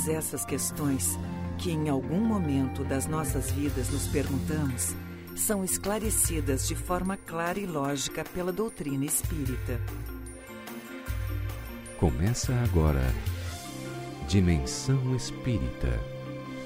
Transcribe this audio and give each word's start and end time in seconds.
Todas 0.00 0.08
essas 0.08 0.44
questões 0.46 1.18
que 1.58 1.70
em 1.70 1.90
algum 1.90 2.20
momento 2.20 2.82
das 2.84 3.06
nossas 3.06 3.50
vidas 3.50 3.90
nos 3.90 4.06
perguntamos 4.06 4.94
são 5.36 5.62
esclarecidas 5.62 6.66
de 6.66 6.74
forma 6.74 7.18
clara 7.18 7.58
e 7.58 7.66
lógica 7.66 8.24
pela 8.24 8.50
doutrina 8.50 9.04
espírita. 9.04 9.78
Começa 11.98 12.54
agora 12.62 13.02
Dimensão 14.26 15.14
Espírita 15.14 16.00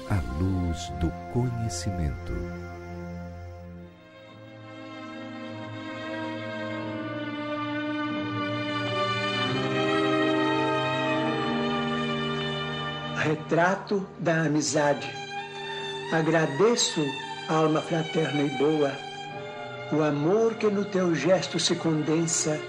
a 0.09 0.21
luz 0.39 0.89
do 1.01 1.11
conhecimento. 1.33 2.64
Retrato 13.47 14.03
da 14.17 14.41
amizade. 14.41 15.07
Agradeço 16.11 17.05
alma 17.47 17.79
fraterna 17.79 18.41
e 18.41 18.49
boa, 18.57 18.91
o 19.91 20.01
amor 20.01 20.55
que 20.55 20.65
no 20.65 20.83
teu 20.83 21.13
gesto 21.13 21.59
se 21.59 21.75
condensa, 21.75 22.59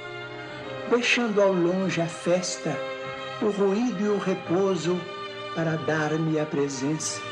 deixando 0.91 1.41
ao 1.41 1.51
longe 1.51 2.03
a 2.03 2.07
festa, 2.07 2.79
o 3.41 3.49
ruído 3.49 4.05
e 4.05 4.09
o 4.09 4.19
repouso 4.19 5.01
para 5.55 5.77
dar-me 5.77 6.39
a 6.39 6.45
presença. 6.45 7.23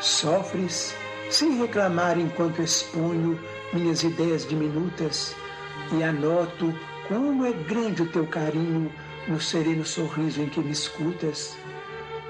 Sofres 0.00 0.94
sem 1.28 1.58
reclamar 1.58 2.20
enquanto 2.20 2.62
exponho 2.62 3.36
minhas 3.72 4.04
ideias 4.04 4.46
diminutas 4.46 5.34
e 5.90 6.04
anoto 6.04 6.72
como 7.08 7.44
é 7.44 7.52
grande 7.52 8.02
o 8.02 8.12
teu 8.12 8.28
carinho 8.28 8.92
no 9.26 9.40
sereno 9.40 9.84
sorriso 9.84 10.40
em 10.40 10.48
que 10.48 10.60
me 10.60 10.70
escutas. 10.70 11.58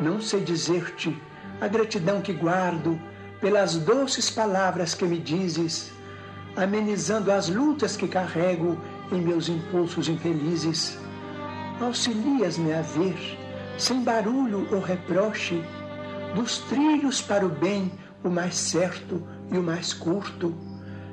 Não 0.00 0.18
sei 0.18 0.40
dizer-te 0.40 1.14
a 1.60 1.68
gratidão 1.68 2.22
que 2.22 2.32
guardo 2.32 2.98
pelas 3.38 3.77
doces 3.77 4.30
palavras 4.30 4.95
que 4.95 5.04
me 5.04 5.18
dizes, 5.18 5.92
amenizando 6.57 7.30
as 7.30 7.51
lutas 7.51 7.98
que 7.98 8.09
carrego 8.09 8.79
em 9.12 9.20
meus 9.20 9.51
impulsos 9.51 10.09
infelizes. 10.09 10.98
Auxilias-me 11.80 12.73
a 12.73 12.80
ver, 12.80 13.38
sem 13.76 14.02
barulho 14.02 14.66
ou 14.73 14.80
reproche, 14.80 15.62
dos 16.35 16.59
trilhos 16.60 17.20
para 17.20 17.45
o 17.45 17.51
bem 17.51 17.92
o 18.24 18.30
mais 18.30 18.54
certo 18.54 19.23
e 19.52 19.59
o 19.59 19.62
mais 19.62 19.92
curto, 19.92 20.54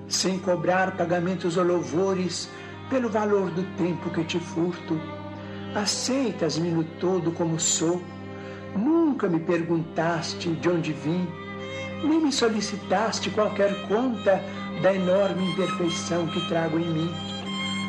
sem 0.08 0.40
cobrar 0.40 0.96
pagamentos 0.96 1.58
ou 1.58 1.64
louvores 1.66 2.50
pelo 2.90 3.10
valor 3.10 3.50
do 3.52 3.64
tempo 3.76 4.10
que 4.12 4.24
te 4.24 4.40
furto. 4.40 4.98
Aceitas-me 5.76 6.72
no 6.72 6.84
todo 6.84 7.32
como 7.34 7.60
sou, 7.60 8.02
nunca 8.78 9.28
me 9.28 9.40
perguntaste 9.40 10.50
de 10.50 10.70
onde 10.70 10.94
vim 10.94 11.28
nem 12.04 12.22
me 12.22 12.32
solicitaste 12.32 13.32
qualquer 13.32 13.88
conta 13.88 14.42
da 14.82 14.94
enorme 14.94 15.52
imperfeição 15.52 16.28
que 16.28 16.48
trago 16.48 16.78
em 16.78 16.86
mim. 16.86 17.12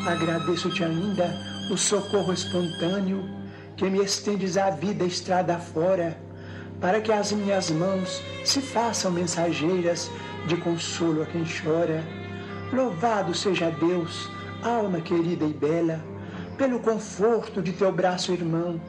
Agradeço-te 0.07 0.83
ainda 0.83 1.29
o 1.71 1.77
socorro 1.77 2.33
espontâneo 2.33 3.29
que 3.77 3.89
me 3.91 4.03
estendes 4.03 4.57
a 4.57 4.71
vida 4.71 5.05
estrada 5.05 5.59
fora, 5.59 6.19
para 6.81 7.01
que 7.01 7.13
as 7.13 7.33
minhas 7.33 7.71
mãos 7.71 8.23
se 8.45 8.61
façam 8.61 9.11
mensageiras 9.11 10.11
de 10.47 10.57
consolo 10.57 11.23
a 11.23 11.27
quem 11.27 11.45
chora. 11.45 12.03
Louvado 12.73 13.35
seja 13.35 13.71
Deus, 13.71 14.31
alma 14.63 15.01
querida 15.01 15.45
e 15.45 15.53
bela, 15.53 16.03
pelo 16.57 16.81
conforto 16.81 17.61
de 17.61 17.73
teu 17.73 17.93
braço 17.93 18.33
irmão, 18.33 18.81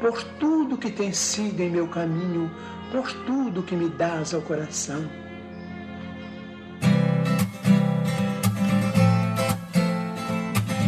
por 0.00 0.22
tudo 0.38 0.76
que 0.76 0.90
tem 0.90 1.12
sido 1.12 1.60
em 1.60 1.70
meu 1.70 1.86
caminho 1.88 2.50
por 2.90 3.12
tudo 3.24 3.62
que 3.62 3.74
me 3.74 3.88
dás 3.88 4.32
ao 4.32 4.40
coração. 4.40 5.04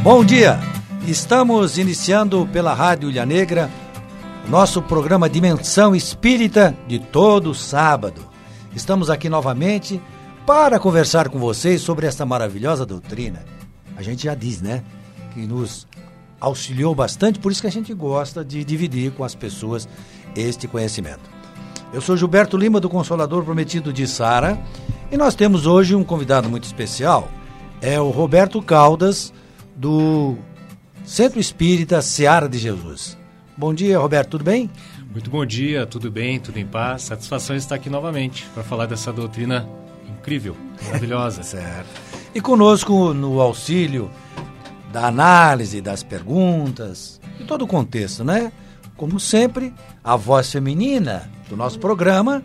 Bom 0.03 0.25
dia! 0.25 0.61
Estamos 1.05 1.79
iniciando 1.79 2.49
pela 2.53 2.75
Rádio 2.75 3.11
Ilha 3.11 3.27
Negra 3.27 3.69
nosso 4.49 4.81
programa 4.81 5.29
Dimensão 5.29 5.97
Espírita 5.97 6.77
de 6.87 7.01
todo 7.01 7.53
sábado. 7.55 8.25
Estamos 8.75 9.11
aqui 9.11 9.29
novamente 9.29 10.01
para 10.47 10.79
conversar 10.79 11.29
com 11.29 11.41
vocês 11.41 11.81
sobre 11.81 12.07
esta 12.07 12.25
maravilhosa 12.25 12.87
doutrina. 12.87 13.45
A 13.97 14.03
gente 14.03 14.25
já 14.25 14.35
diz, 14.37 14.63
né? 14.63 14.85
Que 15.35 15.41
nos 15.41 15.89
auxiliou 16.41 16.95
bastante, 16.95 17.39
por 17.39 17.51
isso 17.51 17.61
que 17.61 17.67
a 17.67 17.73
gente 17.73 17.93
gosta 17.95 18.45
de 18.45 18.65
dividir 18.65 19.13
com 19.13 19.25
as 19.25 19.35
pessoas 19.35 19.89
este 20.35 20.69
conhecimento. 20.69 21.37
Eu 21.93 22.01
sou 22.01 22.17
Gilberto 22.17 22.57
Lima, 22.57 22.81
do 22.81 22.89
Consolador 22.89 23.45
Prometido 23.45 23.93
de 23.93 24.07
Sara, 24.07 24.59
e 25.11 25.17
nós 25.17 25.35
temos 25.35 25.67
hoje 25.67 25.95
um 25.95 26.05
convidado 26.05 26.49
muito 26.49 26.65
especial. 26.65 27.31
É 27.81 28.01
o 28.01 28.11
Roberto 28.11 28.61
Caldas, 28.61 29.33
do 29.75 30.37
Centro 31.05 31.39
Espírita 31.39 32.03
Seara 32.03 32.49
de 32.49 32.59
Jesus. 32.59 33.17
Bom 33.57 33.73
dia, 33.73 33.99
Roberto, 33.99 34.31
tudo 34.31 34.45
bem? 34.45 34.71
Muito 35.11 35.31
bom 35.31 35.47
dia, 35.47 35.87
tudo 35.87 36.11
bem, 36.11 36.39
tudo 36.39 36.59
em 36.59 36.67
paz. 36.67 37.03
Satisfação 37.03 37.57
estar 37.57 37.77
aqui 37.77 37.89
novamente 37.89 38.45
para 38.53 38.63
falar 38.63 38.87
dessa 38.87 39.13
doutrina 39.13 39.67
incrível, 40.07 40.57
maravilhosa. 40.85 41.41
certo. 41.45 41.89
E 42.35 42.41
conosco 42.41 43.15
no 43.15 43.41
auxílio 43.41 44.11
da 44.97 45.09
análise, 45.09 45.83
das 45.83 46.03
perguntas, 46.03 47.21
de 47.37 47.45
todo 47.45 47.67
o 47.67 47.69
contexto, 47.69 48.25
né? 48.25 48.51
Como 48.97 49.21
sempre, 49.21 49.75
a 50.03 50.17
voz 50.17 50.51
feminina 50.51 51.31
do 51.51 51.55
nosso 51.55 51.79
programa, 51.79 52.43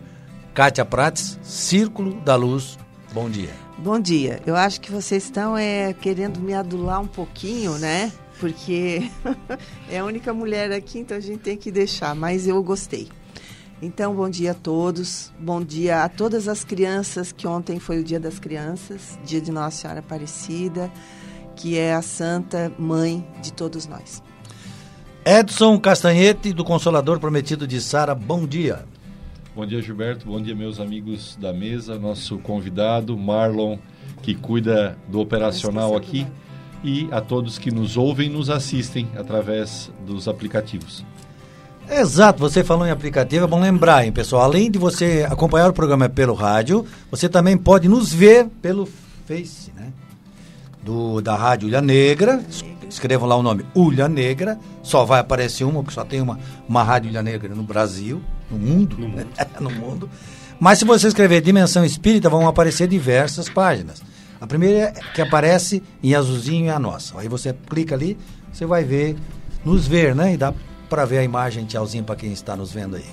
Kátia 0.52 0.84
Prates, 0.84 1.38
Círculo 1.42 2.20
da 2.20 2.36
Luz. 2.36 2.78
Bom 3.14 3.30
dia. 3.30 3.48
Bom 3.78 3.98
dia. 3.98 4.38
Eu 4.44 4.54
acho 4.54 4.82
que 4.82 4.92
vocês 4.92 5.24
estão 5.24 5.56
é, 5.56 5.94
querendo 5.94 6.40
me 6.40 6.52
adular 6.52 7.00
um 7.00 7.06
pouquinho, 7.06 7.78
né? 7.78 8.12
Porque 8.38 9.10
é 9.88 10.00
a 10.00 10.04
única 10.04 10.34
mulher 10.34 10.72
aqui, 10.72 10.98
então 10.98 11.16
a 11.16 11.20
gente 11.20 11.38
tem 11.38 11.56
que 11.56 11.70
deixar. 11.70 12.14
Mas 12.14 12.46
eu 12.46 12.62
gostei. 12.62 13.08
Então, 13.80 14.14
bom 14.14 14.28
dia 14.28 14.50
a 14.50 14.54
todos. 14.54 15.32
Bom 15.40 15.64
dia 15.64 16.04
a 16.04 16.08
todas 16.10 16.46
as 16.48 16.64
crianças, 16.64 17.32
que 17.32 17.46
ontem 17.46 17.80
foi 17.80 17.98
o 17.98 18.04
Dia 18.04 18.20
das 18.20 18.38
Crianças, 18.38 19.18
dia 19.24 19.40
de 19.40 19.50
Nossa 19.50 19.78
Senhora 19.78 20.00
Aparecida, 20.00 20.92
que 21.56 21.78
é 21.78 21.94
a 21.94 22.02
Santa 22.02 22.72
Mãe 22.78 23.26
de 23.42 23.52
todos 23.52 23.86
nós. 23.86 24.22
Edson 25.24 25.78
Castanhete, 25.78 26.52
do 26.52 26.64
Consolador 26.64 27.20
Prometido 27.20 27.66
de 27.66 27.80
Sara, 27.80 28.14
bom 28.14 28.46
dia. 28.46 28.84
Bom 29.54 29.66
dia, 29.66 29.82
Gilberto. 29.82 30.26
Bom 30.26 30.40
dia, 30.40 30.54
meus 30.54 30.80
amigos 30.80 31.36
da 31.40 31.52
mesa. 31.52 31.98
Nosso 31.98 32.38
convidado, 32.38 33.16
Marlon, 33.16 33.76
que 34.22 34.34
cuida 34.34 34.96
do 35.08 35.20
operacional 35.20 35.94
aqui. 35.94 36.26
E 36.82 37.06
a 37.12 37.20
todos 37.20 37.58
que 37.58 37.70
nos 37.70 37.96
ouvem 37.96 38.28
e 38.28 38.32
nos 38.32 38.50
assistem 38.50 39.08
através 39.16 39.90
dos 40.06 40.26
aplicativos. 40.26 41.04
Exato, 41.88 42.40
você 42.40 42.64
falou 42.64 42.86
em 42.86 42.90
aplicativo, 42.90 43.44
é 43.44 43.48
bom 43.48 43.60
lembrar, 43.60 44.04
hein, 44.04 44.10
pessoal? 44.10 44.42
Além 44.42 44.70
de 44.70 44.78
você 44.78 45.26
acompanhar 45.30 45.68
o 45.68 45.72
programa 45.72 46.08
pelo 46.08 46.32
rádio, 46.32 46.86
você 47.10 47.28
também 47.28 47.56
pode 47.56 47.88
nos 47.88 48.12
ver 48.12 48.48
pelo 48.60 48.88
Face, 49.26 49.70
né? 49.76 49.92
Do, 50.82 51.20
da 51.20 51.36
Rádio 51.36 51.68
Ilha 51.68 51.80
Negra, 51.80 52.44
escrevam 52.88 53.28
lá 53.28 53.36
o 53.36 53.42
nome 53.42 53.64
Ulha 53.74 54.08
Negra, 54.08 54.58
só 54.82 55.04
vai 55.04 55.20
aparecer 55.20 55.64
uma, 55.64 55.82
porque 55.82 55.94
só 55.94 56.04
tem 56.04 56.20
uma, 56.20 56.38
uma 56.68 56.82
rádio 56.82 57.08
Ilha 57.10 57.22
Negra 57.22 57.54
no 57.54 57.62
Brasil, 57.62 58.20
no 58.50 58.58
mundo, 58.58 58.96
no 58.98 59.08
mundo. 59.08 59.28
no 59.60 59.70
mundo. 59.70 60.10
Mas 60.58 60.78
se 60.78 60.84
você 60.84 61.08
escrever 61.08 61.40
Dimensão 61.40 61.84
Espírita, 61.84 62.28
vão 62.28 62.46
aparecer 62.46 62.86
diversas 62.86 63.48
páginas. 63.48 64.02
A 64.40 64.46
primeira 64.46 64.92
que 65.14 65.22
aparece 65.22 65.82
em 66.02 66.14
azulzinho 66.14 66.68
é 66.68 66.74
a 66.74 66.78
nossa. 66.78 67.18
Aí 67.18 67.28
você 67.28 67.52
clica 67.52 67.94
ali, 67.94 68.18
você 68.52 68.66
vai 68.66 68.84
ver, 68.84 69.16
nos 69.64 69.86
ver, 69.86 70.14
né? 70.14 70.34
E 70.34 70.36
dá 70.36 70.52
para 70.88 71.04
ver 71.04 71.18
a 71.18 71.24
imagem, 71.24 71.64
tchauzinho 71.64 72.04
para 72.04 72.16
quem 72.16 72.32
está 72.32 72.56
nos 72.56 72.72
vendo 72.72 72.96
aí. 72.96 73.04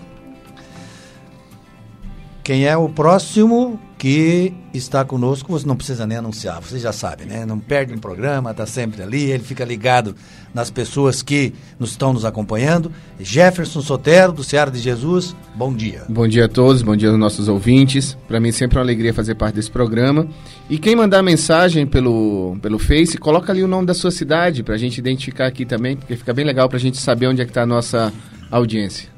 Quem 2.43 2.65
é 2.65 2.75
o 2.75 2.89
próximo 2.89 3.79
que 3.99 4.53
está 4.73 5.03
conosco, 5.03 5.51
você 5.51 5.67
não 5.67 5.75
precisa 5.75 6.07
nem 6.07 6.17
anunciar, 6.17 6.61
você 6.61 6.79
já 6.79 6.93
sabe, 6.93 7.25
né? 7.25 7.45
Não 7.45 7.59
perde 7.59 7.93
um 7.93 7.97
programa, 7.97 8.51
está 8.51 8.65
sempre 8.65 9.03
ali, 9.03 9.29
ele 9.29 9.43
fica 9.43 9.65
ligado 9.65 10.15
nas 10.53 10.71
pessoas 10.71 11.21
que 11.21 11.53
nos 11.77 11.91
estão 11.91 12.13
nos 12.13 12.23
acompanhando. 12.23 12.93
Jefferson 13.19 13.81
Sotero, 13.81 14.31
do 14.31 14.41
Ceará 14.41 14.71
de 14.71 14.79
Jesus, 14.79 15.35
bom 15.53 15.73
dia. 15.73 16.03
Bom 16.07 16.25
dia 16.29 16.45
a 16.45 16.47
todos, 16.47 16.81
bom 16.81 16.95
dia 16.95 17.09
aos 17.09 17.19
nossos 17.19 17.49
ouvintes. 17.49 18.17
Para 18.25 18.39
mim 18.39 18.53
sempre 18.53 18.77
é 18.77 18.79
uma 18.79 18.85
alegria 18.85 19.13
fazer 19.13 19.35
parte 19.35 19.55
desse 19.55 19.69
programa. 19.69 20.25
E 20.69 20.79
quem 20.79 20.95
mandar 20.95 21.21
mensagem 21.21 21.85
pelo, 21.85 22.57
pelo 22.61 22.79
Face, 22.79 23.17
coloca 23.17 23.51
ali 23.51 23.61
o 23.61 23.67
nome 23.67 23.85
da 23.85 23.93
sua 23.93 24.11
cidade, 24.11 24.63
para 24.63 24.75
a 24.75 24.77
gente 24.77 24.97
identificar 24.97 25.45
aqui 25.45 25.65
também, 25.65 25.97
porque 25.97 26.15
fica 26.15 26.33
bem 26.33 26.45
legal 26.45 26.69
para 26.69 26.77
a 26.77 26.81
gente 26.81 26.97
saber 26.97 27.27
onde 27.27 27.41
é 27.41 27.43
que 27.45 27.51
está 27.51 27.63
a 27.63 27.67
nossa 27.67 28.13
audiência. 28.49 29.09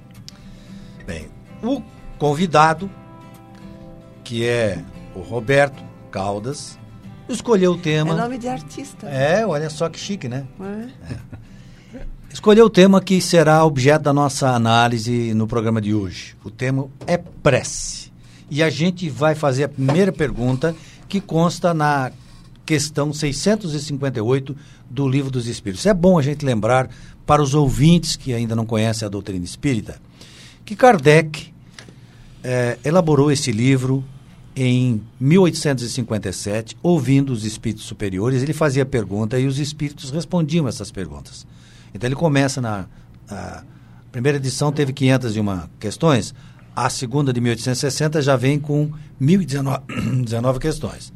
Bem, 1.05 1.27
o 1.61 1.83
convidado 2.17 2.89
que 4.31 4.47
é 4.47 4.81
o 5.13 5.19
Roberto 5.19 5.83
Caldas, 6.09 6.79
escolheu 7.27 7.73
o 7.73 7.77
tema. 7.77 8.13
É 8.13 8.17
nome 8.17 8.37
de 8.37 8.47
artista. 8.47 9.05
É, 9.09 9.45
olha 9.45 9.69
só 9.69 9.89
que 9.89 9.99
chique, 9.99 10.29
né? 10.29 10.45
É. 11.93 11.99
escolheu 12.31 12.67
o 12.67 12.69
tema 12.69 13.01
que 13.01 13.19
será 13.19 13.65
objeto 13.65 14.03
da 14.03 14.13
nossa 14.13 14.51
análise 14.51 15.33
no 15.33 15.45
programa 15.47 15.81
de 15.81 15.93
hoje. 15.93 16.37
O 16.45 16.49
tema 16.49 16.87
é 17.05 17.17
prece. 17.17 18.09
E 18.49 18.63
a 18.63 18.69
gente 18.69 19.09
vai 19.09 19.35
fazer 19.35 19.65
a 19.65 19.67
primeira 19.67 20.13
pergunta 20.13 20.73
que 21.09 21.19
consta 21.19 21.73
na 21.73 22.13
questão 22.65 23.11
658 23.11 24.55
do 24.89 25.09
Livro 25.09 25.29
dos 25.29 25.45
Espíritos. 25.47 25.85
É 25.85 25.93
bom 25.93 26.17
a 26.17 26.21
gente 26.21 26.45
lembrar 26.45 26.89
para 27.25 27.43
os 27.43 27.53
ouvintes 27.53 28.15
que 28.15 28.33
ainda 28.33 28.55
não 28.55 28.65
conhecem 28.65 29.05
a 29.05 29.09
doutrina 29.09 29.43
espírita 29.43 29.99
que 30.63 30.73
Kardec 30.73 31.51
eh, 32.41 32.77
elaborou 32.85 33.29
esse 33.29 33.51
livro 33.51 34.05
em 34.55 35.01
1857, 35.19 36.77
ouvindo 36.83 37.31
os 37.31 37.45
espíritos 37.45 37.85
superiores, 37.85 38.43
ele 38.43 38.53
fazia 38.53 38.85
pergunta 38.85 39.39
e 39.39 39.47
os 39.47 39.59
espíritos 39.59 40.11
respondiam 40.11 40.67
essas 40.67 40.91
perguntas. 40.91 41.45
Então 41.93 42.07
ele 42.07 42.15
começa 42.15 42.59
na 42.59 42.87
primeira 44.11 44.37
edição 44.37 44.71
teve 44.71 44.91
501 44.91 45.69
questões, 45.79 46.33
a 46.75 46.89
segunda 46.89 47.31
de 47.31 47.39
1860 47.39 48.21
já 48.21 48.35
vem 48.35 48.59
com 48.59 48.91
1019 49.19 50.59
questões. 50.59 51.13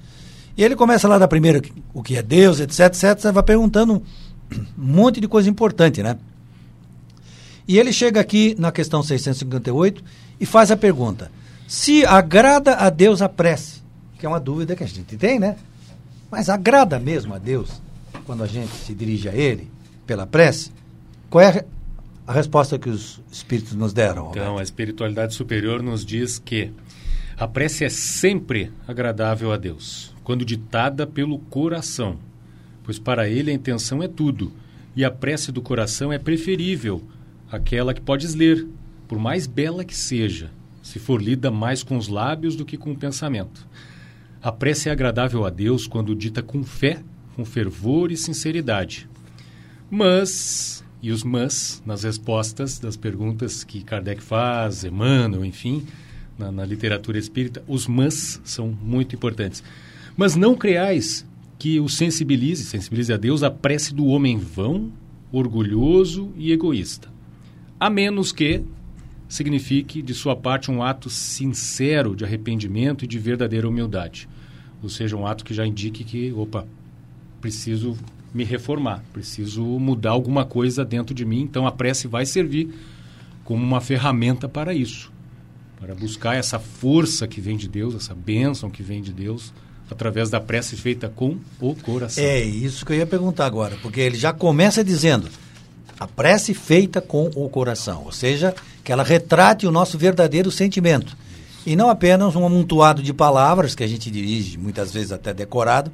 E 0.57 0.63
ele 0.63 0.75
começa 0.75 1.07
lá 1.07 1.17
da 1.17 1.27
primeira, 1.27 1.61
o 1.93 2.01
que 2.01 2.15
é 2.15 2.23
Deus, 2.23 2.59
etc, 2.59 2.87
etc, 2.87 3.31
vai 3.31 3.43
perguntando 3.43 3.95
um 3.95 4.01
monte 4.77 5.19
de 5.19 5.27
coisa 5.27 5.49
importante, 5.49 6.01
né? 6.01 6.17
E 7.67 7.77
ele 7.79 7.91
chega 7.91 8.21
aqui 8.21 8.55
na 8.57 8.71
questão 8.71 9.01
658 9.01 10.03
e 10.39 10.45
faz 10.45 10.71
a 10.71 10.77
pergunta: 10.77 11.31
se 11.75 12.05
agrada 12.05 12.75
a 12.75 12.89
Deus 12.89 13.21
a 13.21 13.27
prece, 13.27 13.81
que 14.17 14.25
é 14.25 14.29
uma 14.29 14.39
dúvida 14.39 14.77
que 14.77 14.83
a 14.83 14.87
gente 14.87 15.17
tem, 15.17 15.37
né? 15.37 15.57
Mas 16.31 16.47
agrada 16.47 16.97
mesmo 16.97 17.33
a 17.33 17.37
Deus 17.37 17.81
quando 18.25 18.43
a 18.43 18.47
gente 18.47 18.71
se 18.71 18.93
dirige 18.93 19.27
a 19.27 19.35
Ele 19.35 19.69
pela 20.07 20.25
prece? 20.25 20.71
Qual 21.29 21.43
é 21.43 21.65
a 22.25 22.31
resposta 22.31 22.79
que 22.79 22.89
os 22.89 23.21
espíritos 23.29 23.73
nos 23.73 23.91
deram? 23.91 24.27
Roberto? 24.27 24.37
Então, 24.37 24.57
a 24.57 24.63
espiritualidade 24.63 25.33
superior 25.35 25.83
nos 25.83 26.05
diz 26.05 26.39
que 26.39 26.71
a 27.37 27.45
prece 27.45 27.83
é 27.83 27.89
sempre 27.89 28.71
agradável 28.87 29.51
a 29.51 29.57
Deus, 29.57 30.15
quando 30.23 30.45
ditada 30.45 31.05
pelo 31.05 31.39
coração, 31.39 32.17
pois 32.85 32.97
para 32.97 33.27
ele 33.27 33.51
a 33.51 33.53
intenção 33.53 34.01
é 34.01 34.07
tudo, 34.07 34.53
e 34.95 35.03
a 35.03 35.11
prece 35.11 35.51
do 35.51 35.61
coração 35.61 36.13
é 36.13 36.17
preferível 36.17 37.03
àquela 37.51 37.93
que 37.93 37.99
podes 37.99 38.33
ler, 38.33 38.65
por 39.09 39.19
mais 39.19 39.45
bela 39.45 39.83
que 39.83 39.95
seja, 39.95 40.49
se 40.85 40.99
for 40.99 41.19
lida 41.19 41.49
mais 41.49 41.81
com 41.81 41.97
os 41.97 42.07
lábios 42.07 42.55
do 42.55 42.63
que 42.63 42.77
com 42.77 42.91
o 42.91 42.95
pensamento. 42.95 43.67
A 44.39 44.51
prece 44.51 44.87
é 44.87 44.91
agradável 44.91 45.43
a 45.43 45.49
Deus 45.49 45.87
quando 45.87 46.13
dita 46.13 46.43
com 46.43 46.63
fé, 46.63 47.01
com 47.35 47.43
fervor 47.43 48.11
e 48.11 48.15
sinceridade. 48.15 49.09
Mas, 49.89 50.85
e 51.01 51.11
os 51.11 51.23
mas 51.23 51.81
nas 51.87 52.03
respostas 52.03 52.77
das 52.77 52.95
perguntas 52.95 53.63
que 53.63 53.83
Kardec 53.83 54.21
faz, 54.21 54.83
Emmanuel, 54.83 55.43
enfim, 55.43 55.87
na, 56.37 56.51
na 56.51 56.63
literatura 56.63 57.17
espírita, 57.17 57.63
os 57.67 57.87
mas 57.87 58.39
são 58.43 58.67
muito 58.67 59.15
importantes. 59.15 59.63
Mas 60.15 60.35
não 60.35 60.53
creais 60.53 61.25
que 61.57 61.79
o 61.79 61.89
sensibilize, 61.89 62.63
sensibilize 62.63 63.11
a 63.11 63.17
Deus, 63.17 63.41
a 63.41 63.49
prece 63.49 63.91
do 63.91 64.05
homem 64.05 64.37
vão, 64.37 64.91
orgulhoso 65.31 66.31
e 66.37 66.51
egoísta. 66.51 67.09
A 67.79 67.89
menos 67.89 68.31
que 68.31 68.63
signifique 69.35 70.01
de 70.01 70.13
sua 70.13 70.35
parte 70.35 70.71
um 70.71 70.81
ato 70.81 71.09
sincero 71.09 72.15
de 72.15 72.23
arrependimento 72.23 73.05
e 73.05 73.07
de 73.07 73.19
verdadeira 73.19 73.67
humildade. 73.67 74.27
Ou 74.81 74.89
seja, 74.89 75.15
um 75.15 75.25
ato 75.25 75.43
que 75.43 75.53
já 75.53 75.65
indique 75.65 76.03
que, 76.03 76.31
opa, 76.31 76.65
preciso 77.41 77.97
me 78.33 78.43
reformar, 78.43 79.03
preciso 79.13 79.63
mudar 79.63 80.11
alguma 80.11 80.45
coisa 80.45 80.83
dentro 80.83 81.13
de 81.13 81.25
mim. 81.25 81.41
Então 81.41 81.65
a 81.65 81.71
prece 81.71 82.07
vai 82.07 82.25
servir 82.25 82.73
como 83.43 83.63
uma 83.63 83.79
ferramenta 83.79 84.49
para 84.49 84.73
isso, 84.73 85.11
para 85.79 85.93
buscar 85.93 86.35
essa 86.35 86.59
força 86.59 87.27
que 87.27 87.39
vem 87.39 87.55
de 87.55 87.67
Deus, 87.67 87.95
essa 87.95 88.15
bênção 88.15 88.69
que 88.69 88.83
vem 88.83 89.01
de 89.01 89.13
Deus 89.13 89.53
através 89.89 90.29
da 90.29 90.41
prece 90.41 90.75
feita 90.75 91.07
com 91.07 91.37
o 91.59 91.75
coração. 91.75 92.23
É 92.23 92.41
isso 92.41 92.85
que 92.85 92.91
eu 92.91 92.97
ia 92.97 93.05
perguntar 93.05 93.45
agora, 93.45 93.77
porque 93.81 93.99
ele 93.99 94.17
já 94.17 94.33
começa 94.33 94.83
dizendo 94.83 95.29
a 95.99 96.07
prece 96.07 96.53
feita 96.53 97.01
com 97.01 97.29
o 97.35 97.49
coração, 97.49 98.03
ou 98.05 98.11
seja, 98.11 98.53
que 98.83 98.91
ela 98.91 99.03
retrate 99.03 99.65
o 99.65 99.71
nosso 99.71 99.97
verdadeiro 99.97 100.51
sentimento. 100.51 101.15
E 101.65 101.75
não 101.75 101.89
apenas 101.89 102.35
um 102.35 102.45
amontoado 102.45 103.01
de 103.01 103.13
palavras 103.13 103.73
que 103.73 103.83
a 103.83 103.87
gente 103.87 104.11
dirige, 104.11 104.57
muitas 104.57 104.91
vezes 104.91 105.11
até 105.11 105.33
decorado, 105.33 105.91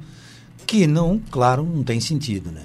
que 0.66 0.86
não, 0.86 1.20
claro, 1.30 1.64
não 1.64 1.82
tem 1.82 2.00
sentido, 2.00 2.50
né? 2.50 2.62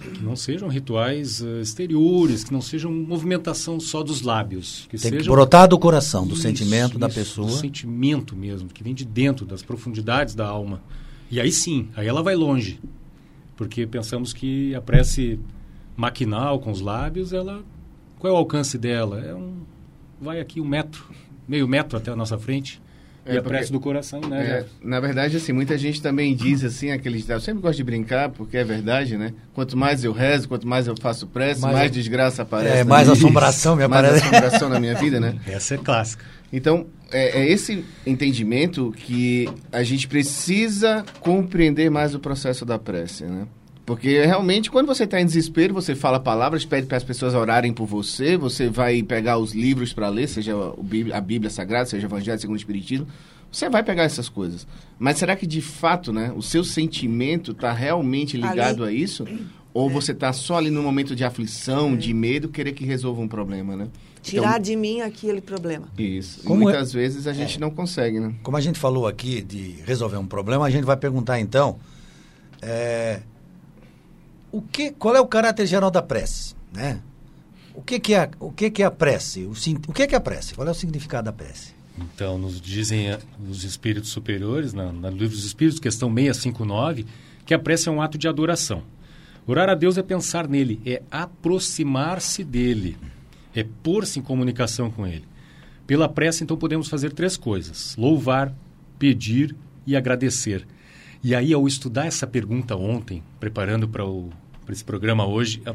Que 0.00 0.22
não 0.22 0.36
sejam 0.36 0.68
rituais 0.68 1.40
uh, 1.40 1.60
exteriores, 1.60 2.44
que 2.44 2.52
não 2.52 2.60
sejam 2.60 2.92
movimentação 2.92 3.80
só 3.80 4.02
dos 4.02 4.20
lábios. 4.20 4.86
Que 4.90 4.98
tem 4.98 5.10
sejam... 5.12 5.18
que 5.20 5.28
brotar 5.30 5.66
do 5.66 5.78
coração, 5.78 6.26
do 6.26 6.34
isso, 6.34 6.42
sentimento 6.42 6.90
isso, 6.90 6.98
da 6.98 7.08
pessoa. 7.08 7.46
Do 7.46 7.56
sentimento 7.56 8.36
mesmo, 8.36 8.68
que 8.68 8.84
vem 8.84 8.94
de 8.94 9.06
dentro, 9.06 9.46
das 9.46 9.62
profundidades 9.62 10.34
da 10.34 10.46
alma. 10.46 10.82
E 11.30 11.40
aí 11.40 11.50
sim, 11.50 11.88
aí 11.96 12.06
ela 12.06 12.22
vai 12.22 12.34
longe. 12.34 12.78
Porque 13.56 13.86
pensamos 13.86 14.34
que 14.34 14.74
a 14.74 14.80
prece 14.80 15.38
maquinal 15.96 16.58
com 16.58 16.70
os 16.70 16.80
lábios, 16.80 17.32
ela 17.32 17.62
qual 18.18 18.32
é 18.32 18.34
o 18.34 18.38
alcance 18.38 18.78
dela? 18.78 19.20
É 19.20 19.34
um 19.34 19.62
vai 20.20 20.40
aqui 20.40 20.60
um 20.60 20.64
metro, 20.64 21.04
meio 21.46 21.68
metro 21.68 21.98
até 21.98 22.10
a 22.10 22.16
nossa 22.16 22.38
frente. 22.38 22.80
É, 23.26 23.34
e 23.34 23.38
a 23.38 23.42
prece 23.42 23.72
do 23.72 23.80
coração, 23.80 24.20
né? 24.20 24.42
É, 24.42 24.66
na 24.82 25.00
verdade, 25.00 25.38
assim, 25.38 25.52
muita 25.52 25.78
gente 25.78 26.00
também 26.02 26.34
diz 26.34 26.62
assim, 26.62 26.90
aqueles. 26.90 27.26
Eu 27.28 27.40
sempre 27.40 27.62
gosto 27.62 27.76
de 27.76 27.84
brincar, 27.84 28.28
porque 28.28 28.58
é 28.58 28.64
verdade, 28.64 29.16
né? 29.16 29.32
Quanto 29.54 29.78
mais 29.78 30.04
eu 30.04 30.12
rezo, 30.12 30.46
quanto 30.46 30.68
mais 30.68 30.86
eu 30.86 30.94
faço 31.00 31.26
prece, 31.26 31.62
mais, 31.62 31.74
mais 31.74 31.90
desgraça 31.90 32.42
aparece. 32.42 32.78
É, 32.78 32.84
mais 32.84 33.08
assombração 33.08 33.76
me 33.76 33.82
aparece. 33.84 34.20
Mais 34.20 34.34
assombração 34.34 34.68
na 34.68 34.78
minha 34.78 34.94
vida, 34.94 35.18
né? 35.18 35.38
Essa 35.48 35.76
é 35.76 35.78
clássica. 35.78 36.22
Então, 36.52 36.86
é, 37.10 37.40
é, 37.40 37.50
esse 37.50 37.82
entendimento 38.06 38.94
que 38.96 39.48
a 39.72 39.82
gente 39.82 40.06
precisa 40.06 41.02
compreender 41.20 41.90
mais 41.90 42.14
o 42.14 42.18
processo 42.18 42.66
da 42.66 42.78
prece, 42.78 43.24
né? 43.24 43.46
Porque 43.86 44.24
realmente, 44.24 44.70
quando 44.70 44.86
você 44.86 45.04
está 45.04 45.20
em 45.20 45.26
desespero, 45.26 45.74
você 45.74 45.94
fala 45.94 46.18
palavras, 46.18 46.64
pede 46.64 46.86
para 46.86 46.96
as 46.96 47.04
pessoas 47.04 47.34
orarem 47.34 47.72
por 47.72 47.86
você, 47.86 48.36
você 48.36 48.68
vai 48.68 49.02
pegar 49.02 49.36
os 49.36 49.52
livros 49.52 49.92
para 49.92 50.08
ler, 50.08 50.26
seja 50.26 50.54
a 51.12 51.20
Bíblia 51.20 51.50
Sagrada, 51.50 51.86
seja 51.86 52.06
o 52.06 52.08
Evangelho 52.08 52.40
segundo 52.40 52.56
o 52.56 52.58
Espiritismo, 52.58 53.06
você 53.52 53.68
vai 53.68 53.82
pegar 53.82 54.04
essas 54.04 54.28
coisas. 54.28 54.66
Mas 54.98 55.18
será 55.18 55.36
que 55.36 55.46
de 55.46 55.60
fato, 55.60 56.12
né, 56.12 56.32
o 56.34 56.40
seu 56.40 56.64
sentimento 56.64 57.52
está 57.52 57.72
realmente 57.72 58.38
ligado 58.38 58.84
ali. 58.84 58.96
a 58.96 58.98
isso? 58.98 59.26
Ou 59.74 59.90
é. 59.90 59.92
você 59.92 60.12
está 60.12 60.32
só 60.32 60.56
ali 60.56 60.70
no 60.70 60.82
momento 60.82 61.14
de 61.14 61.22
aflição, 61.22 61.92
é. 61.92 61.96
de 61.96 62.14
medo, 62.14 62.48
querer 62.48 62.72
que 62.72 62.84
resolva 62.84 63.20
um 63.20 63.28
problema, 63.28 63.76
né? 63.76 63.88
Tirar 64.22 64.52
então, 64.52 64.60
de 64.60 64.76
mim 64.76 65.02
aquele 65.02 65.42
problema. 65.42 65.86
Isso. 65.98 66.42
Como 66.44 66.62
muitas 66.62 66.94
é, 66.94 66.98
vezes 66.98 67.26
a 67.26 67.34
gente 67.34 67.58
é. 67.58 67.60
não 67.60 67.70
consegue, 67.70 68.18
né? 68.18 68.34
Como 68.42 68.56
a 68.56 68.60
gente 68.60 68.78
falou 68.78 69.06
aqui 69.06 69.42
de 69.42 69.74
resolver 69.84 70.16
um 70.16 70.26
problema, 70.26 70.64
a 70.64 70.70
gente 70.70 70.84
vai 70.84 70.96
perguntar 70.96 71.38
então. 71.38 71.78
O 74.54 74.62
que, 74.62 74.92
qual 74.92 75.16
é 75.16 75.20
o 75.20 75.26
caráter 75.26 75.66
geral 75.66 75.90
da 75.90 76.00
prece, 76.00 76.54
né? 76.72 77.00
O 77.74 77.82
que, 77.82 77.98
que 77.98 78.14
é 78.14 78.30
o 78.38 78.52
que, 78.52 78.70
que 78.70 78.84
é 78.84 78.86
a 78.86 78.90
prece? 78.90 79.40
O, 79.40 79.50
o 79.50 79.92
que, 79.92 80.06
que 80.06 80.14
é 80.14 80.16
a 80.16 80.20
prece? 80.20 80.54
Qual 80.54 80.68
é 80.68 80.70
o 80.70 80.74
significado 80.74 81.24
da 81.24 81.32
prece? 81.32 81.74
Então, 81.98 82.38
nos 82.38 82.60
dizem 82.60 83.10
eh, 83.10 83.18
os 83.50 83.64
espíritos 83.64 84.10
superiores, 84.10 84.72
na, 84.72 84.92
na 84.92 85.10
livro 85.10 85.34
dos 85.34 85.44
espíritos, 85.44 85.80
questão 85.80 86.08
659, 86.08 87.04
que 87.44 87.52
a 87.52 87.58
prece 87.58 87.88
é 87.88 87.90
um 87.92 88.00
ato 88.00 88.16
de 88.16 88.28
adoração. 88.28 88.84
Orar 89.44 89.68
a 89.68 89.74
Deus 89.74 89.98
é 89.98 90.04
pensar 90.04 90.46
nele, 90.46 90.80
é 90.86 91.02
aproximar-se 91.10 92.44
dele, 92.44 92.96
é 93.52 93.66
pôr-se 93.82 94.20
em 94.20 94.22
comunicação 94.22 94.88
com 94.88 95.04
ele. 95.04 95.24
Pela 95.84 96.08
prece, 96.08 96.44
então, 96.44 96.56
podemos 96.56 96.88
fazer 96.88 97.12
três 97.12 97.36
coisas: 97.36 97.96
louvar, 97.98 98.54
pedir 99.00 99.56
e 99.84 99.96
agradecer. 99.96 100.64
E 101.24 101.34
aí, 101.34 101.52
ao 101.52 101.66
estudar 101.66 102.06
essa 102.06 102.24
pergunta 102.24 102.76
ontem, 102.76 103.20
preparando 103.40 103.88
para 103.88 104.04
o 104.06 104.30
para 104.64 104.72
esse 104.72 104.84
programa 104.84 105.26
hoje, 105.26 105.62
a 105.66 105.74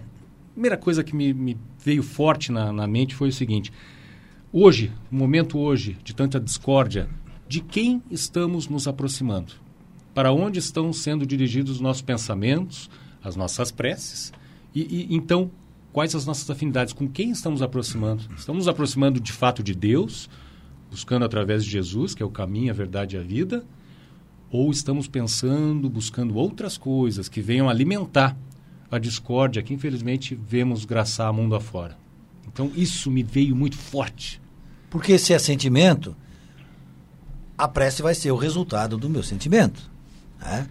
primeira 0.54 0.78
coisa 0.78 1.04
que 1.04 1.16
me, 1.16 1.34
me 1.34 1.58
veio 1.84 2.04
forte 2.04 2.52
na, 2.52 2.74
na, 2.74 2.88
mente 2.88 3.16
foi 3.16 3.30
o 3.30 3.34
seguinte: 3.34 3.72
hoje, 4.52 4.92
no 5.12 5.20
momento 5.20 5.58
hoje 5.58 5.98
de 6.04 6.14
tanta 6.14 6.40
discórdia, 6.40 7.10
de 7.48 7.62
quem 7.62 8.02
estamos 8.10 8.68
nos 8.68 8.88
aproximando? 8.88 9.54
Para 10.14 10.32
onde 10.34 10.60
estão 10.60 10.92
sendo 10.92 11.26
dirigidos 11.26 11.76
os 11.76 11.82
nossos 11.82 12.02
pensamentos, 12.02 12.90
as 13.24 13.36
nossas 13.36 13.72
preces? 13.72 14.34
E, 14.74 14.82
e 14.82 15.16
então, 15.16 15.50
quais 15.94 16.14
as 16.16 16.26
nossas 16.26 16.50
afinidades? 16.50 16.94
Com 16.94 17.08
quem 17.08 17.32
estamos 17.32 17.62
aproximando? 17.62 18.24
Estamos 18.36 18.66
nos 18.66 18.68
aproximando 18.68 19.20
de 19.20 19.32
fato 19.32 19.64
de 19.64 19.74
Deus, 19.74 20.30
buscando 20.90 21.26
através 21.26 21.64
de 21.64 21.70
Jesus, 21.70 22.14
que 22.14 22.24
é 22.24 22.26
o 22.26 22.30
caminho, 22.30 22.72
a 22.72 22.76
verdade 22.76 23.16
e 23.16 23.20
a 23.20 23.22
vida? 23.22 23.64
Ou 24.52 24.72
estamos 24.72 25.08
pensando, 25.08 25.90
buscando 25.90 26.36
outras 26.36 26.76
coisas 26.78 27.30
que 27.30 27.40
venham 27.40 27.70
alimentar 27.70 28.36
a 28.92 28.98
discórdia 28.98 29.62
que 29.62 29.74
infelizmente 29.74 30.36
vemos 30.36 30.86
graçar 30.86 31.32
mundo 31.32 31.56
afora. 31.56 31.98
Então 32.48 32.72
isso 32.76 33.12
me 33.12 33.24
veio 33.24 33.56
muito 33.56 33.78
forte. 33.78 34.42
Porque 34.90 35.18
se 35.18 35.34
é 35.34 35.40
sentimento, 35.40 36.16
a 37.58 37.68
prece 37.68 38.02
vai 38.02 38.16
ser 38.16 38.32
o 38.32 38.36
resultado 38.36 38.98
do 38.98 39.10
meu 39.10 39.22
sentimento. 39.22 39.90
Né? 40.40 40.68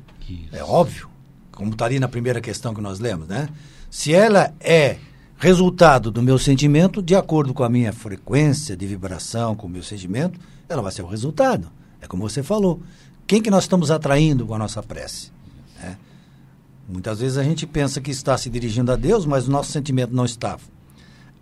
É 0.52 0.62
óbvio. 0.62 1.08
Como 1.52 1.72
está 1.72 1.84
ali 1.84 1.98
na 1.98 2.08
primeira 2.08 2.40
questão 2.40 2.75
que 2.75 2.80
nós 2.80 2.98
lemos, 2.98 3.26
né? 3.26 3.48
Se 3.90 4.12
ela 4.12 4.52
é 4.60 4.98
resultado 5.38 6.10
do 6.10 6.22
meu 6.22 6.38
sentimento, 6.38 7.00
de 7.00 7.14
acordo 7.14 7.54
com 7.54 7.64
a 7.64 7.68
minha 7.68 7.92
frequência 7.92 8.76
de 8.76 8.87
vibração, 8.87 9.54
com 9.54 9.66
o 9.66 9.70
meu 9.70 9.82
sentimento, 9.82 10.38
ela 10.68 10.82
vai 10.82 10.92
ser 10.92 11.02
o 11.02 11.06
resultado. 11.06 11.70
É 12.00 12.06
como 12.06 12.28
você 12.28 12.42
falou. 12.42 12.82
Quem 13.26 13.42
que 13.42 13.50
nós 13.50 13.64
estamos 13.64 13.90
atraindo 13.90 14.46
com 14.46 14.54
a 14.54 14.58
nossa 14.58 14.82
prece? 14.82 15.30
Muitas 16.88 17.21
vezes 17.21 17.37
a 17.37 17.45
gente 17.45 17.66
pensa 17.66 18.00
que 18.00 18.11
está 18.11 18.37
se 18.38 18.49
dirigindo 18.49 18.90
a 18.90 18.97
Deus, 18.97 19.26
mas 19.26 19.47
o 19.47 19.50
nosso 19.50 19.71
sentimento 19.71 20.14
não 20.14 20.25
está 20.25 20.57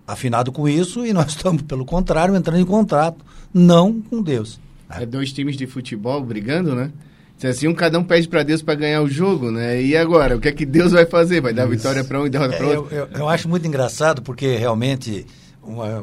afinado 0.05 0.51
com 0.51 0.69
isso 0.69 1.07
e 1.07 1.13
nós 1.13 1.29
estamos, 1.37 1.63
pelo 1.63 1.85
contrário, 1.85 2.35
entrando 2.35 2.61
em 2.61 2.67
contato 2.67 3.25
não 3.55 4.01
com 4.01 4.21
Deus. 4.21 4.59
É 4.91 5.07
dois 5.07 5.33
times 5.33 5.57
de 5.57 5.67
futebol 5.67 6.23
brigando, 6.23 6.75
né? 6.75 6.91
Se 7.39 7.47
assim, 7.47 7.69
um 7.69 7.75
cada 7.75 7.99
um 7.99 8.05
pede 8.05 8.27
para 8.29 8.43
Deus 8.43 8.63
para 8.63 8.75
ganhar 8.75 9.03
o 9.03 9.09
jogo, 9.09 9.51
né? 9.51 9.81
E 9.83 9.97
agora, 9.97 10.37
o 10.37 10.41
que 10.41 10.49
é 10.49 10.53
que 10.53 10.65
Deus 10.65 10.93
vai 10.93 11.05
fazer? 11.05 11.41
Vai 11.41 11.53
dar 11.53 11.65
Isso. 11.65 11.77
vitória 11.77 12.03
para 12.03 12.21
um 12.21 12.27
e 12.27 12.31
derrota 12.31 12.57
para 12.57 12.67
é, 12.67 12.79
outro? 12.79 12.95
Eu, 12.95 13.07
eu, 13.07 13.19
eu, 13.19 13.29
acho 13.29 13.49
muito 13.49 13.67
engraçado 13.67 14.23
porque 14.23 14.57
realmente 14.57 15.27
uma, 15.63 16.01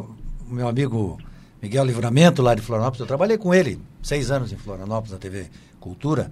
o 0.50 0.53
meu 0.53 0.67
amigo 0.67 1.17
Miguel 1.62 1.85
Livramento 1.85 2.41
lá 2.41 2.53
de 2.53 2.62
Florianópolis, 2.62 3.00
eu 3.00 3.07
trabalhei 3.07 3.38
com 3.38 3.53
ele 3.53 3.79
seis 4.01 4.29
anos 4.29 4.51
em 4.51 4.57
Florianópolis 4.57 5.12
na 5.12 5.17
TV 5.17 5.47
Cultura 5.79 6.31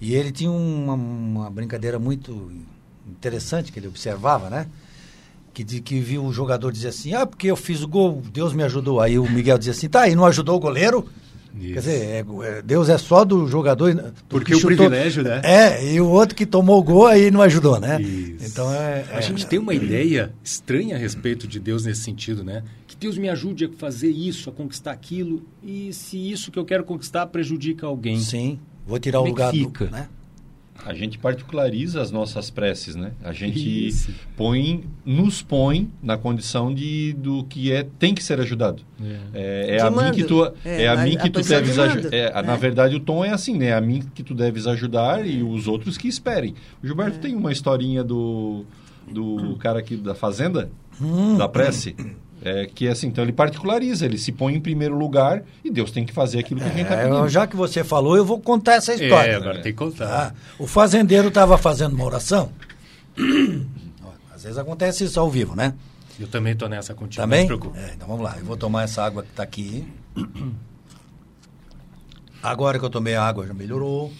e 0.00 0.14
ele 0.14 0.30
tinha 0.30 0.50
uma, 0.50 0.94
uma 0.94 1.50
brincadeira 1.50 1.98
muito 1.98 2.50
interessante 3.08 3.72
que 3.72 3.78
ele 3.78 3.88
observava, 3.88 4.50
né? 4.50 4.66
Que, 5.54 5.64
de, 5.64 5.80
que 5.80 6.00
viu 6.00 6.24
o 6.24 6.32
jogador 6.32 6.70
dizer 6.70 6.88
assim, 6.88 7.14
ah, 7.14 7.26
porque 7.26 7.46
eu 7.46 7.56
fiz 7.56 7.82
o 7.82 7.88
gol, 7.88 8.22
Deus 8.32 8.52
me 8.52 8.62
ajudou. 8.62 9.00
Aí 9.00 9.18
o 9.18 9.28
Miguel 9.30 9.56
dizia 9.56 9.72
assim, 9.72 9.88
tá, 9.88 10.06
e 10.06 10.14
não 10.14 10.26
ajudou 10.26 10.56
o 10.56 10.60
goleiro? 10.60 11.06
Isso. 11.58 11.72
Quer 11.72 11.78
dizer, 11.80 12.02
é, 12.02 12.24
é, 12.42 12.62
Deus 12.62 12.88
é 12.90 12.98
só 12.98 13.24
do 13.24 13.46
jogador. 13.48 13.94
Do 13.94 14.12
Porque 14.28 14.54
o 14.54 14.60
privilégio, 14.60 15.22
né? 15.22 15.40
É, 15.42 15.94
e 15.94 16.00
o 16.00 16.08
outro 16.08 16.34
que 16.34 16.44
tomou 16.44 16.78
o 16.78 16.82
gol 16.82 17.06
aí 17.06 17.30
não 17.30 17.40
ajudou, 17.40 17.80
né? 17.80 18.00
Isso. 18.00 18.46
Então 18.46 18.72
é, 18.72 19.06
A 19.12 19.22
gente 19.22 19.46
tem 19.46 19.58
uma 19.58 19.72
ideia 19.72 20.34
estranha 20.44 20.96
a 20.96 20.98
respeito 20.98 21.48
de 21.48 21.58
Deus 21.58 21.86
nesse 21.86 22.02
sentido, 22.02 22.44
né? 22.44 22.62
Que 22.86 22.94
Deus 22.94 23.16
me 23.16 23.30
ajude 23.30 23.64
a 23.64 23.68
fazer 23.70 24.10
isso, 24.10 24.50
a 24.50 24.52
conquistar 24.52 24.92
aquilo, 24.92 25.42
e 25.62 25.92
se 25.94 26.30
isso 26.30 26.50
que 26.50 26.58
eu 26.58 26.64
quero 26.64 26.84
conquistar 26.84 27.26
prejudica 27.26 27.86
alguém. 27.86 28.20
Sim, 28.20 28.58
vou 28.86 28.98
tirar 28.98 29.18
Como 29.18 29.26
o 29.26 29.28
é 29.28 29.30
lugar 29.32 29.50
fica? 29.52 29.86
do. 29.86 29.90
Né? 29.90 30.08
A 30.84 30.94
gente 30.94 31.18
particulariza 31.18 32.00
as 32.00 32.10
nossas 32.12 32.48
preces, 32.48 32.94
né? 32.94 33.12
A 33.24 33.32
gente 33.32 33.88
Isso. 33.88 34.10
põe, 34.36 34.84
nos 35.04 35.42
põe 35.42 35.90
na 36.02 36.16
condição 36.16 36.72
de 36.72 37.12
do 37.14 37.44
que 37.44 37.72
é 37.72 37.84
tem 37.98 38.14
que 38.14 38.22
ser 38.22 38.40
ajudado. 38.40 38.82
É, 39.34 39.74
é, 39.74 39.76
é 39.76 39.80
a 39.80 39.90
mim 39.90 40.12
que 40.12 40.22
tu 40.22 40.44
é, 40.44 40.84
é 40.84 40.88
a, 40.88 40.92
a 40.92 41.04
mim 41.04 41.16
que 41.16 41.28
tu 41.28 41.42
deves 41.42 41.78
ajudar. 41.78 42.14
É, 42.14 42.32
Na 42.34 42.42
né? 42.42 42.56
verdade 42.56 42.94
o 42.94 43.00
tom 43.00 43.24
é 43.24 43.30
assim, 43.30 43.56
né? 43.56 43.66
É 43.66 43.74
a 43.74 43.80
mim 43.80 44.02
que 44.14 44.22
tu 44.22 44.34
deves 44.34 44.66
ajudar 44.66 45.26
e 45.26 45.42
os 45.42 45.66
outros 45.66 45.98
que 45.98 46.06
esperem. 46.06 46.54
O 46.82 46.86
Gilberto 46.86 47.16
é. 47.16 47.20
tem 47.20 47.34
uma 47.34 47.50
historinha 47.50 48.04
do 48.04 48.64
do 49.10 49.56
cara 49.58 49.78
aqui 49.78 49.96
da 49.96 50.14
fazenda, 50.14 50.70
hum. 51.00 51.36
da 51.36 51.48
prece. 51.48 51.96
É, 52.46 52.64
que 52.64 52.86
é 52.86 52.92
assim, 52.92 53.08
então 53.08 53.24
ele 53.24 53.32
particulariza, 53.32 54.04
ele 54.04 54.16
se 54.16 54.30
põe 54.30 54.54
em 54.54 54.60
primeiro 54.60 54.96
lugar 54.96 55.42
e 55.64 55.70
Deus 55.70 55.90
tem 55.90 56.06
que 56.06 56.12
fazer 56.12 56.38
aquilo 56.38 56.60
que 56.60 56.66
é, 56.66 56.70
a 56.70 56.72
gente 56.72 56.82
está 56.82 56.96
pedindo. 56.96 57.28
Já 57.28 57.44
que 57.44 57.56
você 57.56 57.82
falou, 57.82 58.16
eu 58.16 58.24
vou 58.24 58.38
contar 58.38 58.74
essa 58.74 58.94
história. 58.94 59.32
É, 59.32 59.34
agora 59.34 59.60
tem 59.60 59.72
que 59.72 59.78
contar. 59.78 60.06
Ah, 60.06 60.34
o 60.56 60.64
fazendeiro 60.64 61.26
estava 61.26 61.58
fazendo 61.58 61.94
uma 61.94 62.04
oração. 62.04 62.52
Às 64.32 64.44
vezes 64.44 64.58
acontece 64.58 65.02
isso 65.02 65.18
ao 65.18 65.28
vivo, 65.28 65.56
né? 65.56 65.74
Eu 66.20 66.28
também 66.28 66.52
estou 66.52 66.68
nessa 66.68 66.94
contigo, 66.94 67.20
também? 67.20 67.48
É, 67.74 67.94
então 67.96 68.06
vamos 68.06 68.22
lá, 68.22 68.36
eu 68.38 68.44
vou 68.44 68.56
tomar 68.56 68.84
essa 68.84 69.02
água 69.02 69.24
que 69.24 69.30
está 69.30 69.42
aqui. 69.42 69.84
Agora 72.40 72.78
que 72.78 72.84
eu 72.84 72.90
tomei 72.90 73.16
a 73.16 73.24
água 73.24 73.44
já 73.44 73.52
melhorou. 73.52 74.12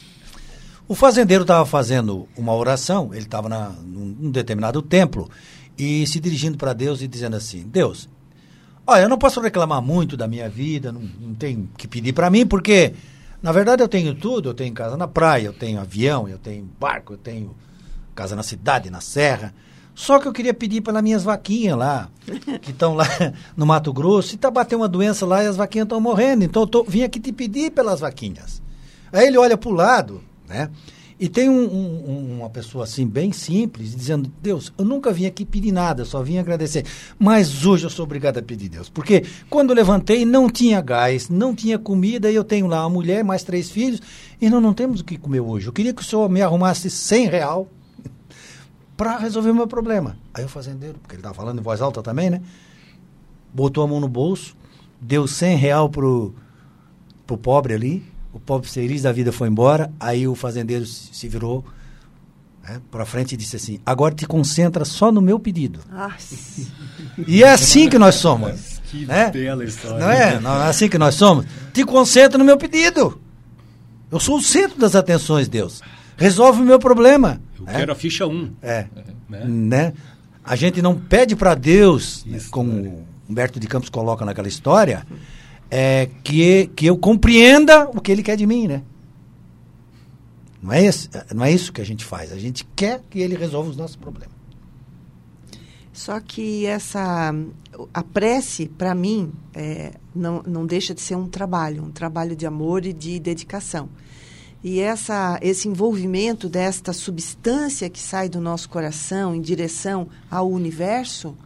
O 0.89 0.97
fazendeiro 0.97 1.43
estava 1.43 1.65
fazendo 1.65 2.29
uma 2.37 2.55
oração, 2.55 3.15
ele 3.15 3.23
estava 3.23 3.49
num, 3.49 4.17
num 4.19 4.31
determinado 4.33 4.83
templo 4.83 5.31
e 5.79 6.07
se 6.07 6.19
dirigindo 6.19 6.59
para 6.59 6.73
Deus 6.73 7.03
e 7.03 7.09
dizendo 7.09 7.37
assim: 7.37 7.63
Deus, 7.69 8.09
olha, 8.87 9.03
eu 9.03 9.09
não 9.09 9.19
posso 9.19 9.41
reclamar 9.41 9.83
muito 9.83 10.17
da 10.17 10.29
minha 10.29 10.49
vida, 10.49 10.93
não, 10.93 11.03
não 11.21 11.35
tenho 11.35 11.69
que 11.77 11.89
pedir 11.89 12.13
para 12.13 12.31
mim, 12.31 12.47
porque 12.47 12.95
na 13.43 13.53
verdade 13.53 13.83
eu 13.83 13.89
tenho 13.89 14.15
tudo: 14.15 14.51
eu 14.51 14.55
tenho 14.55 14.73
casa 14.73 14.97
na 14.97 15.09
praia, 15.09 15.47
eu 15.47 15.53
tenho 15.53 15.81
avião, 15.81 16.29
eu 16.29 16.39
tenho 16.39 16.69
barco, 16.79 17.15
eu 17.15 17.19
tenho 17.19 17.55
casa 18.15 18.37
na 18.37 18.43
cidade, 18.43 18.91
na 18.91 19.01
serra. 19.01 19.55
Só 19.95 20.19
que 20.19 20.29
eu 20.29 20.33
queria 20.33 20.53
pedir 20.53 20.83
pelas 20.83 21.03
minhas 21.03 21.25
vaquinhas 21.25 21.77
lá, 21.77 22.11
que 22.61 22.71
estão 22.71 22.95
lá 22.95 23.09
no 23.57 23.65
Mato 23.65 23.93
Grosso, 23.95 24.35
e 24.35 24.39
tá 24.39 24.51
batendo 24.51 24.81
uma 24.81 24.89
doença 24.89 25.25
lá 25.25 25.43
e 25.43 25.47
as 25.47 25.57
vaquinhas 25.57 25.87
estão 25.87 26.01
morrendo. 26.01 26.45
Então 26.45 26.63
eu 26.63 26.67
tô, 26.67 26.85
vim 26.85 27.03
aqui 27.03 27.19
te 27.19 27.33
pedir 27.33 27.71
pelas 27.71 28.01
vaquinhas. 28.01 28.61
Aí 29.11 29.27
ele 29.27 29.39
olha 29.39 29.57
para 29.57 29.71
o 29.71 29.73
lado, 29.73 30.23
né? 30.47 30.71
E 31.19 31.31
tem 31.31 31.49
um, 31.49 31.65
um, 31.65 32.39
uma 32.41 32.51
pessoa 32.51 32.85
assim, 32.85 33.07
bem 33.07 33.33
simples, 33.33 33.97
dizendo: 33.97 34.31
Deus, 34.43 34.71
eu 34.77 34.85
nunca 34.85 35.11
vim 35.13 35.25
aqui 35.25 35.47
pedir 35.47 35.73
nada, 35.73 36.05
só 36.05 36.23
vim 36.23 36.37
agradecer. 36.37 36.85
Mas 37.19 37.65
hoje 37.65 37.85
eu 37.87 37.91
sou 37.91 38.05
obrigado 38.05 38.37
a 38.37 38.43
pedir 38.43 38.69
Deus. 38.69 38.91
Porque 38.91 39.25
quando 39.49 39.71
eu 39.71 39.77
levantei, 39.77 40.27
não 40.27 40.51
tinha 40.51 40.79
gás, 40.83 41.31
não 41.31 41.55
tinha 41.55 41.79
comida, 41.79 42.31
e 42.31 42.35
eu 42.35 42.45
tenho 42.45 42.67
lá 42.67 42.83
uma 42.83 42.91
mulher, 42.91 43.25
mais 43.25 43.43
três 43.43 43.71
filhos, 43.71 44.03
e 44.39 44.51
nós 44.51 44.63
não 44.63 44.75
temos 44.75 45.01
o 45.01 45.05
que 45.05 45.17
comer 45.17 45.41
hoje. 45.41 45.67
Eu 45.67 45.73
queria 45.73 45.95
que 45.95 46.03
o 46.03 46.05
senhor 46.05 46.29
me 46.29 46.43
arrumasse 46.43 46.91
100 46.91 47.29
real 47.29 47.69
para 48.95 49.17
resolver 49.17 49.51
o 49.51 49.55
meu 49.55 49.67
problema. 49.67 50.19
Aí 50.35 50.45
o 50.45 50.49
fazendeiro, 50.49 50.99
porque 50.99 51.15
ele 51.15 51.21
estava 51.21 51.35
falando 51.35 51.59
em 51.59 51.63
voz 51.63 51.81
alta 51.81 52.03
também, 52.03 52.29
né? 52.29 52.43
Botou 53.55 53.83
a 53.83 53.87
mão 53.87 54.01
no 54.01 54.09
bolso, 54.09 54.55
deu 55.01 55.27
100 55.27 55.57
real 55.57 55.89
pro, 55.89 56.35
pro 57.27 57.39
pobre 57.39 57.73
ali, 57.73 58.16
o 58.37 58.41
pobre 58.41 58.69
feliz 58.69 59.03
da 59.03 59.13
vida 59.13 59.33
foi 59.33 59.49
embora, 59.49 59.91
aí 59.99 60.29
o 60.29 60.35
fazendeiro 60.35 60.85
se 60.85 61.27
virou 61.27 61.65
né, 62.63 62.83
para 62.91 63.07
frente 63.07 63.33
e 63.33 63.37
disse 63.37 63.57
assim: 63.57 63.81
agora 63.85 64.15
te 64.15 64.27
concentra 64.27 64.85
só 64.85 65.11
no 65.11 65.23
meu 65.23 65.41
pedido. 65.41 65.81
e 67.27 67.43
é 67.43 67.51
assim 67.51 67.89
que 67.89 67.99
nós 67.99 68.17
somos. 68.17 68.77
Que 68.87 69.05
né? 69.05 69.33
bela 69.33 69.65
história. 69.65 69.99
Não 69.99 70.09
é? 70.09 70.39
Não 70.39 70.63
é 70.63 70.69
assim 70.69 70.89
que 70.89 70.97
nós 70.97 71.17
somos? 71.17 71.45
Te 71.73 71.85
concentra 71.85 72.39
no 72.39 72.45
meu 72.45 72.57
pedido. 72.57 73.21
Eu 74.13 74.21
sou 74.21 74.37
o 74.37 74.41
centro 74.41 74.79
das 74.79 74.95
atenções, 74.95 75.49
Deus. 75.49 75.83
Resolve 76.17 76.63
o 76.63 76.65
meu 76.65 76.79
problema. 76.79 77.41
Eu 77.59 77.65
né? 77.65 77.79
quero 77.79 77.91
a 77.91 77.97
ficha 77.97 78.29
1. 78.29 78.31
Um. 78.33 78.53
É. 78.63 78.87
Né? 79.29 79.45
né? 79.45 79.93
A 80.45 80.55
gente 80.55 80.81
não 80.81 80.95
pede 80.95 81.35
para 81.35 81.57
Deus, 81.57 82.25
Isso, 82.25 82.49
como 82.49 82.71
né? 82.71 82.93
Humberto 83.29 83.59
de 83.59 83.67
Campos 83.67 83.89
coloca 83.89 84.25
naquela 84.25 84.47
história, 84.47 85.05
é, 85.71 86.09
que, 86.23 86.69
que 86.75 86.87
eu 86.87 86.97
compreenda 86.97 87.89
o 87.91 88.01
que 88.01 88.13
ele 88.13 88.23
quer 88.23 88.37
de 88.37 88.47
mim, 88.47 88.67
né? 88.67 88.83
Não 90.63 90.73
é, 90.73 90.85
esse, 90.85 91.09
não 91.35 91.45
é 91.45 91.53
isso 91.53 91.73
que 91.73 91.81
a 91.81 91.85
gente 91.85 92.05
faz. 92.05 92.33
A 92.33 92.39
gente 92.39 92.67
quer 92.75 93.03
que 93.09 93.21
ele 93.21 93.37
resolva 93.37 93.71
os 93.71 93.77
nossos 93.77 93.97
problemas. 93.97 94.35
Só 95.93 96.21
que 96.21 96.67
essa 96.67 97.35
a 97.93 98.03
prece 98.03 98.67
para 98.67 98.95
mim 98.95 99.33
é, 99.55 99.95
não, 100.15 100.43
não 100.47 100.67
deixa 100.67 100.95
de 100.95 101.01
ser 101.01 101.17
um 101.17 101.29
trabalho, 101.29 101.83
um 101.83 101.91
trabalho 101.91 102.37
de 102.37 102.47
amor 102.47 102.85
e 102.85 102.93
de 102.93 103.19
dedicação. 103.19 103.89
E 104.63 104.81
essa, 104.81 105.39
esse 105.41 105.69
envolvimento 105.69 106.49
desta 106.49 106.93
substância 106.93 107.89
que 107.89 108.01
sai 108.01 108.29
do 108.29 108.41
nosso 108.41 108.69
coração 108.69 109.35
em 109.35 109.41
direção 109.41 110.09
ao 110.31 110.51
universo 110.51 111.37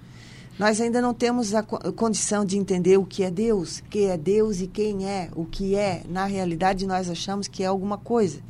nós 0.61 0.79
ainda 0.79 1.01
não 1.01 1.15
temos 1.15 1.55
a 1.55 1.63
condição 1.63 2.45
de 2.45 2.59
entender 2.59 2.99
o 2.99 3.07
que 3.07 3.23
é 3.23 3.31
Deus, 3.31 3.83
que 3.89 4.01
é 4.05 4.19
Deus 4.19 4.61
e 4.61 4.67
quem 4.67 5.09
é, 5.09 5.31
o 5.35 5.47
que 5.47 5.75
é. 5.75 6.03
Na 6.07 6.27
realidade, 6.27 6.87
nós 6.87 7.09
achamos 7.09 7.49
que 7.49 7.63
é 7.63 7.67
alguma 7.67 7.97
coisa. 7.97 8.41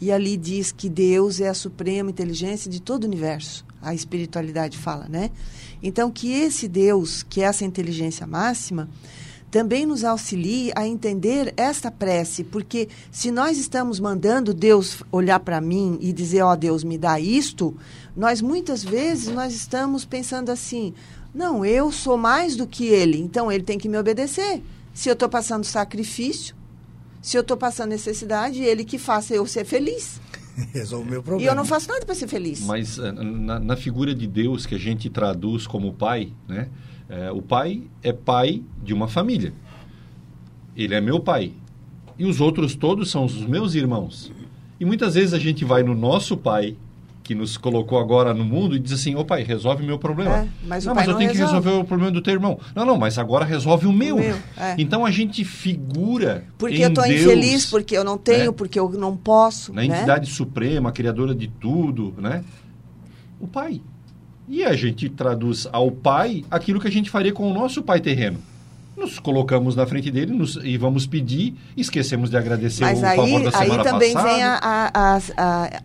E 0.00 0.12
ali 0.12 0.36
diz 0.36 0.70
que 0.70 0.88
Deus 0.88 1.40
é 1.40 1.48
a 1.48 1.54
suprema 1.54 2.08
inteligência 2.08 2.70
de 2.70 2.80
todo 2.80 3.02
o 3.02 3.06
universo. 3.08 3.66
A 3.82 3.92
espiritualidade 3.92 4.78
fala, 4.78 5.08
né? 5.08 5.32
Então, 5.82 6.08
que 6.08 6.30
esse 6.30 6.68
Deus, 6.68 7.24
que 7.24 7.40
é 7.40 7.46
essa 7.46 7.64
inteligência 7.64 8.28
máxima, 8.28 8.88
também 9.50 9.84
nos 9.84 10.04
auxilie 10.04 10.70
a 10.76 10.86
entender 10.86 11.52
esta 11.56 11.90
prece, 11.90 12.44
porque 12.44 12.88
se 13.10 13.32
nós 13.32 13.58
estamos 13.58 13.98
mandando 13.98 14.54
Deus 14.54 15.02
olhar 15.10 15.40
para 15.40 15.60
mim 15.60 15.98
e 16.00 16.12
dizer, 16.12 16.42
ó 16.42 16.52
oh, 16.52 16.56
Deus, 16.56 16.84
me 16.84 16.96
dá 16.96 17.18
isto, 17.18 17.76
nós 18.16 18.40
muitas 18.40 18.84
vezes 18.84 19.34
nós 19.34 19.52
estamos 19.52 20.04
pensando 20.04 20.50
assim, 20.50 20.94
não, 21.34 21.64
eu 21.64 21.92
sou 21.92 22.16
mais 22.16 22.56
do 22.56 22.66
que 22.66 22.86
ele, 22.86 23.18
então 23.18 23.50
ele 23.50 23.62
tem 23.62 23.78
que 23.78 23.88
me 23.88 23.98
obedecer. 23.98 24.62
Se 24.92 25.08
eu 25.08 25.12
estou 25.12 25.28
passando 25.28 25.64
sacrifício, 25.64 26.54
se 27.22 27.36
eu 27.36 27.42
estou 27.42 27.56
passando 27.56 27.90
necessidade, 27.90 28.62
ele 28.62 28.84
que 28.84 28.98
faça 28.98 29.34
eu 29.34 29.46
ser 29.46 29.64
feliz. 29.64 30.20
Resolve 30.72 31.06
o 31.06 31.10
meu 31.10 31.22
problema. 31.22 31.50
E 31.50 31.52
eu 31.52 31.56
não 31.56 31.64
faço 31.64 31.88
nada 31.88 32.04
para 32.04 32.14
ser 32.14 32.26
feliz. 32.26 32.60
Mas 32.60 32.98
eh, 32.98 33.12
na, 33.12 33.60
na, 33.60 33.76
figura 33.76 34.14
de 34.14 34.26
Deus 34.26 34.66
que 34.66 34.74
a 34.74 34.78
gente 34.78 35.08
traduz 35.08 35.66
como 35.66 35.92
pai, 35.92 36.32
né? 36.48 36.68
É, 37.08 37.30
o 37.32 37.42
pai 37.42 37.82
é 38.02 38.12
pai 38.12 38.62
de 38.82 38.94
uma 38.94 39.08
família. 39.08 39.52
Ele 40.76 40.94
é 40.94 41.00
meu 41.00 41.18
pai. 41.18 41.52
E 42.18 42.24
os 42.24 42.40
outros 42.40 42.74
todos 42.74 43.10
são 43.10 43.24
os 43.24 43.44
meus 43.46 43.74
irmãos. 43.74 44.32
E 44.78 44.84
muitas 44.84 45.14
vezes 45.14 45.34
a 45.34 45.38
gente 45.38 45.64
vai 45.64 45.82
no 45.82 45.94
nosso 45.94 46.36
pai, 46.36 46.76
que 47.30 47.34
nos 47.36 47.56
colocou 47.56 47.96
agora 48.00 48.34
no 48.34 48.44
mundo 48.44 48.74
e 48.74 48.80
diz 48.80 48.90
assim, 48.90 49.14
ô 49.14 49.24
pai, 49.24 49.44
resolve 49.44 49.84
o 49.84 49.86
meu 49.86 50.00
problema. 50.00 50.38
É, 50.38 50.48
mas 50.66 50.84
não, 50.84 50.96
mas 50.96 51.06
eu 51.06 51.12
não 51.12 51.18
tenho 51.20 51.30
resolve. 51.30 51.52
que 51.52 51.56
resolver 51.58 51.80
o 51.80 51.86
problema 51.86 52.10
do 52.10 52.20
teu 52.20 52.34
irmão. 52.34 52.58
Não, 52.74 52.84
não, 52.84 52.98
mas 52.98 53.18
agora 53.18 53.44
resolve 53.44 53.86
o 53.86 53.92
meu. 53.92 54.16
O 54.16 54.18
meu 54.18 54.34
é. 54.58 54.74
Então 54.76 55.06
a 55.06 55.12
gente 55.12 55.44
figura 55.44 56.42
Porque 56.58 56.82
eu 56.82 56.88
estou 56.88 57.06
infeliz, 57.06 57.66
porque 57.66 57.96
eu 57.96 58.02
não 58.02 58.18
tenho, 58.18 58.46
né? 58.50 58.56
porque 58.56 58.80
eu 58.80 58.90
não 58.90 59.16
posso. 59.16 59.72
Na 59.72 59.82
né? 59.82 59.86
entidade 59.86 60.28
suprema, 60.28 60.90
criadora 60.90 61.32
de 61.32 61.46
tudo, 61.46 62.12
né? 62.18 62.42
O 63.38 63.46
pai. 63.46 63.80
E 64.48 64.64
a 64.64 64.74
gente 64.74 65.08
traduz 65.08 65.68
ao 65.70 65.88
pai 65.92 66.44
aquilo 66.50 66.80
que 66.80 66.88
a 66.88 66.90
gente 66.90 67.10
faria 67.10 67.32
com 67.32 67.48
o 67.48 67.54
nosso 67.54 67.80
pai 67.80 68.00
terreno. 68.00 68.38
Nos 68.96 69.20
colocamos 69.20 69.76
na 69.76 69.86
frente 69.86 70.10
dele 70.10 70.32
nos, 70.32 70.56
e 70.64 70.76
vamos 70.76 71.06
pedir, 71.06 71.54
esquecemos 71.76 72.28
de 72.28 72.36
agradecer 72.36 72.82
Mas 72.82 73.00
o 73.00 73.06
aí, 73.06 73.16
favor 73.16 73.42
da 73.44 73.56
aí 73.56 73.64
semana 73.66 73.84
também 73.84 74.12
passada. 74.14 74.34
vem 74.34 74.42
a, 74.42 74.58
a- 74.62 75.16
a- 75.36 75.80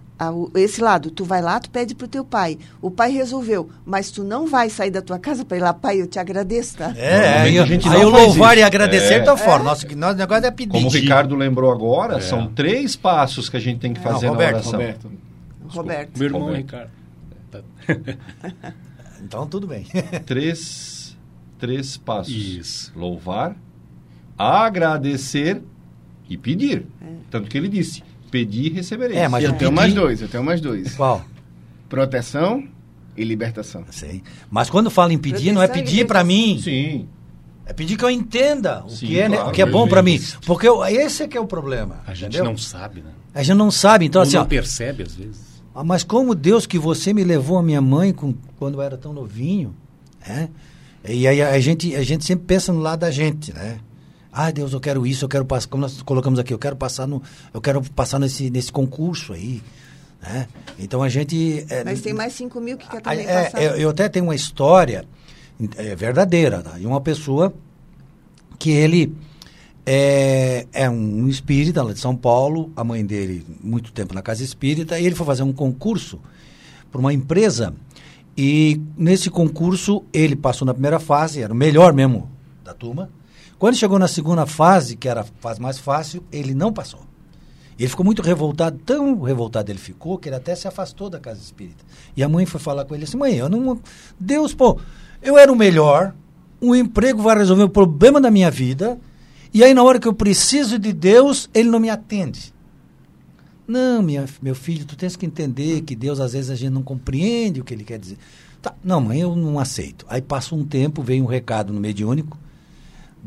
esse 0.56 0.82
lado. 0.82 1.12
Tu 1.12 1.24
vai 1.26 1.42
lá, 1.42 1.60
tu 1.60 1.70
pede 1.70 1.94
pro 1.96 2.08
teu 2.08 2.24
pai. 2.24 2.58
O 2.82 2.90
pai 2.90 3.12
resolveu, 3.12 3.70
mas 3.86 4.12
tu 4.12 4.24
não 4.24 4.48
vai 4.48 4.70
sair 4.70 4.92
da 4.92 5.02
tua 5.02 5.20
casa 5.20 5.44
para 5.44 5.58
ir 5.58 5.60
lá, 5.62 5.74
pai, 5.74 6.02
eu 6.02 6.08
te 6.08 6.18
agradeço, 6.20 6.78
tá? 6.78 6.94
É, 6.96 7.42
aí, 7.42 7.60
a 7.60 7.66
gente 7.66 7.88
aí 7.88 7.94
faz 7.94 8.06
louvar 8.06 8.54
isso. 8.54 8.62
e 8.62 8.64
agradecer 8.64 9.14
É. 9.16 9.24
tá 9.24 9.36
fora. 9.36 9.64
Nosso, 9.64 9.86
nosso 9.98 10.18
negócio 10.18 10.46
é 10.46 10.52
pedir. 10.52 10.72
Como 10.72 10.88
o 10.88 10.92
Ricardo 10.92 11.36
lembrou 11.36 11.72
agora, 11.72 12.18
É. 12.18 12.22
são 12.22 12.48
três 12.48 12.96
passos 12.96 13.50
que 13.50 13.58
a 13.58 13.60
gente 13.60 13.80
tem 13.80 13.94
que 13.94 14.00
fazer 14.00 14.26
Não, 14.28 14.34
Roberto, 14.34 14.52
na 14.54 14.58
oração. 14.60 14.72
Roberto. 14.80 15.12
Roberto. 15.68 16.18
Meu 16.18 16.26
irmão 16.28 16.42
Roberto. 16.42 16.58
Ricardo. 16.62 16.90
Tá. 17.52 17.62
Então 19.24 19.48
tudo 19.48 19.66
bem. 19.66 19.88
Três, 20.28 21.18
três 21.58 21.98
passos. 21.98 22.32
Isso. 22.32 22.94
Louvar, 22.96 23.56
agradecer 24.38 25.62
e 26.30 26.38
pedir. 26.38 26.86
É. 27.02 27.06
Tanto 27.32 27.50
que 27.50 27.58
ele 27.58 27.68
disse, 27.68 28.04
pedir 28.36 28.66
e 28.66 28.70
recebereis. 28.74 29.18
É, 29.20 29.28
mas 29.30 29.44
Eu 29.44 29.52
tenho 29.54 29.72
pedir- 29.72 29.72
mais 29.76 29.94
dois, 29.94 30.22
eu 30.22 30.28
tenho 30.28 30.44
mais 30.44 30.60
dois. 30.60 30.94
Qual? 30.96 31.24
Proteção 31.88 32.64
e 33.16 33.24
libertação. 33.24 33.86
Sei. 33.92 34.22
Mas 34.50 34.70
quando 34.70 34.90
fala 34.90 35.14
em 35.14 35.18
pedir, 35.18 35.52
não 35.54 35.62
é 35.62 35.68
pedir 35.68 36.06
para 36.06 36.24
mim. 36.24 36.60
Sim. 36.62 37.08
É 37.66 37.74
pedir 37.74 37.96
que 37.98 38.04
eu 38.04 38.10
entenda 38.10 38.84
o, 38.86 38.90
Sim, 38.90 39.08
que, 39.08 39.20
é, 39.20 39.30
né, 39.30 39.38
claro, 39.38 39.50
o 39.50 39.54
que 39.54 39.62
é 39.62 39.66
bom 39.66 39.88
para 39.88 40.02
mim. 40.04 40.20
Porque 40.46 40.68
eu- 40.68 40.84
esse 40.86 41.24
é 41.24 41.28
que 41.28 41.38
é 41.38 41.40
o 41.42 41.48
problema. 41.48 42.02
A 42.06 42.14
gente 42.14 42.28
entendeu? 42.36 42.46
não 42.46 42.58
sabe, 42.58 43.02
né? 43.02 43.10
A 43.34 43.42
gente 43.42 43.56
não 43.58 43.72
sabe. 43.72 44.06
Então, 44.06 44.22
Ou 44.22 44.28
assim, 44.28 44.36
não 44.36 44.44
ó, 44.44 44.46
percebe 44.46 45.04
às 45.04 45.16
vezes. 45.16 45.42
ah, 45.74 45.84
mas 45.84 46.04
como 46.04 46.36
Deus 46.36 46.66
que 46.68 46.78
você 46.78 47.14
me 47.14 47.24
levou 47.24 47.58
a 47.58 47.64
minha 47.64 47.82
mãe 47.82 48.12
com, 48.14 48.34
quando 48.58 48.76
eu 48.76 48.82
era 48.82 48.98
tão 48.98 49.14
novinho, 49.14 49.74
né? 50.28 50.50
E 51.08 51.28
aí 51.28 51.42
a 51.42 51.60
gente, 51.60 51.96
a 51.96 52.04
gente 52.04 52.26
sempre 52.26 52.46
pensa 52.46 52.72
no 52.74 52.80
lado 52.80 53.00
da 53.00 53.12
gente, 53.12 53.54
né? 53.54 53.78
Ah, 54.38 54.52
Deus, 54.52 54.74
eu 54.74 54.82
quero 54.82 55.08
isso, 55.08 55.24
eu 55.24 55.30
quero 55.30 55.46
passar, 55.46 55.70
como 55.70 55.80
nós 55.80 56.02
colocamos 56.02 56.38
aqui, 56.38 56.54
eu 56.54 56.60
quero 56.60 56.76
passar 56.76 57.08
no, 57.08 57.24
eu 57.54 57.62
quero 57.62 57.82
passar 57.92 58.20
nesse, 58.20 58.50
nesse 58.50 58.70
concurso 58.70 59.32
aí, 59.32 59.64
né? 60.22 60.50
Então 60.78 61.02
a 61.02 61.08
gente 61.08 61.66
é, 61.70 61.86
Mas 61.86 62.02
tem 62.02 62.14
mais 62.14 62.34
5 62.34 62.60
mil 62.60 62.78
que 62.78 62.86
quer 62.86 63.02
também 63.02 63.26
é, 63.26 63.44
passar. 63.46 63.64
eu, 63.64 63.76
eu 63.78 63.90
até 63.92 64.10
tenho 64.10 64.26
uma 64.26 64.36
história 64.36 65.06
é, 65.78 65.96
verdadeira, 65.96 66.62
tá? 66.62 66.78
de 66.78 66.86
uma 66.86 67.00
pessoa 67.00 67.54
que 68.60 68.72
ele 68.72 69.16
é, 69.86 70.68
é 70.74 70.90
um 70.90 71.30
espírita 71.30 71.82
lá 71.82 71.94
de 71.94 72.00
São 72.00 72.14
Paulo, 72.14 72.74
a 72.76 72.84
mãe 72.84 73.06
dele 73.06 73.46
muito 73.64 73.94
tempo 73.94 74.14
na 74.14 74.22
casa 74.22 74.44
espírita, 74.44 75.00
e 75.00 75.06
ele 75.06 75.16
foi 75.16 75.26
fazer 75.26 75.44
um 75.44 75.54
concurso 75.54 76.20
para 76.92 77.00
uma 77.00 77.14
empresa 77.14 77.74
e 78.38 78.82
nesse 78.98 79.30
concurso 79.30 80.04
ele 80.12 80.36
passou 80.36 80.66
na 80.66 80.74
primeira 80.74 81.00
fase, 81.00 81.42
era 81.42 81.54
o 81.54 81.56
melhor 81.56 81.94
mesmo 81.94 82.30
da 82.66 82.74
turma. 82.74 83.10
Quando 83.58 83.76
chegou 83.76 83.98
na 83.98 84.08
segunda 84.08 84.46
fase, 84.46 84.96
que 84.96 85.08
era 85.08 85.22
a 85.22 85.26
fase 85.40 85.62
mais 85.62 85.80
fácil, 85.80 86.24
ele 86.32 86.54
não 86.54 86.74
passou. 86.74 87.02
Ele 87.78 87.90
ficou 87.90 88.06
muito 88.06 88.22
revoltado, 88.22 88.80
tão 88.86 89.22
revoltado 89.22 89.72
ele 89.72 89.80
ficou, 89.80 90.18
que 90.18 90.30
ele 90.30 90.36
até 90.36 90.56
se 90.56 90.68
afastou 90.68 91.10
da 91.10 91.20
casa 91.20 91.42
espírita. 91.42 91.84
E 92.16 92.24
a 92.24 92.30
mãe 92.30 92.46
foi 92.46 92.60
falar 92.60 92.86
com 92.86 92.96
ele 92.96 93.04
assim: 93.04 93.18
mãe, 93.18 93.36
eu 93.36 93.50
não. 93.50 93.80
Deus, 94.20 94.54
pô, 94.54 94.80
eu 95.22 95.38
era 95.38 95.52
o 95.52 95.56
melhor, 95.56 96.14
o 96.62 96.76
emprego 96.76 97.22
vai 97.22 97.38
resolver 97.38 97.64
o 97.64 97.70
problema 97.70 98.20
da 98.22 98.32
minha 98.32 98.50
vida, 98.50 98.98
e 99.54 99.64
aí 99.64 99.74
na 99.74 99.84
hora 99.84 100.00
que 100.00 100.08
eu 100.08 100.14
preciso 100.14 100.80
de 100.80 100.94
Deus, 100.94 101.50
ele 101.54 101.70
não 101.70 101.80
me 101.80 101.90
atende. 101.90 102.54
Não, 103.68 104.02
minha, 104.02 104.26
meu 104.42 104.54
filho, 104.54 104.86
tu 104.86 104.96
tens 104.96 105.16
que 105.16 105.26
entender 105.26 105.82
que 105.82 105.96
Deus 105.96 106.20
às 106.20 106.34
vezes 106.34 106.52
a 106.52 106.56
gente 106.56 106.72
não 106.72 106.84
compreende 106.84 107.60
o 107.60 107.64
que 107.64 107.74
ele 107.74 107.84
quer 107.84 108.00
dizer. 108.00 108.18
Tá, 108.62 108.74
não, 108.84 109.02
mãe, 109.02 109.20
eu 109.20 109.36
não 109.36 109.60
aceito. 109.60 110.06
Aí 110.08 110.22
passa 110.22 110.56
um 110.56 110.64
tempo, 110.64 111.02
vem 111.02 111.22
um 111.22 111.26
recado 111.26 111.74
no 111.74 111.80
mediúnico 111.80 112.38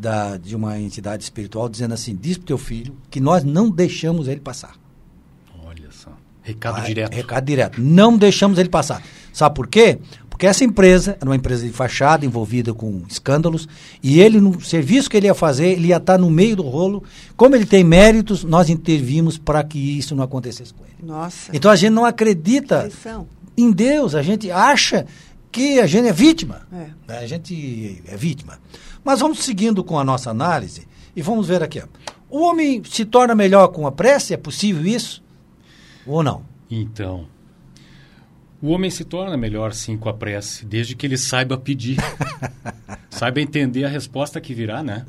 da, 0.00 0.36
de 0.36 0.54
uma 0.54 0.78
entidade 0.78 1.22
espiritual 1.24 1.68
dizendo 1.68 1.94
assim: 1.94 2.14
diz 2.14 2.36
pro 2.36 2.46
teu 2.46 2.58
filho 2.58 2.96
que 3.10 3.20
nós 3.20 3.42
não 3.42 3.68
deixamos 3.70 4.28
ele 4.28 4.40
passar. 4.40 4.74
Olha 5.64 5.90
só. 5.90 6.10
Recado 6.42 6.78
Ah, 6.78 6.84
direto. 6.84 7.14
Recado 7.14 7.44
direto. 7.44 7.80
Não 7.80 8.16
deixamos 8.16 8.58
ele 8.58 8.68
passar. 8.68 9.02
Sabe 9.32 9.54
por 9.54 9.66
quê? 9.66 9.98
Porque 10.30 10.46
essa 10.46 10.62
empresa 10.64 11.16
era 11.20 11.28
uma 11.28 11.34
empresa 11.36 11.66
de 11.66 11.72
fachada 11.72 12.24
envolvida 12.24 12.72
com 12.72 13.02
escândalos 13.08 13.68
e 14.00 14.20
ele, 14.20 14.40
no 14.40 14.60
serviço 14.60 15.10
que 15.10 15.16
ele 15.16 15.26
ia 15.26 15.34
fazer, 15.34 15.70
ele 15.72 15.88
ia 15.88 15.96
estar 15.96 16.16
no 16.16 16.30
meio 16.30 16.54
do 16.54 16.62
rolo. 16.62 17.02
Como 17.36 17.56
ele 17.56 17.66
tem 17.66 17.82
méritos, 17.82 18.44
nós 18.44 18.68
intervimos 18.70 19.36
para 19.36 19.64
que 19.64 19.98
isso 19.98 20.14
não 20.14 20.22
acontecesse 20.22 20.72
com 20.72 20.84
ele. 20.84 20.94
Nossa. 21.02 21.50
Então 21.52 21.70
a 21.70 21.76
gente 21.76 21.90
não 21.90 22.04
acredita 22.04 22.88
em 23.56 23.72
Deus, 23.72 24.14
a 24.14 24.22
gente 24.22 24.48
acha 24.48 25.06
que 25.50 25.80
a 25.80 25.86
gente 25.88 26.06
é 26.06 26.12
vítima. 26.12 26.62
É. 26.72 26.86
né? 27.08 27.18
A 27.18 27.26
gente 27.26 28.00
é 28.06 28.16
vítima. 28.16 28.58
Mas 29.08 29.20
vamos 29.20 29.38
seguindo 29.38 29.82
com 29.82 29.98
a 29.98 30.04
nossa 30.04 30.28
análise 30.28 30.86
e 31.16 31.22
vamos 31.22 31.48
ver 31.48 31.62
aqui. 31.62 31.80
ó. 31.80 31.86
O 32.28 32.42
homem 32.42 32.84
se 32.84 33.06
torna 33.06 33.34
melhor 33.34 33.68
com 33.68 33.86
a 33.86 33.90
prece? 33.90 34.34
É 34.34 34.36
possível 34.36 34.84
isso? 34.84 35.24
Ou 36.06 36.22
não? 36.22 36.44
Então, 36.70 37.26
o 38.60 38.68
homem 38.68 38.90
se 38.90 39.04
torna 39.04 39.34
melhor 39.34 39.72
sim 39.72 39.96
com 39.96 40.10
a 40.10 40.12
prece, 40.12 40.66
desde 40.66 40.94
que 40.94 41.06
ele 41.06 41.16
saiba 41.16 41.56
pedir. 41.56 41.96
saiba 43.08 43.40
entender 43.40 43.86
a 43.86 43.88
resposta 43.88 44.42
que 44.42 44.52
virá, 44.52 44.82
né? 44.82 45.06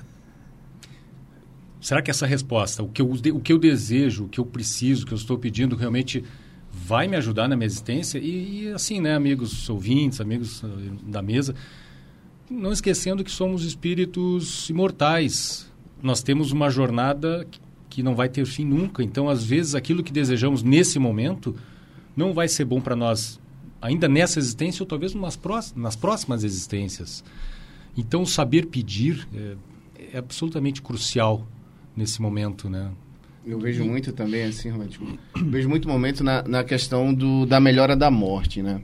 Será 1.81 2.01
que 2.01 2.09
essa 2.09 2.25
resposta, 2.25 2.81
o 2.81 2.87
que, 2.87 3.01
eu, 3.01 3.11
o 3.11 3.41
que 3.41 3.51
eu 3.51 3.59
desejo, 3.59 4.23
o 4.23 4.29
que 4.29 4.39
eu 4.39 4.45
preciso, 4.45 5.03
o 5.03 5.07
que 5.07 5.13
eu 5.13 5.17
estou 5.17 5.37
pedindo, 5.37 5.75
realmente 5.75 6.23
vai 6.71 7.05
me 7.05 7.17
ajudar 7.17 7.49
na 7.49 7.57
minha 7.57 7.65
existência? 7.65 8.17
E, 8.17 8.63
e 8.63 8.71
assim, 8.71 9.01
né, 9.01 9.13
amigos 9.13 9.69
ouvintes, 9.69 10.21
amigos 10.21 10.63
eh, 10.63 10.67
da 11.03 11.21
mesa, 11.21 11.53
não 12.49 12.71
esquecendo 12.71 13.23
que 13.23 13.31
somos 13.31 13.63
espíritos 13.63 14.69
imortais. 14.69 15.69
Nós 16.01 16.23
temos 16.23 16.51
uma 16.51 16.69
jornada 16.69 17.45
que- 17.49 17.59
não 18.03 18.15
vai 18.15 18.29
ter 18.29 18.45
fim 18.45 18.65
nunca. 18.65 19.03
Então, 19.03 19.27
às 19.29 19.43
vezes, 19.43 19.75
aquilo 19.75 20.03
que 20.03 20.11
desejamos 20.11 20.63
nesse 20.63 20.97
momento 20.99 21.55
não 22.15 22.33
vai 22.33 22.47
ser 22.47 22.65
bom 22.65 22.79
para 22.79 22.95
nós 22.95 23.39
ainda 23.81 24.07
nessa 24.07 24.39
existência 24.39 24.83
ou 24.83 24.87
talvez 24.87 25.13
nas, 25.13 25.37
próximas 25.95 26.43
existências. 26.43 27.23
Então, 27.97 28.25
saber 28.25 28.67
pedir 28.67 29.27
é, 29.33 29.55
é 30.13 30.17
absolutamente 30.17 30.81
crucial 30.81 31.47
nesse 31.95 32.21
momento, 32.21 32.69
né? 32.69 32.91
Eu 33.45 33.59
vejo 33.59 33.83
muito 33.83 34.11
também, 34.11 34.43
assim, 34.43 34.69
Roberto, 34.69 35.01
vejo 35.35 35.69
muito 35.69 35.87
momento 35.87 36.23
na, 36.23 36.43
na 36.43 36.63
questão 36.63 37.13
do, 37.13 37.45
da 37.45 37.59
melhora 37.59 37.95
da 37.95 38.11
morte, 38.11 38.61
né? 38.61 38.81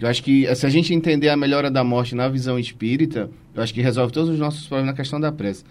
Eu 0.00 0.08
acho 0.08 0.22
que 0.22 0.52
se 0.54 0.64
a 0.64 0.68
gente 0.68 0.94
entender 0.94 1.28
a 1.28 1.36
melhora 1.36 1.70
da 1.70 1.82
morte 1.82 2.14
na 2.14 2.28
visão 2.28 2.58
espírita, 2.58 3.28
eu 3.54 3.62
acho 3.62 3.74
que 3.74 3.80
resolve 3.80 4.12
todos 4.12 4.30
os 4.30 4.38
nossos 4.38 4.66
problemas 4.66 4.92
na 4.92 4.96
questão 4.96 5.20
da 5.20 5.32
prece. 5.32 5.64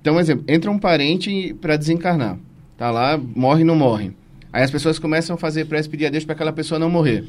Então, 0.00 0.16
um 0.16 0.20
exemplo, 0.20 0.44
entra 0.48 0.70
um 0.70 0.78
parente 0.78 1.54
para 1.60 1.76
desencarnar. 1.76 2.38
Tá 2.76 2.90
lá, 2.90 3.16
morre 3.18 3.62
não 3.62 3.76
morre. 3.76 4.12
Aí 4.52 4.62
as 4.62 4.70
pessoas 4.70 4.98
começam 4.98 5.34
a 5.34 5.38
fazer 5.38 5.66
prece 5.66 5.88
pedir 5.88 6.06
a 6.06 6.10
Deus 6.10 6.24
para 6.24 6.34
aquela 6.34 6.52
pessoa 6.52 6.78
não 6.78 6.90
morrer. 6.90 7.24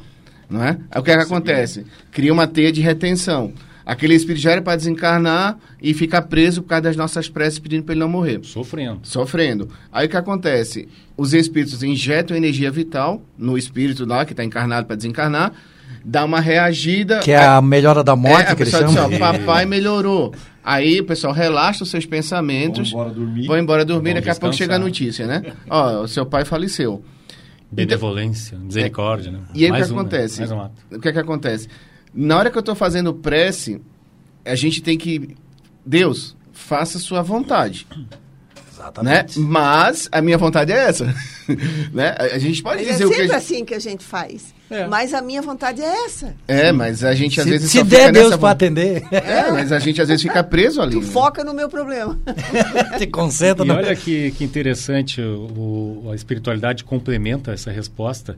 Não 0.50 0.64
é? 0.64 0.78
Aí 0.92 1.00
o 1.00 1.04
que, 1.04 1.12
é 1.12 1.18
que 1.18 1.24
acontece? 1.24 1.86
Cria 2.12 2.34
uma 2.34 2.48
teia 2.48 2.72
de 2.72 2.82
retenção. 2.82 3.54
Aquele 3.86 4.14
espírito 4.14 4.42
já 4.42 4.52
era 4.52 4.62
para 4.62 4.78
desencarnar 4.78 5.58
e 5.82 5.94
fica 5.94 6.22
preso 6.22 6.62
por 6.62 6.70
causa 6.70 6.84
das 6.84 6.96
nossas 6.96 7.28
preces 7.28 7.60
pedindo 7.60 7.84
para 7.84 7.94
ele 7.94 8.00
não 8.00 8.08
morrer 8.08 8.40
Sofrendo. 8.44 9.02
sofrendo. 9.04 9.70
Aí 9.92 10.08
o 10.08 10.10
que 10.10 10.16
acontece? 10.16 10.88
Os 11.18 11.34
espíritos 11.34 11.84
injetam 11.84 12.36
energia 12.36 12.72
vital 12.72 13.22
no 13.38 13.58
espírito 13.58 14.06
lá 14.06 14.26
que 14.26 14.32
está 14.32 14.44
encarnado 14.44 14.88
para 14.88 14.96
desencarnar, 14.96 15.52
dá 16.04 16.26
uma 16.26 16.40
reagida. 16.40 17.20
Que 17.20 17.32
é 17.32 17.44
a 17.46 17.62
melhora 17.62 18.04
da 18.04 18.16
morte, 18.16 18.48
é, 18.48 18.52
a 18.52 18.56
que 18.56 18.64
eles 18.64 18.74
pessoa 18.74 18.88
diz, 18.90 18.96
chamam. 19.00 19.16
ó, 19.18 19.20
papai 19.20 19.66
melhorou. 19.66 20.34
Aí 20.64 21.02
pessoal 21.02 21.34
relaxa 21.34 21.84
os 21.84 21.90
seus 21.90 22.06
pensamentos, 22.06 22.92
Vão 22.92 23.02
embora 23.02 23.14
dormir. 23.16 23.48
vão 23.48 23.58
embora 23.58 23.86
dormir, 23.86 24.12
Vão 24.12 24.22
daqui 24.22 24.30
a 24.30 24.36
pouco 24.36 24.56
chega 24.56 24.76
a 24.76 24.80
notícia, 24.80 25.28
né? 25.28 25.42
Ó, 25.70 26.04
o 26.04 26.08
seu 26.08 26.26
pai 26.26 26.46
faleceu. 26.46 27.04
Benevolência, 27.72 28.58
misericórdia, 28.58 29.32
né? 29.32 29.40
E 29.54 29.66
aí 29.66 29.72
Mais 29.72 29.86
o 29.86 29.88
que 29.88 29.94
um, 29.94 29.96
né? 29.96 30.02
acontece? 30.02 30.40
Mais 30.40 30.52
um 30.52 30.62
ato. 30.62 30.74
O 30.92 31.00
que 31.00 31.08
é 31.10 31.12
que 31.12 31.20
acontece? 31.20 31.68
Na 32.14 32.38
hora 32.38 32.52
que 32.52 32.58
eu 32.58 32.62
estou 32.62 32.76
fazendo 32.76 33.14
prece, 33.14 33.82
a 34.46 34.56
gente 34.56 34.82
tem 34.82 34.98
que. 34.98 35.36
Deus, 35.86 36.36
faça 36.52 37.00
sua 37.00 37.22
vontade. 37.24 37.88
Né? 39.02 39.26
Exatamente. 39.26 39.40
Mas 39.40 40.10
a 40.12 40.22
minha 40.22 40.38
vontade 40.38 40.72
é 40.72 40.78
essa. 40.88 41.06
né? 41.94 42.16
A 42.20 42.38
gente 42.38 42.62
pode 42.62 42.78
Mas 42.82 42.88
é 42.88 42.92
dizer 42.94 43.06
o 43.06 43.10
que. 43.10 43.16
sempre 43.16 43.34
a- 43.34 43.38
assim 43.38 43.66
que 43.66 43.74
a 43.74 43.80
gente 43.80 44.04
faz. 44.04 44.54
É. 44.70 44.88
Mas 44.88 45.14
a 45.14 45.22
minha 45.22 45.42
vontade 45.42 45.82
é 45.82 46.06
essa. 46.06 46.36
É, 46.48 46.72
mas 46.72 47.04
a 47.04 47.14
gente 47.14 47.40
às 47.40 47.44
Se, 47.46 47.50
vezes 47.52 47.72
se 47.72 47.78
só 47.78 47.84
der 47.84 48.00
fica 48.00 48.12
Deus 48.12 48.26
nessa 48.26 48.38
para 48.40 48.50
atender, 48.52 49.04
É, 49.12 49.52
mas 49.52 49.72
a 49.72 49.78
gente 49.80 50.02
às 50.02 50.08
vezes 50.08 50.22
fica 50.24 50.44
preso 50.44 50.82
ali. 50.82 50.94
Tu 50.96 51.02
né? 51.02 51.08
foca 51.08 51.44
no 51.44 51.54
meu 51.54 51.70
problema. 51.70 52.20
te 52.98 53.06
concentra 53.08 53.64
E 53.64 53.68
no... 53.68 53.76
olha 53.76 53.96
que, 53.96 54.32
que 54.32 54.44
interessante, 54.44 55.22
o, 55.22 56.08
a 56.12 56.16
espiritualidade 56.16 56.84
complementa 56.84 57.52
essa 57.52 57.72
resposta, 57.72 58.38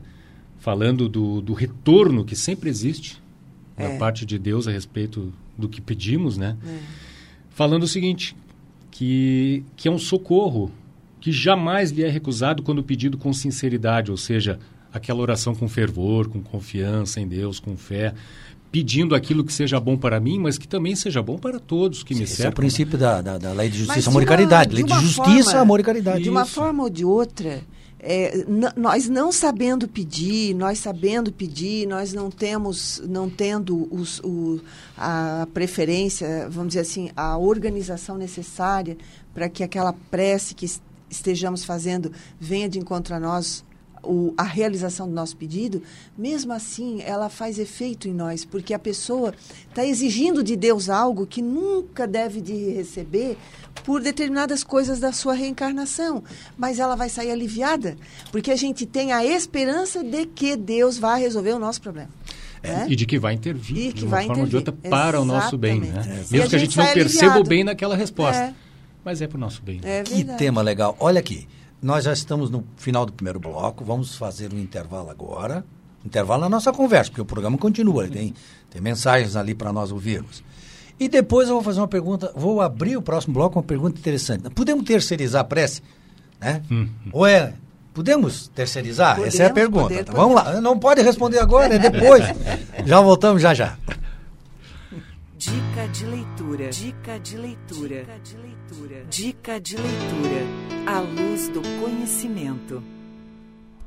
falando 0.58 1.08
do, 1.08 1.40
do 1.40 1.54
retorno 1.54 2.24
que 2.24 2.36
sempre 2.36 2.68
existe 2.68 3.22
da 3.78 3.84
É. 3.84 3.98
parte 3.98 4.26
de 4.26 4.38
Deus 4.38 4.66
a 4.68 4.70
respeito 4.70 5.32
do 5.56 5.68
que 5.70 5.80
pedimos, 5.80 6.36
né? 6.36 6.56
Falando 7.50 7.84
o 7.84 7.88
seguinte, 7.88 8.36
que, 8.96 9.62
que 9.76 9.88
é 9.88 9.90
um 9.90 9.98
socorro 9.98 10.70
que 11.20 11.30
jamais 11.30 11.90
lhe 11.90 12.02
é 12.02 12.08
recusado 12.08 12.62
quando 12.62 12.82
pedido 12.82 13.18
com 13.18 13.30
sinceridade, 13.32 14.10
ou 14.10 14.16
seja, 14.16 14.58
aquela 14.92 15.20
oração 15.20 15.54
com 15.54 15.68
fervor, 15.68 16.28
com 16.28 16.40
confiança 16.40 17.20
em 17.20 17.28
Deus, 17.28 17.60
com 17.60 17.76
fé, 17.76 18.14
pedindo 18.72 19.14
aquilo 19.14 19.44
que 19.44 19.52
seja 19.52 19.78
bom 19.78 19.96
para 19.98 20.18
mim, 20.18 20.38
mas 20.38 20.56
que 20.56 20.66
também 20.66 20.94
seja 20.96 21.22
bom 21.22 21.36
para 21.36 21.58
todos 21.58 22.02
que 22.02 22.14
me 22.14 22.22
Esse 22.22 22.32
é 22.32 22.34
o 22.34 22.36
cercam. 22.36 22.52
princípio 22.56 22.96
da, 22.96 23.20
da, 23.20 23.36
da 23.38 23.52
lei 23.52 23.68
de 23.68 23.78
Mas 23.80 23.86
justiça, 23.86 24.02
de 24.02 24.08
amor 24.08 24.22
e 24.22 24.24
uma- 24.24 24.28
caridade. 24.30 24.70
de 24.70 24.76
Lei 24.76 24.84
de 24.84 24.92
uma 24.92 25.00
justiça, 25.02 25.44
forma- 25.50 25.60
amor 25.60 25.80
e 25.80 25.82
caridade. 25.82 26.22
De 26.22 26.30
uma 26.30 26.42
Isso. 26.42 26.50
forma 26.54 26.82
ou 26.84 26.88
de 26.90 27.04
outra, 27.04 27.60
é, 28.08 28.44
nós 28.76 29.08
não 29.08 29.32
sabendo 29.32 29.88
pedir, 29.88 30.54
nós 30.54 30.78
sabendo 30.78 31.32
pedir, 31.32 31.88
nós 31.88 32.12
não 32.12 32.30
temos, 32.30 33.02
não 33.08 33.28
tendo 33.28 33.88
os, 33.92 34.20
o, 34.20 34.60
a 34.96 35.48
preferência, 35.52 36.48
vamos 36.48 36.68
dizer 36.68 36.80
assim, 36.80 37.10
a 37.16 37.36
organização 37.36 38.16
necessária 38.16 38.96
para 39.34 39.48
que 39.48 39.64
aquela 39.64 39.92
prece 40.08 40.54
que 40.54 40.66
es- 40.66 40.80
estejamos 41.10 41.64
fazendo 41.64 42.12
venha 42.38 42.68
de 42.68 42.78
encontro 42.78 43.12
a 43.14 43.18
nós 43.20 43.64
o- 44.06 44.32
a 44.36 44.42
realização 44.42 45.08
do 45.08 45.14
nosso 45.14 45.36
pedido, 45.36 45.82
mesmo 46.16 46.52
assim 46.52 47.02
ela 47.02 47.28
faz 47.28 47.58
efeito 47.58 48.08
em 48.08 48.12
nós, 48.14 48.44
porque 48.44 48.72
a 48.72 48.78
pessoa 48.78 49.34
está 49.68 49.84
exigindo 49.84 50.42
de 50.42 50.54
Deus 50.56 50.88
algo 50.88 51.26
que 51.26 51.42
nunca 51.42 52.06
deve 52.06 52.40
de 52.40 52.54
receber 52.72 53.36
por 53.84 54.00
determinadas 54.02 54.64
coisas 54.64 54.98
da 54.98 55.12
sua 55.12 55.34
reencarnação, 55.34 56.22
mas 56.56 56.78
ela 56.78 56.96
vai 56.96 57.08
sair 57.08 57.30
aliviada, 57.30 57.96
porque 58.32 58.50
a 58.50 58.56
gente 58.56 58.86
tem 58.86 59.12
a 59.12 59.24
esperança 59.24 60.02
de 60.02 60.26
que 60.26 60.56
Deus 60.56 60.96
vai 60.98 61.20
resolver 61.20 61.52
o 61.52 61.58
nosso 61.58 61.80
problema. 61.82 62.08
né? 62.62 62.86
E 62.88 62.96
de 62.96 63.06
que 63.06 63.16
vai 63.18 63.34
intervir 63.34 63.76
E 63.78 63.88
de 63.88 63.92
que 63.92 64.02
uma 64.04 64.10
vai 64.10 64.26
forma 64.26 64.42
ou 64.42 64.48
de 64.48 64.56
intervir. 64.56 64.74
outra 64.74 64.90
para 64.90 65.20
o 65.20 65.24
nosso 65.24 65.56
bem. 65.56 65.80
Né? 65.80 65.88
Exatamente. 65.88 66.10
É. 66.10 66.32
Mesmo 66.32 66.46
a 66.46 66.48
que 66.50 66.56
a 66.56 66.58
gente 66.58 66.76
não 66.78 66.84
perceba 66.86 67.26
o 67.26 67.30
aliviado. 67.30 67.48
bem 67.48 67.64
naquela 67.64 67.94
resposta. 67.96 68.42
É. 68.42 68.54
Mas 69.04 69.22
é 69.22 69.28
para 69.28 69.36
o 69.36 69.40
nosso 69.40 69.62
bem. 69.62 69.78
É 69.84 70.02
Que 70.02 70.14
verdade. 70.14 70.38
tema 70.38 70.62
legal. 70.62 70.96
Olha 70.98 71.20
aqui, 71.20 71.46
nós 71.82 72.04
já 72.04 72.12
estamos 72.12 72.50
no 72.50 72.64
final 72.76 73.04
do 73.06 73.12
primeiro 73.12 73.38
bloco, 73.38 73.84
vamos 73.84 74.16
fazer 74.16 74.52
um 74.52 74.58
intervalo 74.58 75.10
agora. 75.10 75.64
Intervalo 76.04 76.42
na 76.42 76.48
nossa 76.48 76.72
conversa, 76.72 77.10
porque 77.10 77.20
o 77.20 77.24
programa 77.24 77.58
continua, 77.58 78.04
ele 78.04 78.12
tem, 78.12 78.34
tem 78.70 78.80
mensagens 78.80 79.34
ali 79.34 79.54
para 79.54 79.72
nós 79.72 79.90
ouvirmos. 79.90 80.42
E 81.00 81.08
depois 81.08 81.48
eu 81.48 81.54
vou 81.54 81.62
fazer 81.62 81.80
uma 81.80 81.88
pergunta, 81.88 82.32
vou 82.34 82.60
abrir 82.60 82.96
o 82.96 83.02
próximo 83.02 83.34
bloco 83.34 83.54
com 83.54 83.58
uma 83.60 83.66
pergunta 83.66 83.98
interessante. 83.98 84.48
Podemos 84.50 84.84
terceirizar 84.84 85.40
a 85.42 85.44
prece? 85.44 85.82
Né? 86.40 86.62
Ou 87.12 87.26
é, 87.26 87.52
podemos 87.92 88.48
terceirizar? 88.48 89.20
Essa 89.20 89.42
é 89.42 89.46
a 89.46 89.48
Podemos, 89.50 89.54
pergunta. 89.54 89.88
poder, 89.88 90.04
Tá, 90.04 90.12
Vamos 90.12 90.34
lá, 90.36 90.60
não 90.60 90.78
pode 90.78 91.02
responder 91.02 91.38
agora, 91.40 91.74
é 91.74 91.78
depois. 91.78 92.22
já 92.86 93.00
voltamos 93.00 93.42
já 93.42 93.52
já. 93.52 93.76
Dica 95.36 95.88
de 95.92 96.06
leitura. 96.06 96.70
Dica 96.70 97.18
de 97.20 97.36
leitura. 97.36 98.00
Dica 98.00 98.18
de 98.22 98.36
leitura. 98.36 98.55
Dica 99.08 99.60
de 99.60 99.76
leitura. 99.76 100.42
À 100.86 100.98
luz 100.98 101.48
do 101.48 101.62
conhecimento. 101.80 102.82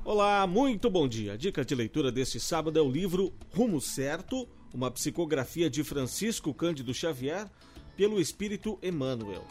Olá, 0.06 0.48
muito 0.48 0.90
bom 0.90 1.06
dia. 1.06 1.34
A 1.34 1.38
dica 1.38 1.66
de 1.66 1.76
leitura 1.76 2.10
deste 2.14 2.40
sábado 2.40 2.80
é 2.80 2.82
o 2.82 2.90
livro 2.90 3.34
Rumo 3.54 3.82
Certo, 3.82 4.48
uma 4.74 4.90
psicografia 4.90 5.70
de 5.70 5.84
Francisco 5.84 6.54
Cândido 6.54 6.94
Xavier 6.94 7.50
pelo 7.98 8.22
Espírito 8.22 8.80
Emmanuel. 8.82 9.46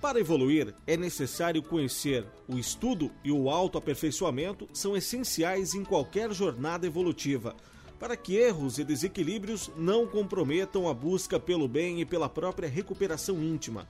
Para 0.00 0.18
evoluir, 0.18 0.74
é 0.86 0.96
necessário 0.96 1.62
conhecer 1.62 2.24
o 2.48 2.58
estudo 2.58 3.10
e 3.22 3.30
o 3.30 3.50
autoaperfeiçoamento 3.50 4.66
são 4.72 4.96
essenciais 4.96 5.74
em 5.74 5.84
qualquer 5.84 6.32
jornada 6.32 6.86
evolutiva, 6.86 7.54
para 8.00 8.16
que 8.16 8.36
erros 8.36 8.78
e 8.78 8.84
desequilíbrios 8.84 9.70
não 9.76 10.06
comprometam 10.06 10.88
a 10.88 10.94
busca 10.94 11.38
pelo 11.38 11.68
bem 11.68 12.00
e 12.00 12.06
pela 12.06 12.30
própria 12.30 12.68
recuperação 12.68 13.42
íntima. 13.42 13.86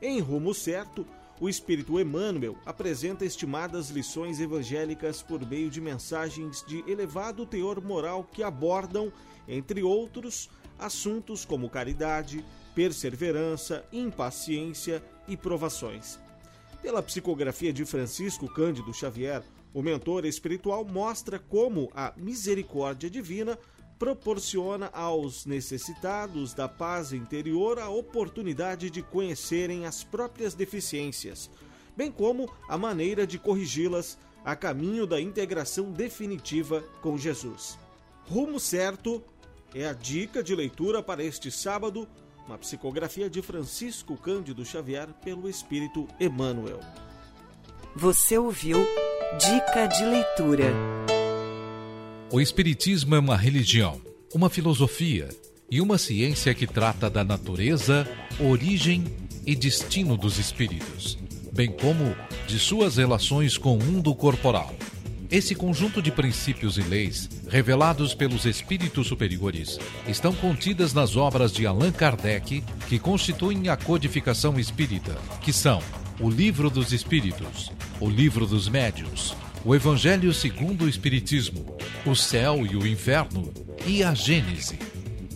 Em 0.00 0.20
Rumo 0.20 0.52
Certo, 0.52 1.06
o 1.40 1.48
Espírito 1.48 1.98
Emmanuel 1.98 2.56
apresenta 2.66 3.24
estimadas 3.24 3.88
lições 3.88 4.40
evangélicas 4.40 5.22
por 5.22 5.44
meio 5.46 5.70
de 5.70 5.80
mensagens 5.80 6.62
de 6.66 6.84
elevado 6.90 7.46
teor 7.46 7.82
moral 7.82 8.24
que 8.24 8.42
abordam, 8.42 9.10
entre 9.48 9.82
outros, 9.82 10.50
assuntos 10.78 11.46
como 11.46 11.70
caridade, 11.70 12.44
perseverança, 12.74 13.86
impaciência 13.90 15.02
e 15.26 15.34
provações. 15.34 16.18
Pela 16.82 17.02
psicografia 17.02 17.72
de 17.72 17.86
Francisco 17.86 18.46
Cândido 18.48 18.92
Xavier, 18.92 19.42
o 19.72 19.82
mentor 19.82 20.26
espiritual 20.26 20.84
mostra 20.84 21.38
como 21.38 21.90
a 21.94 22.12
misericórdia 22.18 23.08
divina 23.08 23.58
proporciona 23.98 24.90
aos 24.92 25.46
necessitados 25.46 26.52
da 26.52 26.68
paz 26.68 27.12
interior 27.12 27.78
a 27.78 27.88
oportunidade 27.88 28.90
de 28.90 29.02
conhecerem 29.02 29.86
as 29.86 30.04
próprias 30.04 30.54
deficiências, 30.54 31.50
bem 31.96 32.10
como 32.10 32.50
a 32.68 32.76
maneira 32.76 33.26
de 33.26 33.38
corrigi-las 33.38 34.18
a 34.44 34.54
caminho 34.54 35.06
da 35.06 35.20
integração 35.20 35.90
definitiva 35.90 36.82
com 37.02 37.18
Jesus. 37.18 37.78
Rumo 38.28 38.60
Certo 38.60 39.22
é 39.74 39.86
a 39.86 39.92
dica 39.92 40.42
de 40.42 40.54
leitura 40.54 41.02
para 41.02 41.24
este 41.24 41.50
sábado, 41.50 42.06
uma 42.46 42.58
psicografia 42.58 43.28
de 43.28 43.42
Francisco 43.42 44.16
Cândido 44.16 44.64
Xavier 44.64 45.08
pelo 45.24 45.48
Espírito 45.48 46.06
Emmanuel. 46.20 46.80
Você 47.94 48.38
ouviu 48.38 48.78
Dica 49.38 49.86
de 49.88 50.04
leitura. 50.04 51.15
O 52.32 52.40
Espiritismo 52.40 53.14
é 53.14 53.20
uma 53.20 53.36
religião, 53.36 54.00
uma 54.34 54.50
filosofia 54.50 55.28
e 55.70 55.80
uma 55.80 55.96
ciência 55.96 56.52
que 56.54 56.66
trata 56.66 57.08
da 57.08 57.22
natureza, 57.22 58.06
origem 58.40 59.04
e 59.46 59.54
destino 59.54 60.16
dos 60.16 60.36
espíritos, 60.36 61.16
bem 61.52 61.70
como 61.70 62.16
de 62.48 62.58
suas 62.58 62.96
relações 62.96 63.56
com 63.56 63.78
o 63.78 63.82
mundo 63.82 64.12
corporal. 64.12 64.74
Esse 65.30 65.54
conjunto 65.54 66.02
de 66.02 66.10
princípios 66.10 66.76
e 66.78 66.82
leis, 66.82 67.30
revelados 67.48 68.12
pelos 68.12 68.44
espíritos 68.44 69.06
superiores, 69.06 69.78
estão 70.08 70.32
contidas 70.32 70.92
nas 70.92 71.16
obras 71.16 71.52
de 71.52 71.64
Allan 71.64 71.92
Kardec, 71.92 72.62
que 72.88 72.98
constituem 72.98 73.68
a 73.68 73.76
codificação 73.76 74.58
espírita, 74.58 75.16
que 75.40 75.52
são 75.52 75.80
o 76.18 76.28
Livro 76.28 76.70
dos 76.70 76.92
Espíritos, 76.92 77.70
o 78.00 78.10
Livro 78.10 78.46
dos 78.46 78.68
Médios, 78.68 79.36
o 79.66 79.74
Evangelho 79.74 80.32
segundo 80.32 80.84
o 80.84 80.88
Espiritismo, 80.88 81.76
o 82.06 82.14
Céu 82.14 82.64
e 82.64 82.76
o 82.76 82.86
Inferno 82.86 83.52
e 83.84 84.00
a 84.00 84.14
Gênese. 84.14 84.78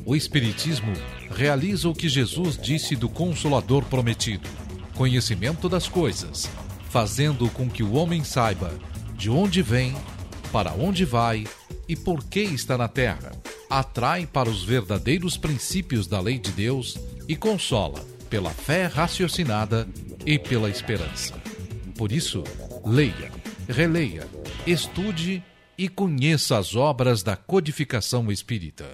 O 0.07 0.15
Espiritismo 0.15 0.93
realiza 1.33 1.89
o 1.89 1.95
que 1.95 2.09
Jesus 2.09 2.57
disse 2.57 2.95
do 2.95 3.09
Consolador 3.09 3.85
prometido: 3.87 4.49
conhecimento 4.95 5.69
das 5.69 5.89
coisas, 5.89 6.49
fazendo 6.91 7.49
com 7.49 7.69
que 7.69 7.83
o 7.83 7.95
homem 7.95 8.23
saiba 8.23 8.73
de 9.17 9.29
onde 9.29 9.63
vem, 9.63 9.97
para 10.53 10.75
onde 10.75 11.05
vai 11.05 11.45
e 11.89 11.97
por 11.97 12.23
que 12.23 12.41
está 12.41 12.79
na 12.79 12.87
terra. 12.87 13.33
Atrai 13.69 14.27
para 14.27 14.49
os 14.49 14.63
verdadeiros 14.63 15.37
princípios 15.37 16.07
da 16.07 16.21
lei 16.21 16.39
de 16.39 16.53
Deus 16.53 16.97
e 17.27 17.35
consola 17.35 18.05
pela 18.29 18.51
fé 18.51 18.87
raciocinada 18.87 19.89
e 20.25 20.39
pela 20.39 20.71
esperança. 20.71 21.35
Por 21.97 22.13
isso, 22.13 22.45
leia, 22.85 23.40
releia, 23.71 24.27
estude 24.67 25.43
e 25.79 25.89
conheça 25.89 26.59
as 26.59 26.75
obras 26.75 27.23
da 27.23 27.37
codificação 27.37 28.31
espírita. 28.31 28.85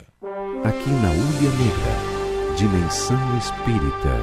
Aqui 0.62 0.90
na 0.90 1.10
Ulha 1.10 1.50
Negra, 1.50 2.56
Dimensão 2.56 3.38
Espírita, 3.38 4.22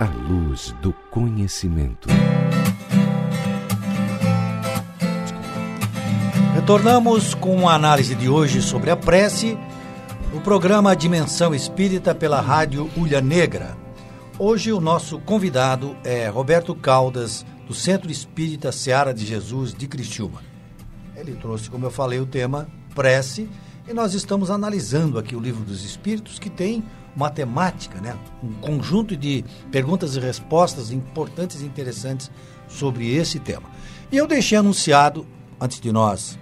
a 0.00 0.06
luz 0.28 0.74
do 0.80 0.92
conhecimento. 1.10 2.08
Retornamos 6.54 7.34
com 7.34 7.68
a 7.68 7.74
análise 7.74 8.14
de 8.14 8.28
hoje 8.28 8.62
sobre 8.62 8.90
a 8.90 8.96
prece, 8.96 9.58
o 10.32 10.40
programa 10.40 10.96
Dimensão 10.96 11.54
Espírita 11.54 12.14
pela 12.14 12.40
Rádio 12.40 12.90
Ulha 12.96 13.20
Negra. 13.20 13.76
Hoje 14.38 14.72
o 14.72 14.80
nosso 14.80 15.18
convidado 15.20 15.96
é 16.02 16.28
Roberto 16.28 16.74
Caldas, 16.74 17.44
do 17.66 17.74
Centro 17.74 18.10
Espírita 18.10 18.70
Seara 18.70 19.14
de 19.14 19.24
Jesus 19.24 19.72
de 19.72 19.86
Criciúma. 19.86 20.42
Ele 21.16 21.34
trouxe, 21.36 21.70
como 21.70 21.86
eu 21.86 21.90
falei, 21.90 22.18
o 22.18 22.26
tema 22.26 22.68
prece 22.94 23.48
e 23.88 23.92
nós 23.92 24.14
estamos 24.14 24.50
analisando 24.50 25.18
aqui 25.18 25.36
o 25.36 25.40
Livro 25.40 25.62
dos 25.62 25.84
Espíritos, 25.84 26.38
que 26.38 26.48
tem 26.48 26.82
uma 27.14 27.30
temática, 27.30 28.00
né? 28.00 28.16
um 28.42 28.52
conjunto 28.54 29.16
de 29.16 29.44
perguntas 29.70 30.16
e 30.16 30.20
respostas 30.20 30.90
importantes 30.90 31.60
e 31.60 31.64
interessantes 31.64 32.30
sobre 32.66 33.14
esse 33.14 33.38
tema. 33.38 33.68
E 34.10 34.16
eu 34.16 34.26
deixei 34.26 34.58
anunciado, 34.58 35.26
antes 35.60 35.80
de 35.80 35.92
nós 35.92 36.38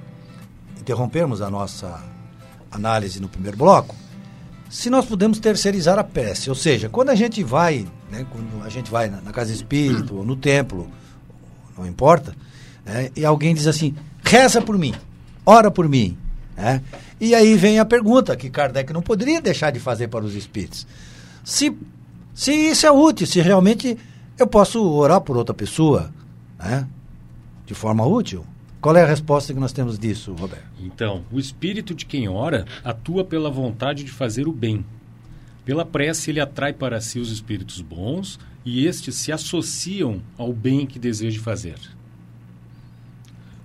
interrompermos 0.81 1.43
a 1.43 1.51
nossa 1.51 2.03
análise 2.71 3.21
no 3.21 3.29
primeiro 3.29 3.57
bloco, 3.57 3.95
se 4.71 4.89
nós 4.89 5.05
podemos 5.05 5.39
terceirizar 5.39 5.99
a 5.99 6.05
prece, 6.05 6.49
ou 6.49 6.57
seja, 6.57 6.89
quando 6.89 7.11
a 7.11 7.15
gente 7.15 7.45
vai, 7.45 7.87
né, 8.11 8.25
quando 8.31 8.65
a 8.65 8.71
gente 8.71 8.91
vai 8.91 9.11
na, 9.11 9.21
na 9.21 9.31
casa 9.31 9.53
espírita 9.53 10.15
ou 10.15 10.25
no 10.25 10.35
templo, 10.35 10.91
não 11.77 11.87
importa, 11.87 12.35
né, 12.85 13.11
e 13.17 13.25
alguém 13.25 13.55
diz 13.55 13.67
assim, 13.67 13.95
reza 14.25 14.61
por 14.61 14.79
mim, 14.79 14.95
ora 15.45 15.71
por 15.71 15.89
mim, 15.89 16.17
né, 16.57 16.83
e 17.21 17.35
aí 17.35 17.57
vem 17.57 17.79
a 17.79 17.85
pergunta 17.85 18.37
que 18.37 18.51
Kardec 18.51 18.93
não 18.93 19.03
poderia 19.03 19.41
deixar 19.41 19.71
de 19.71 19.81
fazer 19.81 20.09
para 20.09 20.25
os 20.25 20.35
espíritos, 20.35 20.87
se, 21.45 21.77
se 22.35 22.53
isso 22.53 22.87
é 22.87 22.91
útil, 22.91 23.27
se 23.27 23.41
realmente 23.41 23.97
eu 24.39 24.47
posso 24.47 24.83
orar 24.85 25.21
por 25.21 25.37
outra 25.37 25.55
pessoa, 25.55 26.13
né, 26.59 26.87
de 27.67 27.75
forma 27.75 28.05
útil, 28.07 28.45
Qual 28.83 28.97
é 28.97 29.03
a 29.05 29.07
resposta 29.07 29.55
que 29.55 29.61
nós 29.61 29.73
temos 29.73 29.97
disso, 29.97 30.33
Roberto? 30.33 30.65
Então, 30.81 31.25
o 31.31 31.39
espírito 31.39 31.95
de 31.95 32.05
quem 32.05 32.29
ora 32.29 32.67
atua 32.83 33.25
pela 33.25 33.49
vontade 33.49 34.03
de 34.03 34.11
fazer 34.11 34.49
o 34.49 34.53
bem. 34.53 34.85
Pela 35.65 35.85
prece, 35.85 36.31
ele 36.31 36.41
atrai 36.41 36.73
para 36.73 37.01
si 37.01 37.21
os 37.21 37.31
espíritos 37.31 37.81
bons 37.81 38.41
e 38.65 38.87
estes 38.87 39.17
se 39.17 39.33
associam 39.33 40.23
ao 40.39 40.53
bem 40.53 40.87
que 40.87 40.99
deseja 40.99 41.41
fazer. 41.41 41.79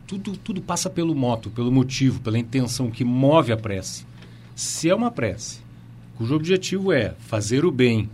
Tudo, 0.06 0.38
tudo 0.38 0.62
passa 0.62 0.90
pelo 0.90 1.14
moto, 1.14 1.50
pelo 1.50 1.72
motivo, 1.72 2.22
pela 2.22 2.40
intenção 2.40 2.90
que 2.90 3.04
move 3.04 3.52
a 3.52 3.58
prece. 3.58 4.06
Se 4.56 4.90
é 4.90 4.96
uma 4.96 5.12
prece 5.12 5.68
cujo 6.18 6.36
objetivo 6.36 6.92
é 6.92 7.14
fazer 7.20 7.64
o 7.64 7.72
bem 7.72 8.10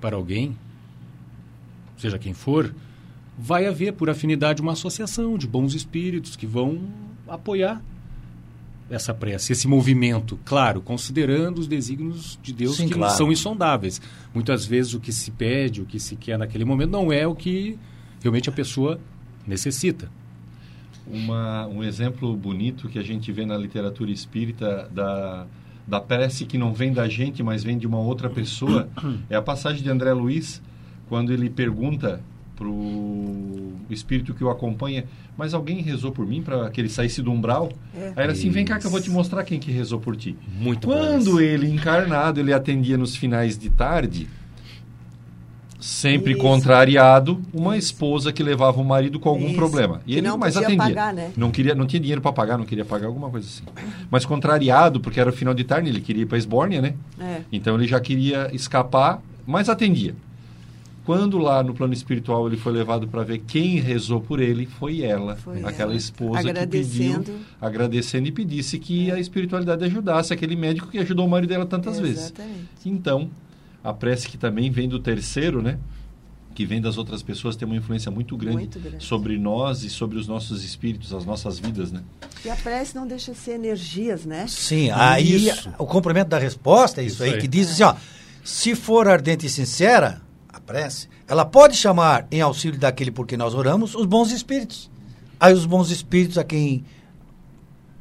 para 0.00 0.14
alguém, 0.14 0.56
seja 1.96 2.18
quem 2.18 2.34
for, 2.34 2.74
vai 3.38 3.66
haver, 3.66 3.94
por 3.94 4.10
afinidade, 4.10 4.60
uma 4.60 4.72
associação 4.72 5.38
de 5.38 5.46
bons 5.46 5.74
espíritos 5.74 6.36
que 6.36 6.46
vão 6.46 6.80
apoiar 7.26 7.82
essa 8.88 9.12
prece, 9.12 9.52
esse 9.52 9.66
movimento, 9.66 10.38
claro, 10.44 10.80
considerando 10.80 11.58
os 11.58 11.66
desígnios 11.66 12.38
de 12.42 12.52
Deus 12.52 12.76
Sim, 12.76 12.88
que 12.88 12.94
claro. 12.94 13.16
são 13.16 13.32
insondáveis. 13.32 14.00
Muitas 14.32 14.64
vezes 14.64 14.94
o 14.94 15.00
que 15.00 15.12
se 15.12 15.30
pede, 15.30 15.82
o 15.82 15.84
que 15.84 15.98
se 15.98 16.14
quer 16.14 16.38
naquele 16.38 16.64
momento 16.64 16.90
não 16.90 17.12
é 17.12 17.26
o 17.26 17.34
que 17.34 17.78
realmente 18.22 18.48
a 18.48 18.52
pessoa 18.52 19.00
necessita. 19.46 20.08
Uma, 21.06 21.66
um 21.66 21.82
exemplo 21.82 22.36
bonito 22.36 22.88
que 22.88 22.98
a 22.98 23.02
gente 23.02 23.30
vê 23.32 23.44
na 23.44 23.56
literatura 23.56 24.10
espírita 24.10 24.88
da, 24.92 25.46
da 25.86 26.00
prece 26.00 26.44
que 26.44 26.58
não 26.58 26.72
vem 26.72 26.92
da 26.92 27.08
gente, 27.08 27.42
mas 27.42 27.62
vem 27.62 27.78
de 27.78 27.86
uma 27.86 27.98
outra 27.98 28.28
pessoa, 28.28 28.88
é 29.30 29.36
a 29.36 29.42
passagem 29.42 29.82
de 29.82 29.90
André 29.90 30.12
Luiz, 30.12 30.62
quando 31.08 31.32
ele 31.32 31.48
pergunta 31.48 32.20
para 32.56 32.66
o 32.66 33.72
espírito 33.90 34.32
que 34.34 34.42
o 34.42 34.48
acompanha, 34.48 35.04
mas 35.36 35.52
alguém 35.52 35.82
rezou 35.82 36.10
por 36.10 36.26
mim 36.26 36.42
para 36.42 36.70
que 36.70 36.80
ele 36.80 36.88
saísse 36.88 37.20
do 37.20 37.30
umbral? 37.30 37.70
É. 37.94 38.06
Aí 38.08 38.12
era 38.24 38.32
assim, 38.32 38.48
vem 38.48 38.64
cá 38.64 38.78
que 38.78 38.86
eu 38.86 38.90
vou 38.90 39.00
te 39.00 39.10
mostrar 39.10 39.44
quem 39.44 39.60
que 39.60 39.70
rezou 39.70 40.00
por 40.00 40.16
ti. 40.16 40.36
Muito 40.58 40.88
Quando 40.88 41.40
ele 41.40 41.70
encarnado, 41.70 42.40
ele 42.40 42.52
atendia 42.54 42.96
nos 42.96 43.14
finais 43.14 43.58
de 43.58 43.68
tarde, 43.68 44.26
sempre 45.78 46.32
Isso. 46.32 46.40
contrariado, 46.40 47.40
uma 47.52 47.76
esposa 47.76 48.32
que 48.32 48.42
levava 48.42 48.80
o 48.80 48.84
marido 48.84 49.20
com 49.20 49.28
algum 49.28 49.48
Isso. 49.48 49.54
problema. 49.56 50.00
E 50.06 50.12
Que 50.12 50.18
ele 50.18 50.26
não 50.28 50.38
mas 50.38 50.54
podia 50.54 50.68
atendia. 50.68 50.86
pagar, 50.86 51.12
né? 51.14 51.30
Não 51.36 51.50
queria, 51.50 51.74
não 51.74 51.86
tinha 51.86 52.00
dinheiro 52.00 52.22
para 52.22 52.32
pagar, 52.32 52.56
não 52.56 52.64
queria 52.64 52.84
pagar 52.84 53.06
alguma 53.06 53.28
coisa 53.30 53.46
assim. 53.46 53.62
Mas 54.10 54.24
contrariado, 54.24 54.98
porque 54.98 55.20
era 55.20 55.28
o 55.28 55.32
final 55.32 55.52
de 55.52 55.62
tarde, 55.64 55.90
ele 55.90 56.00
queria 56.00 56.22
ir 56.22 56.26
para 56.26 56.38
Esbórnia, 56.38 56.80
né? 56.80 56.94
É. 57.20 57.40
Então 57.52 57.74
ele 57.76 57.86
já 57.86 58.00
queria 58.00 58.48
escapar, 58.54 59.20
mas 59.46 59.68
atendia. 59.68 60.14
Quando 61.06 61.38
lá 61.38 61.62
no 61.62 61.72
plano 61.72 61.92
espiritual 61.94 62.48
ele 62.48 62.56
foi 62.56 62.72
levado 62.72 63.06
para 63.06 63.22
ver 63.22 63.38
quem 63.46 63.78
rezou 63.78 64.20
por 64.20 64.40
ele, 64.40 64.66
foi 64.66 65.02
ela, 65.02 65.36
Foi 65.36 65.58
aquela 65.64 65.90
ela. 65.92 65.94
esposa 65.96 66.42
que 66.42 66.48
Agradecendo. 66.50 67.18
pediu, 67.24 67.40
agradecendo 67.60 68.26
e 68.28 68.32
pedisse 68.32 68.76
que 68.78 69.10
a 69.12 69.18
espiritualidade 69.20 69.84
ajudasse 69.84 70.32
aquele 70.34 70.56
médico 70.56 70.88
que 70.88 70.98
ajudou 70.98 71.24
o 71.24 71.30
marido 71.30 71.50
dela 71.50 71.64
tantas 71.64 72.00
vezes. 72.00 72.24
Exatamente. 72.24 72.66
Então, 72.84 73.30
a 73.84 73.92
prece 73.94 74.28
que 74.28 74.36
também 74.36 74.68
vem 74.68 74.88
do 74.88 74.98
terceiro, 74.98 75.62
né? 75.62 75.78
Que 76.56 76.64
vem 76.66 76.80
das 76.80 76.98
outras 76.98 77.22
pessoas, 77.22 77.54
tem 77.54 77.66
uma 77.68 77.76
influência 77.76 78.10
muito 78.10 78.36
grande, 78.36 78.56
Muito 78.56 78.80
grande. 78.80 79.04
sobre 79.04 79.38
nós 79.38 79.84
e 79.84 79.90
sobre 79.90 80.18
os 80.18 80.26
nossos 80.26 80.64
espíritos, 80.64 81.12
as 81.14 81.24
nossas 81.24 81.58
vidas, 81.60 81.92
né? 81.92 82.02
E 82.44 82.50
a 82.50 82.56
prece 82.56 82.96
não 82.96 83.06
deixa 83.06 83.30
de 83.30 83.38
ser 83.38 83.52
energias, 83.52 84.24
né? 84.26 84.46
Sim, 84.48 84.90
aí 84.90 85.36
Isso. 85.46 85.70
o 85.78 85.86
complemento 85.86 86.30
da 86.30 86.38
resposta 86.38 87.00
é 87.00 87.04
isso, 87.04 87.16
Isso 87.16 87.22
aí, 87.22 87.34
aí. 87.34 87.40
que 87.40 87.46
diz 87.46 87.70
assim, 87.70 87.82
ó, 87.84 87.94
se 88.42 88.74
for 88.74 89.06
ardente 89.06 89.46
e 89.46 89.48
sincera, 89.50 90.20
a 90.56 90.60
prece, 90.60 91.08
ela 91.28 91.44
pode 91.44 91.76
chamar 91.76 92.26
em 92.30 92.40
auxílio 92.40 92.78
daquele 92.78 93.10
por 93.10 93.26
quem 93.26 93.36
nós 93.36 93.54
oramos 93.54 93.94
os 93.94 94.06
bons 94.06 94.30
espíritos. 94.32 94.90
Aí 95.38 95.52
os 95.52 95.66
bons 95.66 95.90
espíritos 95.90 96.38
a 96.38 96.44
quem 96.44 96.82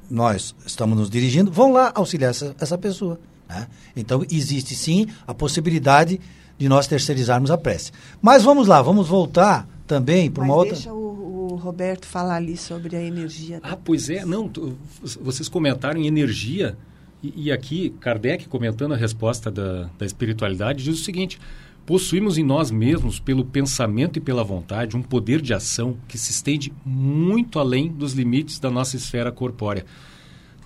nós 0.10 0.56
estamos 0.66 0.98
nos 0.98 1.10
dirigindo 1.10 1.52
vão 1.52 1.72
lá 1.74 1.92
auxiliar 1.96 2.30
essa, 2.32 2.56
essa 2.60 2.78
pessoa. 2.78 3.20
né? 3.50 3.68
Então 3.96 4.24
existe 4.32 4.76
sim 4.76 5.08
a 5.28 5.34
possibilidade 5.34 6.20
de 6.58 6.70
nós 6.70 6.88
terceirizarmos 6.88 7.52
a 7.52 7.58
prece. 7.58 7.92
Mas 8.22 8.44
vamos 8.44 8.68
lá, 8.68 8.82
vamos 8.82 9.08
voltar 9.08 9.68
também 9.88 10.32
para 10.32 10.44
uma 10.44 10.56
outra. 10.56 10.74
deixa 10.74 10.94
o, 10.94 11.52
o 11.52 11.56
Roberto 11.56 12.06
falar 12.06 12.36
ali 12.36 12.56
sobre 12.56 12.96
a 12.96 13.02
energia. 13.02 13.60
Ah, 13.64 13.76
pois 13.76 14.10
é, 14.10 14.24
não, 14.26 14.48
tu- 14.48 14.78
vocês 15.22 15.50
comentaram 15.50 16.00
em 16.00 16.08
energia, 16.08 16.78
e, 17.22 17.48
e 17.48 17.52
aqui 17.52 17.90
Kardec, 18.00 18.48
comentando 18.48 18.94
a 18.94 18.98
resposta 18.98 19.52
da, 19.52 19.90
da 19.98 20.06
espiritualidade, 20.06 20.84
diz 20.84 21.00
o 21.02 21.04
seguinte: 21.04 21.40
possuímos 21.86 22.38
em 22.38 22.44
nós 22.44 22.72
mesmos, 22.72 23.20
pelo 23.20 23.46
pensamento 23.46 24.18
e 24.18 24.22
pela 24.22 24.44
vontade, 24.44 24.98
um 24.98 25.02
poder 25.04 25.42
de 25.42 25.54
ação 25.54 25.98
que 26.08 26.18
se 26.18 26.32
estende 26.32 26.74
muito 26.86 27.60
além 27.60 27.88
dos 27.92 28.14
limites 28.14 28.60
da 28.60 28.72
nossa 28.72 28.96
esfera 28.96 29.32
corpórea. 29.32 29.86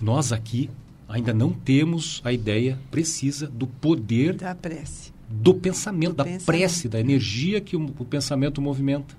Nós 0.00 0.32
aqui 0.32 0.70
ainda 1.08 1.34
não 1.34 1.52
temos 1.52 2.20
a 2.24 2.32
ideia 2.32 2.78
precisa 2.90 3.46
do 3.48 3.66
poder 3.66 4.34
Da 4.34 4.54
prece. 4.54 5.12
do 5.28 5.52
pensamento, 5.54 6.10
Do 6.12 6.16
da 6.16 6.24
pensamento. 6.24 6.46
prece, 6.46 6.88
da 6.88 6.98
energia 7.00 7.60
que 7.60 7.76
o, 7.76 7.84
o 7.98 8.04
pensamento 8.04 8.62
movimenta. 8.62 9.18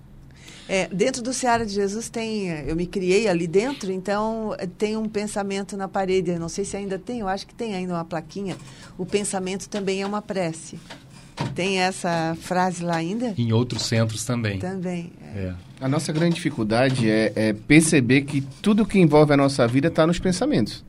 É, 0.68 0.88
dentro 0.88 1.22
do 1.22 1.34
Seara 1.34 1.66
de 1.66 1.74
Jesus 1.74 2.08
tem, 2.10 2.48
eu 2.48 2.76
me 2.78 2.88
criei 2.88 3.28
ali 3.28 3.46
dentro, 3.46 3.92
então 3.92 4.56
eh, 4.58 4.66
tem 4.66 4.96
um 4.96 5.08
pensamento 5.10 5.76
na 5.76 5.88
parede, 5.88 6.32
eu 6.32 6.40
não 6.40 6.48
sei 6.48 6.64
se 6.64 6.78
ainda 6.78 6.98
tem, 6.98 7.20
eu 7.20 7.28
acho 7.28 7.46
que 7.46 7.54
tem 7.54 7.76
ainda 7.76 7.94
uma 7.94 8.06
plaquinha. 8.06 8.56
O 8.98 9.06
pensamento 9.06 9.68
também 9.68 10.02
é 10.02 10.06
uma 10.06 10.22
prece. 10.22 10.80
Tem 11.56 11.80
essa 11.80 12.36
frase 12.40 12.84
lá 12.84 12.96
ainda? 12.96 13.34
Em 13.38 13.52
outros 13.52 13.84
centros 13.84 14.24
também. 14.24 14.60
Também. 14.60 15.12
é. 15.36 15.40
É. 15.40 15.54
A 15.80 15.88
nossa 15.88 16.12
grande 16.14 16.36
dificuldade 16.36 17.10
é, 17.10 17.32
é 17.36 17.54
perceber 17.54 18.22
que 18.22 18.42
tudo 18.62 18.86
que 18.86 19.00
envolve 19.00 19.34
a 19.34 19.38
nossa 19.38 19.68
vida 19.68 19.88
está 19.88 20.06
nos 20.06 20.20
pensamentos. 20.20 20.84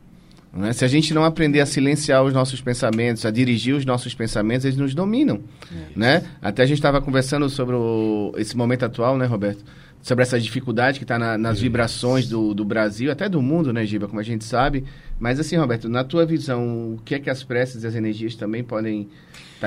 não 0.53 0.67
é? 0.67 0.73
Se 0.75 0.85
a 0.85 0.89
gente 0.89 1.15
não 1.15 1.25
aprender 1.25 1.61
a 1.61 1.67
silenciar 1.67 2.23
os 2.23 2.33
nossos 2.35 2.61
pensamentos, 2.61 3.25
a 3.25 3.31
dirigir 3.31 3.75
os 3.75 3.87
nossos 3.87 4.15
pensamentos, 4.15 4.67
eles 4.67 4.77
nos 4.77 4.95
dominam. 4.95 5.41
Né? 5.97 6.23
Até 6.43 6.63
a 6.63 6.67
gente 6.67 6.77
estava 6.79 7.01
conversando 7.01 7.49
sobre 7.49 7.75
o- 7.75 8.35
esse 8.37 8.55
momento 8.57 8.85
atual, 8.85 9.17
né, 9.17 9.25
Roberto? 9.25 9.65
Sobre 10.03 10.23
essa 10.25 10.39
dificuldade 10.39 10.99
que 10.99 11.05
está 11.05 11.19
nas 11.39 11.61
vibrações 11.61 12.29
do, 12.29 12.53
do 12.53 12.65
Brasil, 12.65 13.11
até 13.11 13.29
do 13.29 13.41
mundo, 13.41 13.73
né, 13.73 13.87
Giba, 13.87 14.09
como 14.09 14.21
a 14.21 14.25
gente 14.25 14.45
sabe. 14.45 14.85
Mas 15.19 15.39
assim, 15.41 15.57
Roberto, 15.57 15.89
na 15.89 16.03
tua 16.05 16.27
visão, 16.27 16.95
o 16.95 17.01
que 17.05 17.15
é 17.15 17.19
que 17.19 17.31
as 17.31 17.43
preces 17.43 17.83
e 17.85 17.87
as 17.87 17.95
energias 17.95 18.35
também 18.35 18.63
podem 18.65 19.09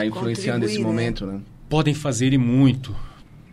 estar 0.01 0.05
influenciando 0.05 0.65
esse 0.65 0.77
né? 0.77 0.83
momento, 0.83 1.25
né? 1.25 1.41
podem 1.69 1.93
fazer 1.93 2.33
e 2.33 2.37
muito. 2.37 2.95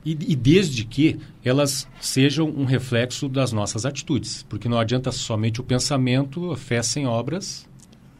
E, 0.05 0.13
e 0.13 0.37
desde 0.37 0.85
que 0.85 1.19
elas 1.45 1.87
sejam 2.01 2.49
um 2.49 2.65
reflexo 2.65 3.29
das 3.29 3.53
nossas 3.53 3.87
atitudes. 3.87 4.45
Porque 4.49 4.69
não 4.69 4.79
adianta 4.79 5.13
somente 5.13 5.61
o 5.61 5.65
pensamento, 5.65 6.51
a 6.51 6.57
fé 6.57 6.83
sem 6.83 7.07
obras, 7.07 7.69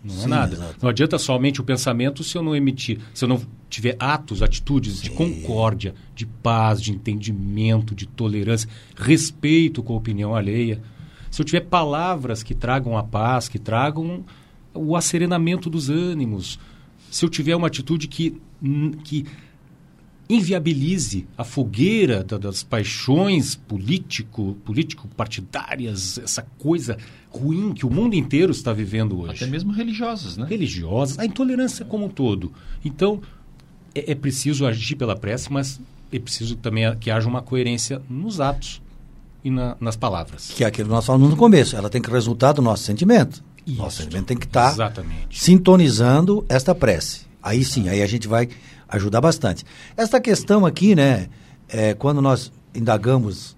não 0.05 0.15
é 0.15 0.19
Sim, 0.19 0.29
nada. 0.29 0.55
exato. 0.55 0.77
Não 0.83 0.91
adianta 0.91 1.19
somente 1.19 1.61
o 1.61 1.65
pensamento 1.65 2.25
se 2.25 2.37
eu 2.37 2.43
não 2.43 2.55
emitir, 2.57 3.01
se 3.15 3.25
eu 3.25 3.29
não 3.29 3.41
tiver 3.69 3.97
atos, 3.99 4.43
atitudes 4.43 5.01
de 5.01 5.11
concórdia, 5.11 5.95
de 6.15 6.27
paz, 6.27 6.81
de 6.83 6.93
entendimento, 6.93 7.95
de 7.95 8.07
tolerância, 8.07 8.69
respeito 8.97 9.83
com 9.83 9.95
a 9.95 9.97
opinião 9.97 10.35
alheia. 10.35 10.81
Se 11.31 11.41
eu 11.41 11.47
tiver 11.47 11.63
palavras 11.63 12.43
que 12.43 12.55
tragam 12.55 12.99
a 12.99 13.03
paz, 13.03 13.49
que 13.49 13.59
tragam 13.59 14.25
o 14.75 14.97
acerenamento 14.97 15.71
dos 15.71 15.89
ânimos. 15.89 16.59
Se 17.13 17.25
eu 17.25 17.29
tiver 17.29 17.55
uma 17.55 17.67
atitude 17.67 18.09
que, 18.09 18.41
hum, 18.63 18.93
que 19.05 19.27
inviabilize 20.29 21.27
a 21.37 21.45
fogueira 21.45 22.25
da- 22.25 22.39
das 22.39 22.63
paixões 22.63 23.55
político, 23.55 24.57
político-partidárias, 24.65 26.19
essa 26.19 26.43
coisa 26.59 26.97
ruim 27.31 27.73
que 27.75 27.85
o 27.85 27.91
mundo 27.91 28.15
inteiro 28.15 28.51
está 28.51 28.73
vivendo 28.73 29.19
hoje. 29.21 29.43
Até 29.45 29.47
mesmo 29.47 29.73
religiosas, 29.73 30.37
né? 30.37 30.47
Religiosas, 30.49 31.19
a 31.19 31.27
intolerância 31.27 31.85
como 31.85 32.07
um 32.07 32.09
todo. 32.09 32.51
Então, 32.85 33.21
é, 33.95 34.13
é 34.13 34.15
preciso 34.15 34.65
agir 34.65 34.97
pela 34.97 35.15
prece, 35.17 35.53
mas 35.53 35.79
é 36.11 36.19
preciso 36.19 36.57
também 36.57 36.85
que 36.99 37.11
haja 37.11 37.29
uma 37.29 37.43
coerência 37.43 38.01
nos 38.09 38.41
atos 38.41 38.81
e 39.45 39.51
na- 39.51 39.77
nas 39.81 39.97
palavras. 39.97 40.51
Que 40.55 40.65
é 40.65 40.67
aquilo 40.67 40.89
que 40.89 40.95
nós 40.95 41.05
falamos 41.05 41.29
no 41.29 41.37
começo, 41.37 41.77
ela 41.77 41.91
tem 41.91 42.01
que 42.01 42.11
resultar 42.11 42.53
do 42.53 42.63
nosso 42.63 42.85
sentimento. 42.85 43.43
Isso. 43.67 43.79
Nosso 43.79 43.97
sentimento 43.99 44.27
tem 44.27 44.37
que 44.37 44.47
estar 44.47 44.73
Exatamente. 44.73 45.39
sintonizando 45.41 46.45
esta 46.49 46.75
prece. 46.75 47.23
Aí 47.43 47.65
sim, 47.65 47.89
aí 47.89 48.03
a 48.03 48.07
gente 48.07 48.29
vai 48.29 48.49
ajudar 48.89 49.21
bastante. 49.21 49.65
Esta 49.97 50.21
questão 50.21 50.67
aqui, 50.67 50.95
né, 50.95 51.29
é, 51.69 51.95
quando 51.95 52.21
nós 52.21 52.53
indagamos 52.75 53.57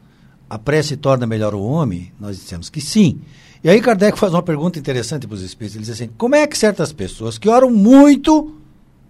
a 0.49 0.59
prece 0.59 0.97
torna 0.97 1.27
melhor 1.27 1.55
o 1.55 1.63
homem, 1.63 2.13
nós 2.19 2.37
dissemos 2.37 2.71
que 2.71 2.81
sim. 2.81 3.21
E 3.63 3.69
aí 3.69 3.81
Kardec 3.81 4.19
faz 4.19 4.33
uma 4.33 4.43
pergunta 4.43 4.79
interessante 4.79 5.27
para 5.27 5.35
os 5.35 5.43
espíritos. 5.43 5.77
Ele 5.77 5.85
diz 5.85 5.95
assim: 5.95 6.11
como 6.19 6.35
é 6.35 6.47
que 6.47 6.57
certas 6.57 6.93
pessoas 6.93 7.39
que 7.39 7.49
oram 7.49 7.71
muito, 7.71 8.57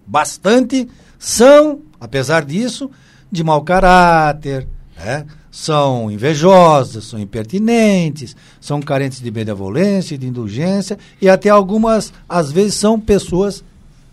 bastante, 0.07 0.87
são, 1.19 1.81
apesar 1.99 2.45
disso, 2.45 2.89
de 3.31 3.43
mau 3.43 3.63
caráter, 3.63 4.67
né? 4.97 5.25
São 5.57 6.11
invejosas, 6.11 7.05
são 7.05 7.17
impertinentes, 7.17 8.35
são 8.59 8.81
carentes 8.81 9.21
de 9.21 9.31
benevolência 9.31 10.17
de 10.17 10.27
indulgência, 10.27 10.99
e 11.21 11.29
até 11.29 11.47
algumas, 11.47 12.11
às 12.27 12.51
vezes, 12.51 12.73
são 12.73 12.99
pessoas 12.99 13.63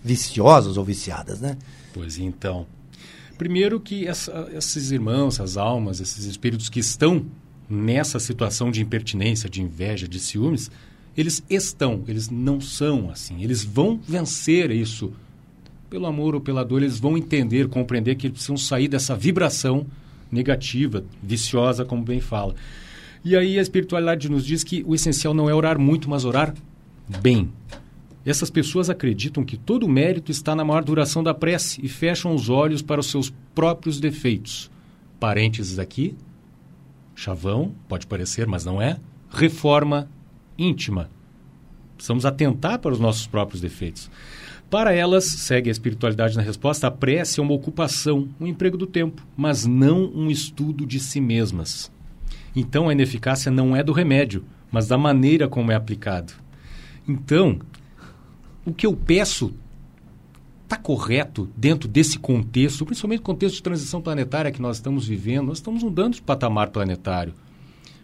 viciosas 0.04 0.76
ou 0.76 0.84
viciadas, 0.84 1.40
né? 1.40 1.58
Pois 1.92 2.16
então. 2.16 2.64
Primeiro 3.36 3.80
que 3.80 4.06
essa- 4.06 4.48
esses 4.54 4.92
irmãos, 4.92 5.34
essas 5.34 5.56
almas, 5.56 5.98
esses 6.00 6.26
espíritos 6.26 6.68
que 6.68 6.78
estão 6.78 7.26
nessa 7.68 8.20
situação 8.20 8.70
de 8.70 8.80
impertinência, 8.80 9.50
de 9.50 9.60
inveja, 9.60 10.06
de 10.06 10.20
ciúmes, 10.20 10.70
eles 11.16 11.42
estão, 11.50 12.04
eles 12.06 12.30
não 12.30 12.60
são 12.60 13.10
assim. 13.10 13.42
Eles 13.42 13.64
vão 13.64 14.00
vencer 14.06 14.70
isso. 14.70 15.12
Pelo 15.90 16.06
amor 16.06 16.36
ou 16.36 16.40
pela 16.40 16.64
dor, 16.64 16.82
eles 16.82 17.00
vão 17.00 17.18
entender, 17.18 17.66
compreender 17.68 18.14
que 18.14 18.28
eles 18.28 18.34
precisam 18.34 18.56
sair 18.56 18.86
dessa 18.86 19.16
vibração 19.16 19.84
negativa, 20.32 21.04
viciosa, 21.22 21.84
como 21.84 22.02
bem 22.02 22.20
fala. 22.20 22.54
E 23.24 23.36
aí 23.36 23.58
a 23.58 23.62
espiritualidade 23.62 24.28
nos 24.28 24.44
diz 24.44 24.64
que 24.64 24.82
o 24.86 24.94
essencial 24.94 25.34
não 25.34 25.48
é 25.48 25.54
orar 25.54 25.78
muito, 25.78 26.10
mas 26.10 26.24
orar 26.24 26.54
bem. 27.20 27.52
Essas 28.24 28.50
pessoas 28.50 28.88
acreditam 28.88 29.44
que 29.44 29.56
todo 29.56 29.84
o 29.84 29.88
mérito 29.88 30.30
está 30.32 30.54
na 30.54 30.64
maior 30.64 30.82
duração 30.82 31.22
da 31.22 31.34
prece 31.34 31.80
e 31.84 31.88
fecham 31.88 32.34
os 32.34 32.48
olhos 32.48 32.80
para 32.80 33.00
os 33.00 33.06
seus 33.06 33.32
próprios 33.54 34.00
defeitos. 34.00 34.70
Parênteses 35.20 35.78
aqui, 35.78 36.16
chavão, 37.14 37.74
pode 37.88 38.06
parecer, 38.06 38.46
mas 38.46 38.64
não 38.64 38.80
é. 38.80 38.98
Reforma 39.30 40.08
íntima. 40.56 41.10
Precisamos 41.96 42.24
atentar 42.26 42.78
para 42.78 42.92
os 42.92 42.98
nossos 43.00 43.26
próprios 43.26 43.60
defeitos. 43.60 44.10
Para 44.72 44.94
elas, 44.94 45.24
segue 45.24 45.68
a 45.68 45.70
espiritualidade 45.70 46.34
na 46.34 46.40
resposta, 46.40 46.86
a 46.86 46.90
prece 46.90 47.38
é 47.38 47.42
uma 47.42 47.52
ocupação, 47.52 48.30
um 48.40 48.46
emprego 48.46 48.78
do 48.78 48.86
tempo, 48.86 49.22
mas 49.36 49.66
não 49.66 50.10
um 50.14 50.30
estudo 50.30 50.86
de 50.86 50.98
si 50.98 51.20
mesmas. 51.20 51.92
Então 52.56 52.88
a 52.88 52.92
ineficácia 52.94 53.52
não 53.52 53.76
é 53.76 53.82
do 53.82 53.92
remédio, 53.92 54.42
mas 54.70 54.88
da 54.88 54.96
maneira 54.96 55.46
como 55.46 55.70
é 55.70 55.74
aplicado. 55.74 56.32
Então, 57.06 57.60
o 58.64 58.72
que 58.72 58.86
eu 58.86 58.96
peço 58.96 59.52
está 60.64 60.78
correto 60.78 61.50
dentro 61.54 61.86
desse 61.86 62.18
contexto, 62.18 62.86
principalmente 62.86 63.20
o 63.20 63.24
contexto 63.24 63.56
de 63.56 63.62
transição 63.62 64.00
planetária 64.00 64.50
que 64.50 64.62
nós 64.62 64.78
estamos 64.78 65.06
vivendo, 65.06 65.48
nós 65.48 65.58
estamos 65.58 65.82
mudando 65.82 66.14
de 66.14 66.22
patamar 66.22 66.70
planetário. 66.70 67.34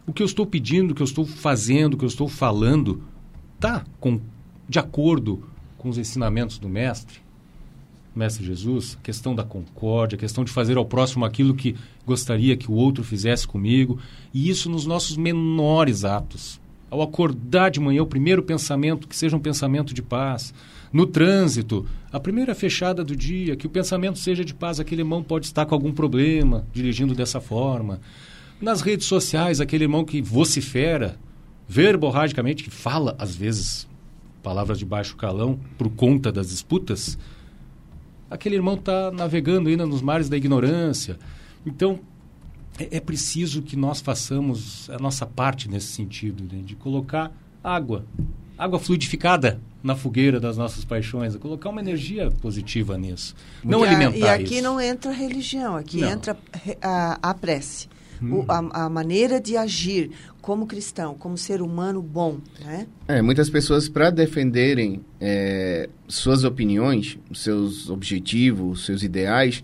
O 0.06 0.12
que 0.12 0.22
eu 0.22 0.26
estou 0.26 0.44
pedindo, 0.44 0.90
o 0.90 0.94
que 0.94 1.00
eu 1.00 1.06
estou 1.06 1.24
fazendo, 1.24 1.94
o 1.94 1.96
que 1.96 2.04
eu 2.04 2.08
estou 2.08 2.28
falando, 2.28 3.02
está 3.56 3.86
de 4.68 4.78
acordo 4.78 5.42
com 5.78 5.88
os 5.88 5.96
ensinamentos 5.96 6.58
do 6.58 6.68
Mestre? 6.68 7.20
Mestre 8.14 8.44
Jesus, 8.44 8.98
a 9.00 9.02
questão 9.02 9.34
da 9.34 9.44
concórdia, 9.44 10.16
a 10.16 10.18
questão 10.18 10.44
de 10.44 10.50
fazer 10.50 10.76
ao 10.76 10.84
próximo 10.84 11.24
aquilo 11.24 11.54
que 11.54 11.76
gostaria 12.04 12.56
que 12.56 12.70
o 12.70 12.74
outro 12.74 13.04
fizesse 13.04 13.46
comigo, 13.46 13.98
e 14.34 14.50
isso 14.50 14.68
nos 14.68 14.84
nossos 14.84 15.16
menores 15.16 16.04
atos. 16.04 16.60
Ao 16.90 17.00
acordar 17.00 17.70
de 17.70 17.78
manhã, 17.78 18.02
o 18.02 18.06
primeiro 18.06 18.42
pensamento 18.42 19.06
que 19.06 19.14
seja 19.14 19.36
um 19.36 19.40
pensamento 19.40 19.94
de 19.94 20.02
paz. 20.02 20.52
No 20.92 21.06
trânsito, 21.06 21.86
a 22.10 22.18
primeira 22.18 22.54
fechada 22.54 23.04
do 23.04 23.14
dia, 23.14 23.54
que 23.54 23.66
o 23.66 23.70
pensamento 23.70 24.18
seja 24.18 24.42
de 24.42 24.54
paz. 24.54 24.80
Aquele 24.80 25.02
irmão 25.02 25.22
pode 25.22 25.44
estar 25.46 25.66
com 25.66 25.74
algum 25.74 25.92
problema 25.92 26.66
dirigindo 26.72 27.14
dessa 27.14 27.40
forma. 27.40 28.00
Nas 28.60 28.80
redes 28.80 29.06
sociais, 29.06 29.60
aquele 29.60 29.84
irmão 29.84 30.04
que 30.04 30.22
vocifera 30.22 31.16
verborragicamente, 31.68 32.64
que 32.64 32.70
fala, 32.70 33.14
às 33.18 33.36
vezes, 33.36 33.86
palavras 34.42 34.78
de 34.78 34.84
baixo 34.84 35.16
calão 35.16 35.58
por 35.76 35.88
conta 35.90 36.30
das 36.32 36.50
disputas, 36.50 37.18
aquele 38.30 38.56
irmão 38.56 38.74
está 38.74 39.10
navegando 39.10 39.68
ainda 39.68 39.86
nos 39.86 40.02
mares 40.02 40.28
da 40.28 40.36
ignorância. 40.36 41.18
Então, 41.66 42.00
é, 42.78 42.96
é, 42.96 43.00
preciso 43.00 43.62
que 43.62 43.76
nós 43.76 44.00
façamos 44.00 44.88
a 44.90 44.98
nossa 44.98 45.26
parte 45.26 45.68
nesse 45.68 45.88
sentido, 45.88 46.44
né? 46.44 46.62
de 46.64 46.76
colocar 46.76 47.32
água, 47.62 48.04
água 48.56 48.78
fluidificada 48.78 49.60
na 49.82 49.94
fogueira 49.94 50.40
das 50.40 50.56
nossas 50.56 50.84
paixões, 50.84 51.34
colocar 51.36 51.70
uma 51.70 51.80
energia 51.80 52.30
positiva 52.30 52.96
nisso. 52.96 53.34
Não 53.64 53.84
e 53.84 53.88
alimentar 53.88 54.32
a, 54.32 54.38
E 54.38 54.42
aqui 54.42 54.54
isso. 54.54 54.62
não 54.62 54.80
entra 54.80 55.12
religião, 55.12 55.76
aqui 55.76 56.00
não. 56.00 56.10
entra 56.10 56.36
a, 56.82 57.18
a 57.22 57.34
prece. 57.34 57.88
Hum. 58.20 58.40
O, 58.40 58.44
a, 58.48 58.84
a, 58.84 58.88
maneira 58.88 59.40
de 59.40 59.56
agir 59.56 60.10
como 60.48 60.66
cristão, 60.66 61.12
como 61.12 61.36
ser 61.36 61.60
humano 61.60 62.00
bom, 62.00 62.38
né? 62.64 62.86
É, 63.06 63.20
muitas 63.20 63.50
pessoas 63.50 63.86
para 63.86 64.08
defenderem 64.08 65.02
é, 65.20 65.90
suas 66.08 66.42
opiniões, 66.42 67.18
seus 67.34 67.90
objetivos, 67.90 68.86
seus 68.86 69.02
ideais, 69.02 69.62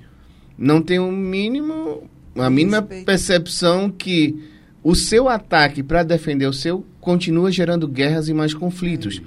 não 0.59 0.83
tem 0.83 0.99
o 0.99 1.05
um 1.05 1.11
mínimo 1.11 2.07
a 2.37 2.51
mínima 2.51 2.83
percepção 2.83 3.91
que 3.91 4.39
o 4.83 4.95
seu 4.95 5.27
ataque 5.27 5.83
para 5.83 6.03
defender 6.03 6.45
o 6.45 6.53
seu 6.53 6.85
continua 7.01 7.51
gerando 7.51 7.89
guerras 7.89 8.29
e 8.29 8.35
mais 8.35 8.53
conflitos. 8.53 9.23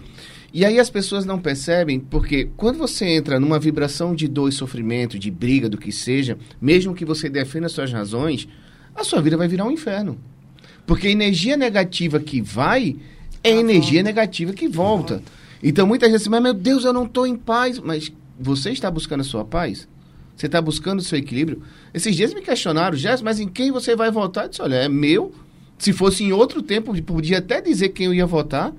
E 0.54 0.64
aí 0.64 0.80
as 0.80 0.92
pessoas 0.92 1.26
não 1.26 1.40
percebem, 1.40 2.00
porque 2.00 2.52
quando 2.56 2.78
você 2.78 3.06
entra 3.06 3.40
numa 3.40 3.58
vibração 3.58 4.14
de 4.14 4.28
dor 4.28 4.50
e 4.50 4.52
sofrimento, 4.52 5.18
de 5.18 5.32
briga, 5.32 5.68
do 5.68 5.78
que 5.80 5.92
seja, 5.92 6.38
mesmo 6.62 6.94
que 6.94 7.04
você 7.04 7.28
defenda 7.28 7.68
suas 7.68 7.92
razões, 7.92 8.48
a 8.94 9.04
sua 9.04 9.24
vida 9.24 9.36
vai 9.36 9.48
virar 9.48 9.66
um 9.66 9.72
inferno. 9.72 10.20
Porque 10.88 11.08
a 11.08 11.12
energia 11.12 11.58
negativa 11.58 12.18
que 12.18 12.42
vai 12.42 12.96
é 13.44 13.52
a 13.52 13.56
energia 13.56 14.02
negativa 14.02 14.54
que 14.54 14.70
volta. 14.70 15.22
Então 15.62 15.86
muitas 15.86 16.10
vezes, 16.10 16.28
mas 16.28 16.42
meu 16.42 16.54
Deus, 16.54 16.86
eu 16.86 16.94
não 16.94 17.04
estou 17.04 17.28
em 17.28 17.36
paz. 17.36 17.78
Mas 17.78 18.12
você 18.40 18.72
está 18.72 18.90
buscando 18.90 19.22
a 19.22 19.26
sua 19.26 19.44
paz? 19.44 19.88
Você 20.36 20.46
está 20.46 20.62
buscando 20.62 21.00
o 21.00 21.04
seu 21.04 21.20
equilíbrio? 21.20 21.62
Esses 21.94 22.16
dias 22.16 22.34
me 22.34 22.42
questionaram, 22.42 22.96
Jéssica, 22.96 23.26
mas 23.26 23.40
em 23.40 23.50
quem 23.50 23.70
você 23.70 23.96
vai 23.96 24.10
votar? 24.10 24.46
Eu 24.46 24.50
disse, 24.50 24.62
olha, 24.62 24.76
é 24.76 24.88
meu. 24.88 25.34
Se 25.78 25.92
fosse 25.92 26.24
em 26.24 26.32
outro 26.32 26.62
tempo, 26.62 27.00
podia 27.04 27.40
até 27.40 27.60
dizer 27.60 27.90
quem 27.90 28.06
eu 28.06 28.14
ia 28.14 28.26
votar. 28.26 28.74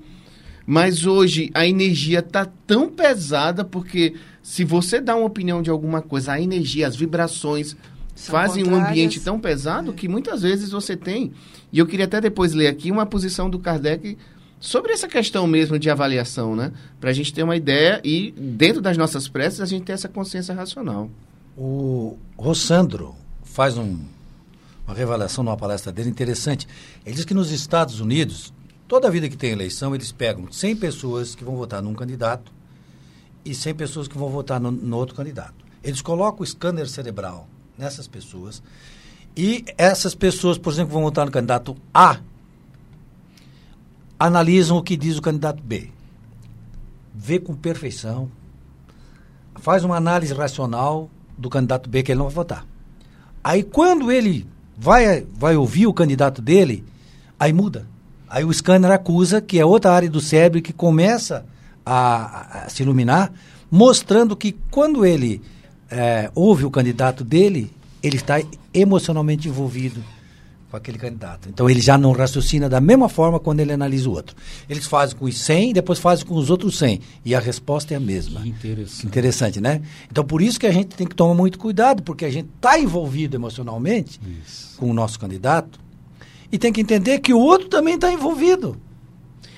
Mas 0.65 1.05
hoje 1.05 1.51
a 1.53 1.67
energia 1.67 2.19
está 2.19 2.45
tão 2.65 2.89
pesada 2.89 3.63
porque 3.63 4.15
se 4.41 4.63
você 4.63 4.99
dá 4.99 5.15
uma 5.15 5.25
opinião 5.25 5.61
de 5.61 5.69
alguma 5.69 6.01
coisa, 6.01 6.33
a 6.33 6.41
energia, 6.41 6.87
as 6.87 6.95
vibrações 6.95 7.75
São 8.19 8.33
fazem 8.33 8.67
um 8.67 8.75
ambiente 8.75 9.17
tão 9.21 9.39
pesado 9.39 9.91
é. 9.91 9.93
que 9.93 10.07
muitas 10.07 10.41
vezes 10.41 10.71
você 10.71 10.97
tem. 10.97 11.31
E 11.71 11.79
eu 11.79 11.87
queria 11.87 12.03
até 12.03 12.19
depois 12.19 12.53
ler 12.53 12.67
aqui 12.67 12.91
uma 12.91 13.05
posição 13.05 13.49
do 13.49 13.57
Kardec 13.57 14.17
sobre 14.59 14.91
essa 14.91 15.07
questão 15.07 15.47
mesmo 15.47 15.79
de 15.79 15.89
avaliação, 15.89 16.53
né? 16.53 16.73
Para 16.99 17.11
a 17.11 17.13
gente 17.13 17.33
ter 17.33 17.43
uma 17.43 17.55
ideia 17.55 18.01
e 18.03 18.31
dentro 18.31 18.81
das 18.81 18.97
nossas 18.97 19.29
preces 19.29 19.61
a 19.61 19.65
gente 19.65 19.85
ter 19.85 19.93
essa 19.93 20.09
consciência 20.09 20.53
racional. 20.53 21.09
O 21.57 22.17
Rossandro 22.37 23.15
faz 23.41 23.77
um, 23.77 23.99
uma 24.85 24.93
revelação 24.93 25.41
numa 25.41 25.55
palestra 25.55 25.89
dele 25.89 26.09
interessante. 26.09 26.67
Ele 27.05 27.15
diz 27.15 27.23
que 27.23 27.33
nos 27.33 27.51
Estados 27.51 28.01
Unidos, 28.01 28.53
toda 28.85 29.09
vida 29.09 29.29
que 29.29 29.37
tem 29.37 29.51
eleição, 29.51 29.95
eles 29.95 30.11
pegam 30.11 30.51
100 30.51 30.75
pessoas 30.75 31.35
que 31.35 31.43
vão 31.45 31.55
votar 31.55 31.81
num 31.81 31.93
candidato 31.93 32.51
e 33.45 33.55
100 33.55 33.75
pessoas 33.75 34.07
que 34.09 34.17
vão 34.17 34.27
votar 34.27 34.59
no, 34.59 34.71
no 34.71 34.97
outro 34.97 35.15
candidato. 35.15 35.55
Eles 35.81 36.01
colocam 36.01 36.43
o 36.43 36.45
scanner 36.45 36.89
cerebral 36.89 37.47
nessas 37.79 38.07
pessoas 38.07 38.61
e 39.35 39.63
essas 39.77 40.13
pessoas, 40.13 40.57
por 40.57 40.73
exemplo, 40.73 40.89
que 40.89 40.93
vão 40.95 41.03
votar 41.03 41.25
no 41.25 41.31
candidato 41.31 41.77
A, 41.93 42.17
analisam 44.19 44.77
o 44.77 44.83
que 44.83 44.97
diz 44.97 45.17
o 45.17 45.21
candidato 45.21 45.63
B. 45.63 45.89
Vê 47.15 47.39
com 47.39 47.55
perfeição, 47.55 48.29
faz 49.55 49.85
uma 49.85 49.95
análise 49.95 50.33
racional 50.33 51.09
do 51.37 51.49
candidato 51.49 51.89
B 51.89 52.03
que 52.03 52.11
ele 52.11 52.19
não 52.19 52.25
vai 52.25 52.35
votar. 52.35 52.65
Aí 53.41 53.63
quando 53.63 54.11
ele 54.11 54.45
vai, 54.77 55.25
vai 55.33 55.55
ouvir 55.55 55.87
o 55.87 55.93
candidato 55.93 56.41
dele, 56.41 56.83
aí 57.39 57.53
muda. 57.53 57.87
Aí 58.27 58.43
o 58.43 58.53
scanner 58.53 58.91
acusa 58.91 59.41
que 59.41 59.57
é 59.57 59.65
outra 59.65 59.91
área 59.91 60.09
do 60.09 60.19
cérebro 60.19 60.61
que 60.61 60.73
começa 60.73 61.45
a, 61.85 62.65
a 62.65 62.69
se 62.69 62.83
iluminar, 62.83 63.31
mostrando 63.71 64.35
que 64.35 64.51
quando 64.69 65.05
ele 65.05 65.41
é, 65.89 66.31
ouve 66.35 66.65
o 66.65 66.71
candidato 66.71 67.23
dele, 67.23 67.71
ele 68.01 68.17
está 68.17 68.41
emocionalmente 68.73 69.47
envolvido 69.47 70.03
com 70.69 70.77
aquele 70.77 70.97
candidato. 70.97 71.49
Então 71.49 71.69
ele 71.69 71.81
já 71.81 71.97
não 71.97 72.11
raciocina 72.11 72.69
da 72.69 72.79
mesma 72.79 73.09
forma 73.09 73.39
quando 73.39 73.59
ele 73.59 73.73
analisa 73.73 74.07
o 74.07 74.13
outro. 74.13 74.35
Eles 74.69 74.85
fazem 74.85 75.17
com 75.17 75.25
os 75.25 75.37
100 75.37 75.71
e 75.71 75.73
depois 75.73 75.99
fazem 75.99 76.25
com 76.25 76.35
os 76.35 76.49
outros 76.49 76.77
100. 76.77 77.01
E 77.25 77.33
a 77.33 77.39
resposta 77.39 77.93
é 77.93 77.97
a 77.97 77.99
mesma. 77.99 78.41
Que 78.41 78.49
interessante. 78.49 79.07
interessante, 79.07 79.61
né? 79.61 79.81
Então 80.11 80.23
por 80.23 80.41
isso 80.41 80.59
que 80.59 80.67
a 80.67 80.71
gente 80.71 80.95
tem 80.95 81.07
que 81.07 81.15
tomar 81.15 81.33
muito 81.33 81.57
cuidado, 81.57 82.03
porque 82.03 82.23
a 82.23 82.29
gente 82.29 82.49
está 82.55 82.79
envolvido 82.79 83.35
emocionalmente 83.35 84.19
isso. 84.43 84.77
com 84.77 84.89
o 84.89 84.93
nosso 84.93 85.19
candidato 85.19 85.79
e 86.51 86.57
tem 86.57 86.71
que 86.71 86.81
entender 86.81 87.19
que 87.19 87.33
o 87.33 87.39
outro 87.39 87.67
também 87.67 87.95
está 87.95 88.11
envolvido. 88.13 88.77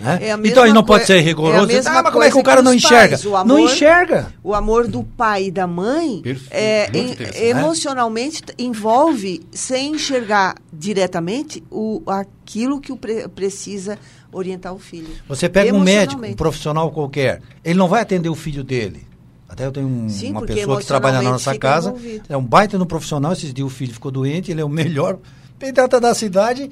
Né? 0.01 0.19
É 0.21 0.31
então 0.47 0.65
ele 0.65 0.73
não 0.73 0.83
pode 0.83 1.05
ser 1.05 1.19
rigoroso. 1.21 1.71
É 1.71 1.79
ah, 1.85 2.01
mas 2.01 2.11
como 2.11 2.23
é 2.23 2.31
que 2.31 2.37
o 2.37 2.43
cara 2.43 2.61
não 2.61 2.73
enxerga? 2.73 3.17
Amor, 3.17 3.45
não 3.45 3.59
enxerga. 3.59 4.33
O 4.43 4.55
amor 4.55 4.87
do 4.87 5.03
pai 5.03 5.45
e 5.45 5.51
da 5.51 5.67
mãe 5.67 6.23
é, 6.49 6.89
em, 6.91 7.15
emocionalmente 7.49 8.41
envolve, 8.57 9.41
sem 9.51 9.93
enxergar 9.93 10.55
diretamente, 10.73 11.63
o, 11.69 12.01
aquilo 12.07 12.81
que 12.81 12.91
o 12.91 12.97
pre, 12.97 13.27
precisa 13.27 13.99
orientar 14.31 14.73
o 14.73 14.79
filho. 14.79 15.09
Você 15.27 15.47
pega 15.47 15.73
um 15.73 15.79
médico, 15.79 16.25
um 16.25 16.33
profissional 16.33 16.89
qualquer, 16.91 17.41
ele 17.63 17.77
não 17.77 17.87
vai 17.87 18.01
atender 18.01 18.29
o 18.29 18.35
filho 18.35 18.63
dele. 18.63 19.07
Até 19.47 19.65
eu 19.65 19.71
tenho 19.71 19.87
um, 19.87 20.09
Sim, 20.09 20.31
uma 20.31 20.43
pessoa 20.43 20.79
que 20.79 20.85
trabalha 20.87 21.21
na 21.21 21.31
nossa 21.31 21.55
casa, 21.57 21.89
envolvido. 21.89 22.23
é 22.29 22.37
um 22.37 22.43
baita 22.43 22.77
no 22.77 22.85
profissional, 22.85 23.33
esses 23.33 23.53
dias 23.53 23.67
o 23.67 23.69
filho 23.69 23.93
ficou 23.93 24.09
doente, 24.09 24.49
ele 24.49 24.61
é 24.61 24.65
o 24.65 24.69
melhor 24.69 25.19
pediatra 25.59 25.99
da 25.99 26.15
cidade 26.15 26.69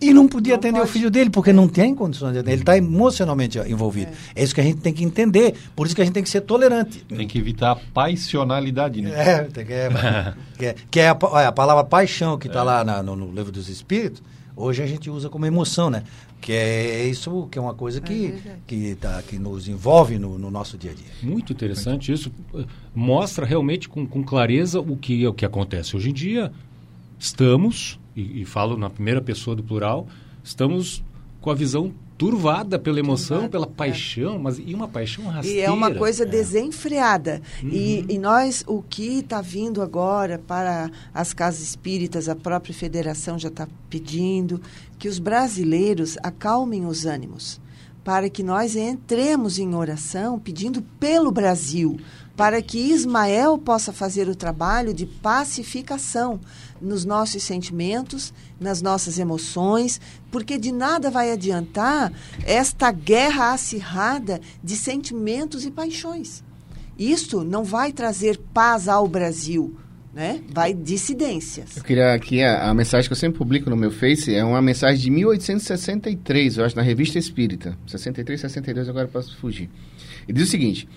E 0.00 0.12
não 0.12 0.28
podia 0.28 0.52
Não 0.52 0.58
atender 0.58 0.78
o 0.78 0.82
pode. 0.82 0.92
filho 0.92 1.10
dele, 1.10 1.30
porque 1.30 1.52
não 1.54 1.66
tem 1.68 1.94
condições 1.94 2.32
de 2.34 2.38
atender. 2.40 2.52
Ele 2.52 2.62
está 2.62 2.76
emocionalmente 2.76 3.58
envolvido. 3.60 4.12
É. 4.34 4.42
isso 4.44 4.54
que 4.54 4.60
a 4.60 4.64
gente 4.64 4.80
tem 4.80 4.92
que 4.92 5.02
entender. 5.02 5.54
Por 5.74 5.86
isso 5.86 5.96
que 5.96 6.02
a 6.02 6.04
gente 6.04 6.12
tem 6.14 6.22
que 6.22 6.28
ser 6.28 6.42
tolerante. 6.42 6.98
Tem 7.08 7.26
que 7.26 7.38
evitar 7.38 7.72
a 7.72 7.76
passionalidade, 7.76 9.00
né? 9.00 9.10
É, 9.14 9.42
tem 9.44 9.64
que 9.64 9.72
é, 9.72 9.88
que 10.58 10.66
é, 10.66 10.74
que 10.90 11.00
é 11.00 11.08
a, 11.08 11.12
a 11.48 11.52
palavra 11.52 11.82
paixão 11.84 12.36
que 12.38 12.46
está 12.46 12.62
lá 12.62 12.84
na- 12.84 13.02
no, 13.02 13.16
no 13.16 13.32
livro 13.32 13.50
dos 13.50 13.68
Espíritos, 13.70 14.22
hoje 14.54 14.82
a 14.82 14.86
gente 14.86 15.08
usa 15.08 15.30
como 15.30 15.46
emoção, 15.46 15.88
né? 15.88 16.02
Que 16.42 16.52
é 16.52 17.06
isso 17.06 17.48
que 17.50 17.58
é 17.58 17.62
uma 17.62 17.72
coisa 17.74 17.98
que, 17.98 18.34
que, 18.66 18.94
tá, 18.96 19.22
que 19.26 19.38
nos 19.38 19.66
envolve 19.66 20.18
no, 20.18 20.38
no 20.38 20.50
nosso 20.50 20.76
dia 20.76 20.90
a 20.90 20.94
dia. 20.94 21.06
Muito 21.22 21.54
interessante 21.54 22.12
isso. 22.12 22.30
Mostra 22.94 23.46
realmente 23.46 23.88
com, 23.88 24.06
com 24.06 24.22
clareza 24.22 24.78
o 24.78 24.94
que, 24.96 25.26
o 25.26 25.32
que 25.32 25.46
acontece. 25.46 25.96
Hoje 25.96 26.10
em 26.10 26.12
dia, 26.12 26.52
estamos, 27.18 27.98
e, 28.16 28.40
e 28.42 28.44
falo 28.44 28.76
na 28.76 28.88
primeira 28.90 29.20
pessoa 29.20 29.54
do 29.54 29.62
plural, 29.62 30.06
estamos 30.42 31.02
com 31.40 31.50
a 31.50 31.54
visão 31.54 31.92
turvada 32.18 32.78
pela 32.78 32.98
emoção, 32.98 33.40
Turvada, 33.42 33.50
pela 33.50 33.66
é. 33.66 33.68
paixão, 33.68 34.38
mas 34.38 34.58
e 34.58 34.74
uma 34.74 34.88
paixão 34.88 35.24
E 35.24 35.28
rasteira. 35.28 35.66
é 35.66 35.70
uma 35.70 35.94
coisa 35.94 36.22
É. 36.22 36.26
desenfreada. 36.26 37.42
E, 37.62 37.66
Uhum. 38.00 38.06
e 38.08 38.18
nós, 38.18 38.64
o 38.66 38.82
que 38.82 39.18
está 39.18 39.42
vindo 39.42 39.82
agora 39.82 40.38
para 40.38 40.90
as 41.12 41.34
casas 41.34 41.60
espíritas, 41.60 42.26
a 42.28 42.34
própria 42.34 42.74
federação 42.74 43.38
já 43.38 43.48
está 43.48 43.68
pedindo 43.90 44.60
que 44.98 45.08
os 45.08 45.18
brasileiros 45.18 46.16
acalmem 46.22 46.86
os 46.86 47.04
ânimos, 47.04 47.60
para 48.02 48.30
que 48.30 48.42
nós 48.42 48.76
entremos 48.76 49.58
em 49.58 49.74
oração 49.74 50.38
pedindo 50.38 50.80
pelo 50.98 51.30
Brasil, 51.30 51.98
para 52.36 52.60
que 52.60 52.78
Ismael 52.78 53.56
possa 53.56 53.92
fazer 53.92 54.28
o 54.28 54.36
trabalho 54.36 54.92
de 54.92 55.06
pacificação 55.06 56.38
nos 56.80 57.04
nossos 57.04 57.42
sentimentos, 57.42 58.32
nas 58.60 58.82
nossas 58.82 59.18
emoções, 59.18 60.00
porque 60.30 60.58
de 60.58 60.70
nada 60.70 61.10
vai 61.10 61.32
adiantar 61.32 62.12
esta 62.44 62.92
guerra 62.92 63.54
acirrada 63.54 64.40
de 64.62 64.76
sentimentos 64.76 65.64
e 65.64 65.70
paixões. 65.70 66.44
Isto 66.98 67.42
não 67.42 67.64
vai 67.64 67.92
trazer 67.92 68.38
paz 68.52 68.88
ao 68.88 69.08
Brasil, 69.08 69.74
né? 70.14 70.42
Vai 70.50 70.72
dissidências. 70.72 71.76
Eu 71.76 71.84
queria 71.84 72.14
aqui, 72.14 72.42
a, 72.42 72.70
a 72.70 72.74
mensagem 72.74 73.06
que 73.06 73.12
eu 73.12 73.18
sempre 73.18 73.38
publico 73.38 73.68
no 73.68 73.76
meu 73.76 73.90
Face 73.90 74.34
é 74.34 74.44
uma 74.44 74.62
mensagem 74.62 75.02
de 75.02 75.10
1863, 75.10 76.58
eu 76.58 76.64
acho, 76.64 76.76
na 76.76 76.82
Revista 76.82 77.18
Espírita. 77.18 77.76
63, 77.86 78.40
62, 78.40 78.88
agora 78.88 79.08
posso 79.08 79.36
fugir. 79.38 79.68
E 80.26 80.32
diz 80.32 80.48
o 80.48 80.50
seguinte: 80.50 80.88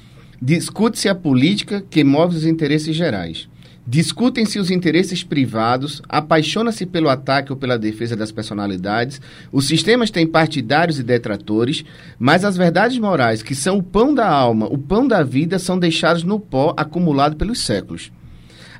discute-se 0.41 1.09
a 1.09 1.15
política 1.15 1.83
que 1.89 2.03
move 2.03 2.35
os 2.35 2.45
interesses 2.45 2.95
gerais. 2.95 3.47
Discutem-se 3.85 4.59
os 4.59 4.69
interesses 4.69 5.23
privados, 5.23 5.99
apaixona-se 6.07 6.85
pelo 6.85 7.09
ataque 7.09 7.51
ou 7.51 7.57
pela 7.57 7.77
defesa 7.77 8.15
das 8.15 8.31
personalidades, 8.31 9.19
os 9.51 9.65
sistemas 9.65 10.11
têm 10.11 10.27
partidários 10.27 10.99
e 10.99 11.03
detratores, 11.03 11.83
mas 12.19 12.45
as 12.45 12.55
verdades 12.55 12.99
morais, 12.99 13.41
que 13.41 13.55
são 13.55 13.79
o 13.79 13.83
pão 13.83 14.13
da 14.13 14.29
alma, 14.29 14.67
o 14.67 14.77
pão 14.77 15.07
da 15.07 15.23
vida, 15.23 15.57
são 15.57 15.79
deixados 15.79 16.23
no 16.23 16.39
pó 16.39 16.73
acumulado 16.77 17.35
pelos 17.35 17.61
séculos. 17.61 18.11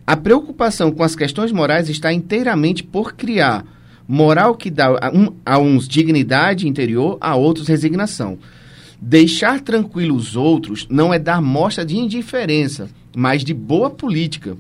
A 0.06 0.16
preocupação 0.16 0.92
com 0.92 1.02
as 1.02 1.16
questões 1.16 1.52
morais 1.52 1.90
está 1.90 2.14
inteiramente 2.14 2.84
por 2.84 3.14
criar 3.14 3.66
moral 4.08 4.56
que 4.56 4.70
dá 4.70 4.90
a, 4.90 5.12
a 5.54 5.60
uns 5.60 5.88
dignidade 5.88 6.68
interior, 6.68 7.18
a 7.22 7.36
outros 7.36 7.68
resignação. 7.68 8.38
Deixar 9.02 9.62
tranquilos 9.62 10.30
os 10.30 10.36
outros 10.36 10.86
não 10.90 11.14
é 11.14 11.18
dar 11.20 11.42
mostra 11.42 11.86
de 11.86 11.98
indiferença, 11.98 12.90
mas 13.16 13.44
de 13.44 13.54
boa 13.54 13.90
política. 13.90 14.58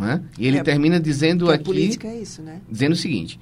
é? 0.00 0.20
E 0.38 0.46
ele 0.46 0.58
É, 0.58 0.62
termina 0.62 0.98
dizendo 1.00 1.50
aqui 1.50 1.64
política 1.64 2.08
é 2.08 2.20
isso, 2.20 2.42
né? 2.42 2.60
dizendo 2.70 2.92
o 2.92 2.96
seguinte: 2.96 3.38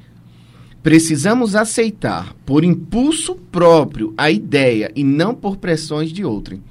precisamos 0.83 1.55
aceitar 1.55 2.35
por 2.45 2.65
impulso 2.65 3.35
próprio 3.51 4.15
a 4.17 4.31
ideia 4.31 4.91
e 4.95 5.03
não 5.03 5.35
por 5.35 5.57
pressões 5.57 6.13
de 6.13 6.25
outrem. 6.25 6.63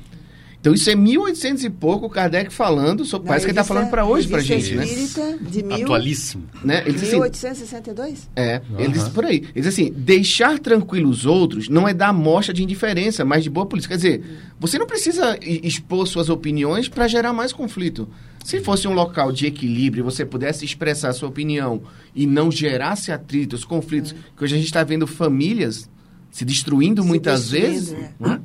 Então 0.65 0.73
isso 0.73 0.89
é 0.89 0.95
1800 0.95 1.63
e 1.63 1.69
pouco, 1.69 2.09
Kardec 2.09 2.51
falando, 2.51 3.05
sobre, 3.05 3.27
parece 3.27 3.45
que 3.45 3.51
ele 3.51 3.59
está 3.59 3.63
falando 3.63 3.87
para 3.91 4.03
hoje 4.03 4.27
para 4.27 4.41
Revista 4.41 4.73
gente, 4.73 4.75
né? 4.75 4.83
Espírita 4.83 5.37
de 5.47 5.61
mil, 5.61 5.83
Atualíssimo. 5.83 6.43
né? 6.63 6.81
Ele 6.87 6.93
diz 6.93 7.03
assim, 7.03 7.17
1862? 7.17 8.29
é, 8.35 8.61
ele 8.79 8.93
diz 8.93 9.03
Aham. 9.03 9.11
por 9.11 9.25
aí. 9.25 9.35
Ele 9.35 9.51
diz 9.53 9.67
assim: 9.67 9.93
deixar 9.95 10.57
tranquilos 10.57 11.19
os 11.19 11.25
outros 11.27 11.69
não 11.69 11.87
é 11.87 11.93
dar 11.93 12.11
mostra 12.11 12.51
de 12.51 12.63
indiferença, 12.63 13.23
mas 13.23 13.43
de 13.43 13.49
boa 13.51 13.67
política. 13.67 13.93
Quer 13.93 13.97
dizer, 13.97 14.23
você 14.59 14.79
não 14.79 14.87
precisa 14.87 15.37
expor 15.39 16.07
suas 16.07 16.29
opiniões 16.29 16.89
para 16.89 17.07
gerar 17.07 17.31
mais 17.31 17.53
conflito. 17.53 18.09
Se 18.43 18.59
fosse 18.59 18.87
um 18.87 18.93
local 18.93 19.31
de 19.31 19.45
equilíbrio, 19.45 20.03
você 20.03 20.25
pudesse 20.25 20.65
expressar 20.65 21.13
sua 21.13 21.29
opinião 21.29 21.83
e 22.15 22.25
não 22.25 22.51
gerasse 22.51 23.11
atritos, 23.11 23.63
conflitos, 23.63 24.15
que 24.35 24.43
hoje 24.43 24.55
a 24.55 24.57
gente 24.57 24.65
está 24.65 24.83
vendo 24.83 25.05
famílias 25.05 25.87
se 26.35 26.43
destruindo 26.43 27.01
Se 27.01 27.07
muitas 27.07 27.49
destruindo, 27.49 27.71
vezes. 27.71 27.97
né? 28.19 28.41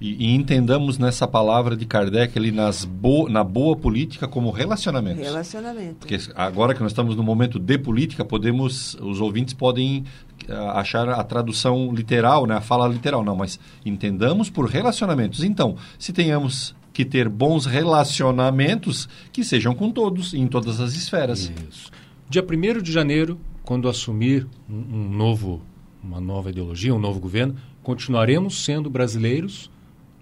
E, 0.00 0.26
e 0.26 0.34
entendamos 0.36 0.98
nessa 0.98 1.26
palavra 1.26 1.76
de 1.76 1.84
Kardec 1.84 2.38
ali 2.38 2.52
nas 2.52 2.84
bo 2.84 3.28
na 3.28 3.42
boa 3.42 3.74
política 3.76 4.28
como 4.28 4.52
relacionamentos. 4.52 5.20
Relacionamento. 5.20 5.96
Porque 5.96 6.16
agora 6.36 6.74
que 6.74 6.80
nós 6.80 6.92
estamos 6.92 7.16
no 7.16 7.24
momento 7.24 7.58
de 7.58 7.76
política, 7.76 8.24
podemos, 8.24 8.94
os 9.00 9.20
ouvintes 9.20 9.52
podem 9.52 10.04
ah, 10.48 10.78
achar 10.78 11.08
a 11.08 11.24
tradução 11.24 11.92
literal, 11.92 12.46
né, 12.46 12.54
a 12.54 12.60
fala 12.60 12.86
literal, 12.86 13.24
não, 13.24 13.34
mas 13.34 13.58
entendamos 13.84 14.48
por 14.48 14.66
relacionamentos. 14.66 15.42
Então, 15.42 15.74
se 15.98 16.12
tenhamos 16.12 16.72
que 16.92 17.04
ter 17.04 17.28
bons 17.28 17.66
relacionamentos, 17.66 19.08
que 19.32 19.42
sejam 19.42 19.74
com 19.74 19.90
todos, 19.90 20.34
em 20.34 20.46
todas 20.46 20.80
as 20.80 20.94
esferas. 20.94 21.50
Isso. 21.68 21.90
Dia 22.30 22.44
1 22.44 22.80
de 22.80 22.92
janeiro, 22.92 23.40
quando 23.64 23.88
assumir 23.88 24.46
um, 24.70 24.76
um 24.76 25.08
novo, 25.08 25.60
uma 26.04 26.20
nova 26.20 26.50
ideologia, 26.50 26.94
um 26.94 26.98
novo 26.98 27.18
governo, 27.18 27.56
continuaremos 27.82 28.62
sendo 28.64 28.90
brasileiros, 28.90 29.70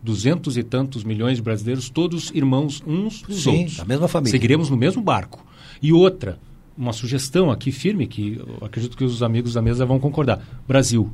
duzentos 0.02 0.56
e 0.56 0.62
tantos 0.62 1.04
milhões 1.04 1.36
de 1.36 1.42
brasileiros, 1.42 1.90
todos 1.90 2.30
irmãos 2.34 2.82
uns 2.86 3.22
dos 3.22 3.42
Sim, 3.42 3.58
outros. 3.58 3.76
da 3.78 3.84
mesma 3.84 4.08
família. 4.08 4.30
Seguiremos 4.30 4.70
no 4.70 4.76
mesmo 4.76 5.02
barco. 5.02 5.44
E 5.82 5.92
outra, 5.92 6.38
uma 6.76 6.92
sugestão 6.92 7.50
aqui 7.50 7.72
firme, 7.72 8.06
que 8.06 8.36
eu 8.38 8.64
acredito 8.66 8.96
que 8.96 9.04
os 9.04 9.22
amigos 9.22 9.54
da 9.54 9.62
mesa 9.62 9.84
vão 9.84 9.98
concordar. 9.98 10.42
Brasil, 10.66 11.10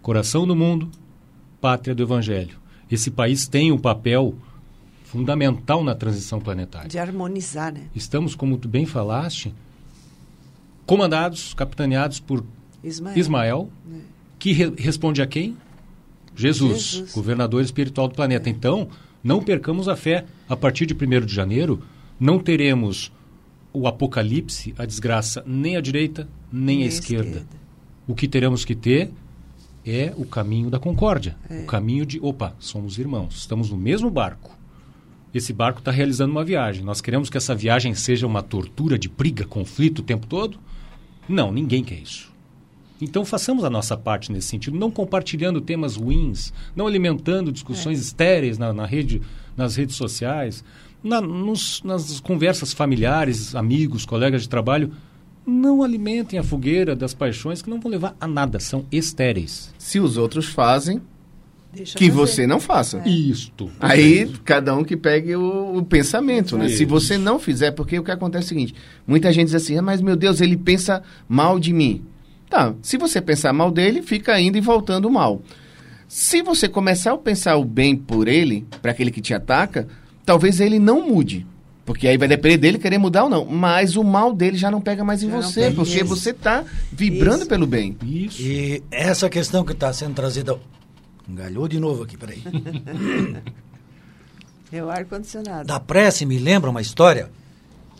coração 0.00 0.46
do 0.46 0.54
mundo, 0.54 0.90
pátria 1.60 1.94
do 1.94 2.02
evangelho. 2.02 2.56
Esse 2.90 3.10
país 3.10 3.48
tem 3.48 3.72
um 3.72 3.78
papel 3.78 4.34
fundamental 5.04 5.82
na 5.82 5.94
transição 5.94 6.40
planetária. 6.40 6.88
De 6.88 6.98
harmonizar, 6.98 7.72
né? 7.72 7.82
Estamos, 7.94 8.34
como 8.34 8.58
tu 8.58 8.68
bem 8.68 8.84
falaste, 8.84 9.54
comandados, 10.86 11.54
capitaneados 11.54 12.20
por 12.20 12.44
Ismael. 12.84 13.16
Ismael, 13.18 13.70
que 14.38 14.52
re- 14.52 14.72
responde 14.76 15.20
a 15.22 15.26
quem? 15.26 15.56
Jesus, 16.36 16.82
Jesus. 16.82 17.12
governador 17.12 17.62
espiritual 17.62 18.08
do 18.08 18.14
planeta. 18.14 18.50
Então, 18.50 18.88
não 19.22 19.42
percamos 19.42 19.88
a 19.88 19.96
fé. 19.96 20.24
A 20.48 20.56
partir 20.56 20.84
de 20.86 20.94
1 20.94 21.24
de 21.26 21.34
janeiro, 21.34 21.82
não 22.18 22.38
teremos 22.38 23.10
o 23.72 23.86
apocalipse, 23.88 24.74
a 24.78 24.84
desgraça, 24.84 25.42
nem 25.46 25.76
à 25.76 25.80
direita, 25.80 26.28
nem, 26.52 26.82
à 26.82 26.86
esquerda. 26.86 27.46
O 28.06 28.14
que 28.14 28.28
teremos 28.28 28.64
que 28.64 28.74
ter 28.74 29.10
é 29.86 30.12
o 30.16 30.24
caminho 30.24 30.70
da 30.70 30.78
concórdia. 30.78 31.36
O 31.50 31.66
caminho 31.66 32.04
de, 32.04 32.18
opa, 32.20 32.54
somos 32.58 32.98
irmãos, 32.98 33.36
estamos 33.36 33.70
no 33.70 33.76
mesmo 33.76 34.10
barco. 34.10 34.56
Esse 35.32 35.52
barco 35.52 35.78
está 35.80 35.90
realizando 35.90 36.30
uma 36.30 36.44
viagem. 36.44 36.84
Nós 36.84 37.00
queremos 37.00 37.28
que 37.30 37.36
essa 37.36 37.54
viagem 37.54 37.94
seja 37.94 38.26
uma 38.26 38.42
tortura 38.42 38.98
de 38.98 39.08
briga, 39.08 39.44
conflito 39.44 39.98
o 40.00 40.02
tempo 40.02 40.26
todo? 40.26 40.58
Não, 41.28 41.50
ninguém 41.50 41.82
quer 41.82 41.98
isso. 41.98 42.32
Então 43.00 43.24
façamos 43.24 43.64
a 43.64 43.70
nossa 43.70 43.96
parte 43.96 44.30
nesse 44.32 44.48
sentido, 44.48 44.78
não 44.78 44.90
compartilhando 44.90 45.60
temas 45.60 45.96
ruins, 45.96 46.52
não 46.76 46.86
alimentando 46.86 47.50
discussões 47.52 48.00
estéreis 48.00 48.56
na, 48.56 48.72
na 48.72 48.86
rede, 48.86 49.20
nas 49.56 49.76
redes 49.76 49.96
sociais, 49.96 50.64
na- 51.02 51.20
nos- 51.20 51.82
nas 51.84 52.20
conversas 52.20 52.72
familiares, 52.72 53.54
amigos, 53.54 54.06
colegas 54.06 54.42
de 54.42 54.48
trabalho. 54.48 54.92
Não 55.46 55.82
alimentem 55.82 56.38
a 56.38 56.42
fogueira 56.42 56.96
das 56.96 57.12
paixões 57.12 57.60
que 57.60 57.68
não 57.68 57.78
vão 57.80 57.90
levar 57.90 58.16
a 58.18 58.26
nada, 58.26 58.58
são 58.58 58.86
estéreis. 58.90 59.74
Se 59.76 60.00
os 60.00 60.16
outros 60.16 60.46
fazem, 60.46 61.02
Deixa 61.70 61.98
que 61.98 62.04
fazer. 62.06 62.16
você 62.16 62.46
não 62.46 62.58
faça. 62.60 63.02
Isto. 63.06 63.70
Aí, 63.80 64.32
cada 64.44 64.74
um 64.74 64.82
que 64.84 64.96
pegue 64.96 65.34
o, 65.36 65.76
o 65.76 65.84
pensamento, 65.84 66.56
né? 66.56 66.66
Isso. 66.66 66.78
Se 66.78 66.84
você 66.86 67.18
não 67.18 67.38
fizer, 67.38 67.72
porque 67.72 67.98
o 67.98 68.04
que 68.04 68.12
acontece 68.12 68.44
é 68.44 68.46
o 68.46 68.48
seguinte, 68.48 68.74
muita 69.06 69.30
gente 69.32 69.46
diz 69.46 69.56
assim, 69.56 69.76
ah, 69.76 69.82
mas 69.82 70.00
meu 70.00 70.16
Deus, 70.16 70.40
ele 70.40 70.56
pensa 70.56 71.02
mal 71.28 71.58
de 71.58 71.72
mim. 71.74 72.02
Tá, 72.54 72.72
se 72.82 72.96
você 72.96 73.20
pensar 73.20 73.52
mal 73.52 73.68
dele, 73.68 74.00
fica 74.00 74.40
indo 74.40 74.56
e 74.56 74.60
voltando 74.60 75.10
mal. 75.10 75.42
Se 76.06 76.40
você 76.40 76.68
começar 76.68 77.12
a 77.12 77.18
pensar 77.18 77.56
o 77.56 77.64
bem 77.64 77.96
por 77.96 78.28
ele, 78.28 78.64
para 78.80 78.92
aquele 78.92 79.10
que 79.10 79.20
te 79.20 79.34
ataca, 79.34 79.88
talvez 80.24 80.60
ele 80.60 80.78
não 80.78 81.04
mude. 81.04 81.44
Porque 81.84 82.06
aí 82.06 82.16
vai 82.16 82.28
depender 82.28 82.58
dele 82.58 82.78
querer 82.78 82.96
mudar 82.96 83.24
ou 83.24 83.28
não. 83.28 83.44
Mas 83.44 83.96
o 83.96 84.04
mal 84.04 84.32
dele 84.32 84.56
já 84.56 84.70
não 84.70 84.80
pega 84.80 85.02
mais 85.02 85.20
em 85.24 85.30
Já 85.30 85.36
você, 85.36 85.70
porque 85.72 85.96
Isso. 85.96 86.04
você 86.04 86.32
tá 86.32 86.64
vibrando 86.92 87.40
Isso. 87.40 87.48
pelo 87.48 87.66
bem. 87.66 87.96
Isso. 88.04 88.40
E 88.40 88.84
essa 88.88 89.28
questão 89.28 89.64
que 89.64 89.72
está 89.72 89.92
sendo 89.92 90.14
trazida. 90.14 90.56
Engalhou 91.28 91.66
de 91.66 91.80
novo 91.80 92.04
aqui, 92.04 92.16
peraí. 92.16 92.40
É 94.72 94.82
o 94.82 94.90
ar-condicionado. 94.90 95.68
Da 95.68 95.78
prece 95.78 96.26
me 96.26 96.36
lembra 96.36 96.68
uma 96.68 96.80
história 96.80 97.30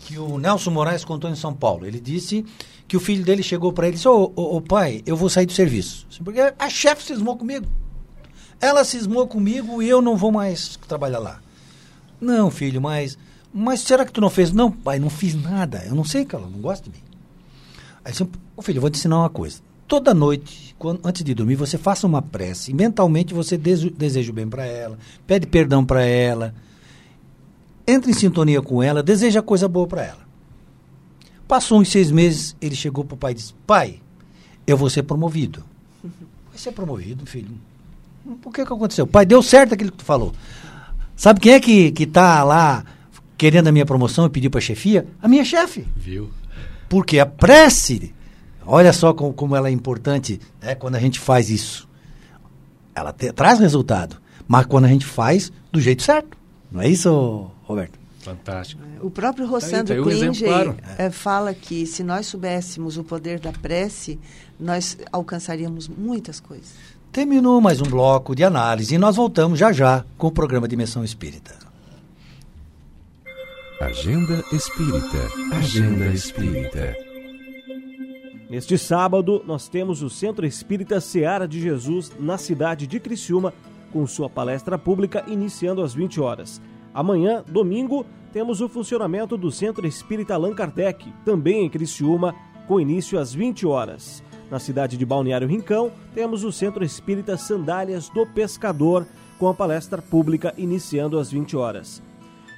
que 0.05 0.19
o 0.19 0.39
Nelson 0.39 0.71
Moraes 0.71 1.05
contou 1.05 1.31
em 1.31 1.35
São 1.35 1.55
Paulo. 1.55 1.87
Ele 1.87 1.99
disse 1.99 2.45
que 2.87 2.97
o 2.97 3.01
filho 3.01 3.25
dele 3.25 3.43
chegou 3.43 3.73
para 3.73 3.87
ele 3.87 3.95
e 3.95 3.97
disse: 3.97 4.09
Ô, 4.09 4.61
pai, 4.61 5.03
eu 5.07 5.17
vou 5.17 5.31
sair 5.31 5.47
do 5.47 5.53
serviço. 5.53 6.07
Assim, 6.11 6.23
Porque 6.23 6.41
a 6.41 6.69
chefe 6.69 7.03
cismou 7.03 7.37
comigo. 7.37 7.67
Ela 8.61 8.85
cismou 8.85 9.27
comigo 9.27 9.83
e 9.83 9.89
eu 9.89 10.03
não 10.03 10.17
vou 10.17 10.31
mais 10.31 10.79
trabalhar 10.87 11.19
lá. 11.19 11.41
Não, 12.21 12.51
filho, 12.51 12.81
mas. 12.81 13.19
Mas 13.53 13.81
será 13.81 14.05
que 14.05 14.13
tu 14.13 14.21
não 14.21 14.31
fez? 14.31 14.53
Não, 14.53 14.71
pai, 14.71 14.99
não 14.99 15.09
fiz 15.09 15.35
nada. 15.35 15.83
Eu 15.87 15.95
não 15.95 16.05
sei 16.05 16.25
que 16.25 16.35
ela 16.35 16.49
não 16.49 16.59
gosta 16.61 16.91
de 16.91 16.97
mim. 16.97 17.03
Aí 18.05 18.13
assim, 18.13 18.29
ô 18.57 18.63
filho, 18.63 18.79
eu 18.79 18.81
vou 18.81 18.91
te 18.91 18.99
ensinar 18.99 19.19
uma 19.19 19.31
coisa. 19.31 19.61
Toda 19.87 20.13
noite, 20.13 20.75
quando, 20.79 21.01
antes 21.05 21.23
de 21.23 21.35
dormir, 21.35 21.55
você 21.55 21.79
faça 21.79 22.07
uma 22.07 22.21
prece. 22.21 22.73
E 22.73 22.75
mentalmente 22.75 23.33
você 23.33 23.57
deseja 23.57 24.31
o 24.31 24.35
bem 24.35 24.49
para 24.49 24.67
ela, 24.67 24.99
pede 25.27 25.47
perdão 25.47 25.85
para 25.85 26.05
ela, 26.05 26.55
entra 27.87 28.11
em 28.11 28.15
sintonia 28.15 28.61
com 28.63 28.83
ela, 28.83 29.03
deseja 29.03 29.43
coisa 29.43 29.69
boa 29.69 29.87
para 29.87 30.03
ela. 30.05 30.25
Passou 31.47 31.81
uns 31.81 31.89
seis 31.91 32.11
meses, 32.11 32.57
ele 32.61 32.75
chegou 32.75 33.05
para 33.05 33.15
o 33.15 33.19
pai 33.19 33.33
e 33.33 33.35
disse: 33.35 33.55
Pai, 33.67 34.01
eu 34.67 34.77
vou 34.77 34.89
ser 34.89 35.03
promovido. 35.03 35.63
Vai 36.51 36.59
ser 36.59 36.73
promovido, 36.73 37.27
filho. 37.27 37.51
Por 38.41 38.53
que 38.53 38.65
que 38.65 38.73
aconteceu? 38.73 39.07
Pai, 39.07 39.27
deu 39.27 39.43
certo 39.43 39.75
aquilo 39.75 39.91
que 39.91 39.99
tu 39.99 40.05
falou. 40.05 40.33
Sabe 41.17 41.41
quem 41.41 41.53
é 41.53 41.61
que, 41.61 41.91
que 41.93 42.07
tá 42.07 42.43
lá 42.45 42.85
querendo 43.37 43.67
a 43.69 43.73
minha 43.73 43.85
promoção 43.85 44.25
e 44.27 44.31
pediu 44.31 44.51
para 44.51 44.61
chefia? 44.61 45.07
A 45.21 45.29
minha 45.29 45.45
chefe. 45.45 45.85
Viu? 45.97 46.31
Porque 46.89 47.19
a 47.19 47.27
prece, 47.27 48.15
olha 48.65 48.93
só 48.93 49.13
como, 49.13 49.33
como 49.35 49.55
ela 49.57 49.69
é 49.69 49.73
importante 49.73 50.41
né, 50.63 50.75
quando 50.75 50.95
a 50.95 51.01
gente 51.01 51.19
faz 51.21 51.51
isso. 51.51 51.89
Ela 52.95 53.13
te- 53.13 53.33
traz 53.33 53.59
resultado, 53.59 54.17
mas 54.47 54.65
quando 54.65 54.85
a 54.85 54.89
gente 54.89 55.05
faz 55.05 55.53
do 55.73 55.81
jeito 55.81 56.03
certo. 56.03 56.39
Não 56.71 56.81
é 56.81 56.89
isso, 56.89 57.51
Roberto? 57.65 57.99
Fantástico. 58.21 58.81
O 59.03 59.11
próprio 59.11 59.45
Tá 59.45 59.51
aí, 59.51 59.61
Rossandro 59.61 60.03
tá 60.03 60.11
aí 60.11 60.29
um 60.29 60.75
eh, 60.97 61.11
fala 61.11 61.53
que 61.53 61.85
se 61.87 62.03
nós 62.03 62.27
soubéssemos 62.27 62.97
o 62.97 63.05
poder 63.05 63.39
da 63.39 63.53
prece, 63.53 64.19
nós 64.59 64.97
alcançaríamos 65.13 65.89
muitas 65.89 66.41
coisas. 66.41 66.73
Terminou 67.13 67.61
mais 67.61 67.83
um 67.83 67.85
bloco 67.85 68.35
de 68.35 68.43
análise 68.43 68.95
e 68.95 68.99
nós 68.99 69.17
voltamos 69.17 69.59
já 69.59 69.73
já 69.73 70.05
com 70.17 70.29
o 70.29 70.33
programa 70.33 70.67
Dimensão 70.67 71.05
Espírita. 71.05 71.55
Agenda 73.81 74.43
Espírita. 74.53 75.19
Agenda 75.53 76.07
Espírita. 76.07 76.97
Neste 78.49 78.79
sábado, 78.79 79.43
nós 79.47 79.69
temos 79.69 80.03
o 80.03 80.09
Centro 80.09 80.47
Espírita 80.47 81.01
Seara 81.01 81.47
de 81.47 81.61
Jesus 81.61 82.13
na 82.19 82.39
cidade 82.39 82.87
de 82.87 82.99
Criciúma, 82.99 83.53
com 83.93 84.07
sua 84.07 84.31
palestra 84.31 84.79
pública 84.79 85.25
iniciando 85.27 85.83
às 85.83 85.93
20 85.93 86.21
horas. 86.21 86.61
Amanhã, 86.95 87.43
domingo, 87.49 88.07
temos 88.33 88.61
o 88.61 88.69
funcionamento 88.69 89.37
do 89.37 89.51
Centro 89.51 89.85
Espírita 89.85 90.35
Allan 90.35 90.55
Kardec, 90.55 91.13
também 91.25 91.67
em 91.67 91.69
Criciúma, 91.69 92.33
com 92.69 92.81
início 92.81 93.19
às 93.19 93.35
20 93.35 93.67
horas. 93.67 94.23
Na 94.49 94.61
cidade 94.61 94.97
de 94.97 95.05
Balneário 95.05 95.49
Rincão, 95.49 95.91
temos 96.15 96.45
o 96.45 96.53
Centro 96.53 96.85
Espírita 96.85 97.37
Sandálias 97.37 98.09
do 98.09 98.25
Pescador, 98.25 99.05
com 99.41 99.49
a 99.49 99.55
palestra 99.55 100.01
pública 100.01 100.55
iniciando 100.57 101.19
às 101.19 101.33
20 101.33 101.57
horas. 101.57 102.01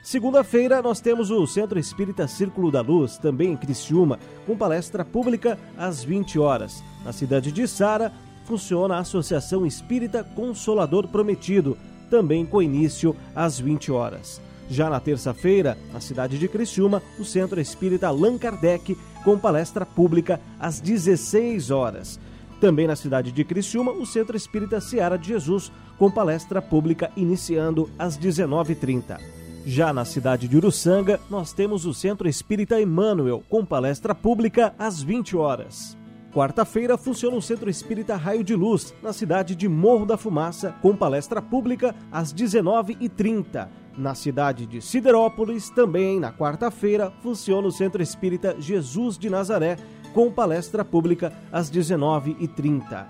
Segunda-feira, 0.03 0.82
nós 0.82 1.01
temos 1.01 1.30
o 1.30 1.47
Centro 1.47 1.78
Espírita 1.78 2.28
Círculo 2.28 2.70
da 2.70 2.82
Luz, 2.82 3.16
também 3.16 3.53
em 3.53 3.57
Criciúma, 3.57 4.18
com 4.47 4.55
palestra 4.55 5.03
pública 5.03 5.59
às 5.78 6.05
20 6.05 6.39
horas. 6.39 6.84
Na 7.05 7.12
cidade 7.12 7.51
de 7.51 7.66
Sara, 7.66 8.12
funciona 8.45 8.97
a 8.97 9.01
Associação 9.01 9.64
Espírita 9.64 10.22
Consolador 10.22 11.09
Prometido, 11.09 11.76
também 12.11 12.45
com 12.47 12.63
início 12.63 13.15
às 13.35 13.59
20 13.59 13.93
horas. 13.93 14.41
Já 14.69 14.91
na 14.91 14.99
terça-feira, 14.99 15.79
na 15.93 16.01
cidade 16.01 16.39
de 16.39 16.49
Criciúma, 16.49 17.03
o 17.19 17.25
Centro 17.25 17.61
Espírita 17.61 18.09
Allan 18.09 18.37
Kardec, 18.37 18.97
com 19.25 19.39
palestra 19.39 19.87
pública 19.87 20.41
às 20.59 20.81
16 20.81 21.71
horas. 21.71 22.19
Também 22.61 22.87
na 22.87 22.97
cidade 22.97 23.31
de 23.31 23.45
Criciúma, 23.45 23.93
o 23.93 24.07
Centro 24.07 24.37
Espírita 24.37 24.81
Seara 24.81 25.17
de 25.17 25.29
Jesus, 25.29 25.71
com 25.99 26.11
palestra 26.11 26.61
pública 26.61 27.11
iniciando 27.17 27.89
às 27.99 28.19
19h30. 28.19 29.19
Já 29.65 29.93
na 29.93 30.05
cidade 30.05 30.49
de 30.49 30.57
Uruçanga, 30.57 31.21
nós 31.29 31.53
temos 31.53 31.87
o 31.87 31.93
Centro 31.93 32.29
Espírita 32.29 32.81
Emmanuel, 32.81 33.43
com 33.49 33.65
palestra 33.65 34.15
pública 34.15 34.75
às 34.79 35.03
20 35.03 35.37
horas. 35.37 35.97
Quarta-feira 36.37 36.99
funciona 36.99 37.34
o 37.34 37.41
Centro 37.41 37.70
Espírita 37.70 38.14
Raio 38.14 38.45
de 38.45 38.55
Luz, 38.55 38.93
na 39.03 39.11
cidade 39.11 39.57
de 39.57 39.66
Morro 39.66 40.05
da 40.05 40.18
Fumaça, 40.18 40.74
com 40.82 40.95
palestra 40.95 41.41
pública 41.41 41.95
às 42.12 42.30
19h30. 42.30 43.66
Na 43.97 44.14
cidade 44.14 44.66
de 44.66 44.82
Siderópolis, 44.82 45.70
também 45.70 46.20
na 46.20 46.30
quarta-feira, 46.30 47.11
funciona 47.22 47.66
o 47.66 47.72
Centro 47.72 48.03
Espírita 48.03 48.55
Jesus 48.59 49.16
de 49.16 49.30
Nazaré, 49.30 49.78
com 50.12 50.30
palestra 50.30 50.84
pública 50.84 51.32
às 51.51 51.70
19h30. 51.70 53.07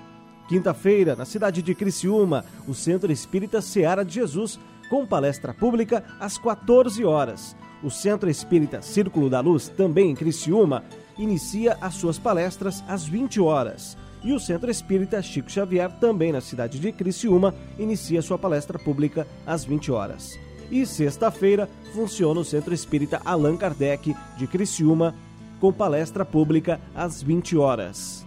Quinta-feira, 0.49 1.17
na 1.17 1.25
cidade 1.25 1.63
de 1.63 1.75
Criciúma, 1.75 2.45
o 2.69 2.75
Centro 2.75 3.11
Espírita 3.11 3.61
Seara 3.61 4.05
de 4.05 4.15
Jesus, 4.15 4.57
com 4.89 5.05
palestra 5.05 5.53
pública 5.53 6.05
às 6.21 6.39
14 6.39 7.05
horas. 7.05 7.57
O 7.83 7.91
Centro 7.91 8.31
Espírita 8.31 8.81
Círculo 8.83 9.29
da 9.29 9.41
Luz, 9.41 9.69
também 9.69 10.13
em 10.13 10.15
Criciúma, 10.15 10.85
inicia 11.19 11.77
as 11.81 11.95
suas 11.95 12.19
palestras 12.19 12.83
às 12.89 13.07
20 13.07 13.41
horas. 13.41 13.97
E 14.23 14.33
o 14.33 14.41
Centro 14.41 14.71
Espírita 14.71 15.23
Chico 15.23 15.51
Xavier, 15.51 15.91
também 16.01 16.33
na 16.33 16.41
cidade 16.41 16.79
de 16.79 16.93
Criciúma, 16.93 17.55
inicia 17.79 18.23
sua 18.23 18.39
palestra 18.39 18.79
pública 18.79 19.27
às 19.47 19.65
20 19.65 19.93
horas. 19.93 20.39
E 20.71 20.85
sexta-feira 20.85 21.69
funciona 21.95 22.41
o 22.41 22.45
Centro 22.45 22.75
Espírita 22.75 23.21
Allan 23.25 23.57
Kardec 23.57 24.17
de 24.37 24.47
Criciúma, 24.47 25.15
com 25.61 25.73
palestra 25.73 26.25
pública 26.25 26.81
às 26.95 27.23
20 27.23 27.57
horas. 27.57 28.27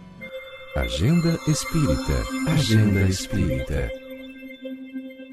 Agenda 0.75 1.37
Espírita. 1.47 2.13
Agenda 2.47 3.01
Espírita. 3.01 3.91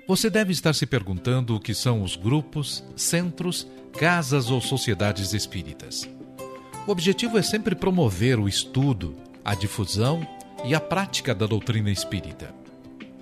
Você 0.09 0.31
deve 0.31 0.53
estar 0.53 0.75
se 0.75 0.87
perguntando 0.87 1.55
o 1.55 1.61
que 1.61 1.75
são 1.75 2.03
os 2.03 2.17
grupos, 2.17 2.85
centros, 2.97 3.67
casas 3.99 4.51
ou 4.51 4.61
sociedades 4.61 5.33
espíritas. 5.33 6.09
O 6.87 6.93
objetivo 6.93 7.37
é 7.37 7.43
sempre 7.43 7.75
promover 7.75 8.39
o 8.39 8.49
estudo, 8.49 9.17
a 9.45 9.57
difusão 9.57 10.25
e 10.65 10.73
a 10.73 10.81
prática 10.81 11.35
da 11.35 11.45
doutrina 11.45 11.91
espírita. 11.91 12.55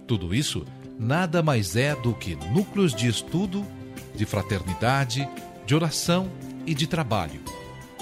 Tudo 0.07 0.35
isso 0.35 0.67
nada 0.99 1.43
mais 1.43 1.75
é 1.75 1.97
do 1.97 2.13
que 2.13 2.37
núcleos 2.53 2.95
de 2.95 3.09
estudo, 3.09 3.67
de 4.15 4.27
fraternidade, 4.27 5.27
de 5.65 5.75
oração 5.75 6.31
e 6.67 6.75
de 6.75 6.87
trabalho, 6.87 7.41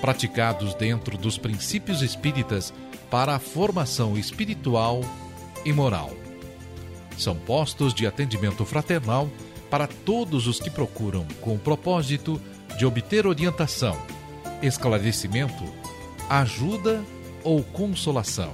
praticados 0.01 0.75
dentro 0.75 1.17
dos 1.17 1.39
princípios 1.39 2.03
espíritas 2.03 2.75
para 3.09 3.37
a 3.37 3.39
formação 3.39 4.19
espiritual 4.19 5.01
e 5.65 5.73
moral. 5.73 6.11
São 7.17 7.37
postos 7.37 7.95
de 7.95 8.05
atendimento 8.05 8.65
fraternal 8.65 9.31
para 9.71 9.87
todos 9.87 10.49
os 10.49 10.59
que 10.59 10.71
procuram 10.71 11.25
com 11.41 11.55
o 11.55 11.59
propósito 11.59 12.41
de 12.77 12.85
obter 12.85 13.29
orientação, 13.29 13.97
esclarecimento, 14.63 15.65
ajuda 16.31 17.03
ou 17.43 17.63
consolação. 17.63 18.53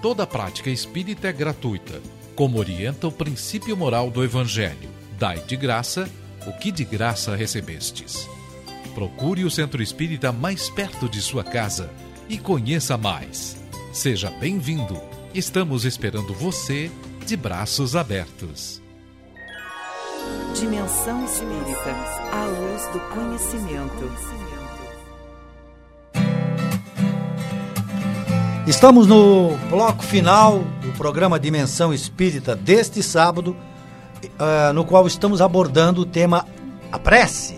Toda 0.00 0.26
prática 0.26 0.70
espírita 0.70 1.28
é 1.28 1.32
gratuita, 1.32 2.00
como 2.34 2.58
orienta 2.58 3.08
o 3.08 3.12
princípio 3.12 3.76
moral 3.76 4.10
do 4.10 4.24
Evangelho. 4.24 4.88
Dai 5.18 5.40
de 5.40 5.56
graça 5.56 6.08
o 6.46 6.52
que 6.52 6.72
de 6.72 6.84
graça 6.84 7.36
recebestes. 7.36 8.28
Procure 8.94 9.44
o 9.44 9.50
centro 9.50 9.82
espírita 9.82 10.32
mais 10.32 10.68
perto 10.68 11.08
de 11.08 11.20
sua 11.20 11.44
casa 11.44 11.90
e 12.28 12.36
conheça 12.38 12.96
mais. 12.96 13.56
Seja 13.92 14.30
bem-vindo. 14.30 15.00
Estamos 15.34 15.84
esperando 15.84 16.34
você 16.34 16.90
de 17.26 17.36
braços 17.36 17.96
abertos. 17.96 18.82
Dimensão 20.58 21.24
Espírita, 21.24 21.90
a 22.32 22.44
luz 22.44 22.86
do 22.88 23.00
conhecimento. 23.14 24.41
Estamos 28.66 29.08
no 29.08 29.56
bloco 29.68 30.04
final 30.04 30.62
do 30.80 30.92
programa 30.92 31.38
Dimensão 31.38 31.92
Espírita 31.92 32.54
deste 32.54 33.02
sábado, 33.02 33.56
eh, 34.22 34.72
no 34.72 34.84
qual 34.84 35.04
estamos 35.04 35.40
abordando 35.40 36.02
o 36.02 36.06
tema 36.06 36.46
a 36.92 36.96
prece. 36.96 37.56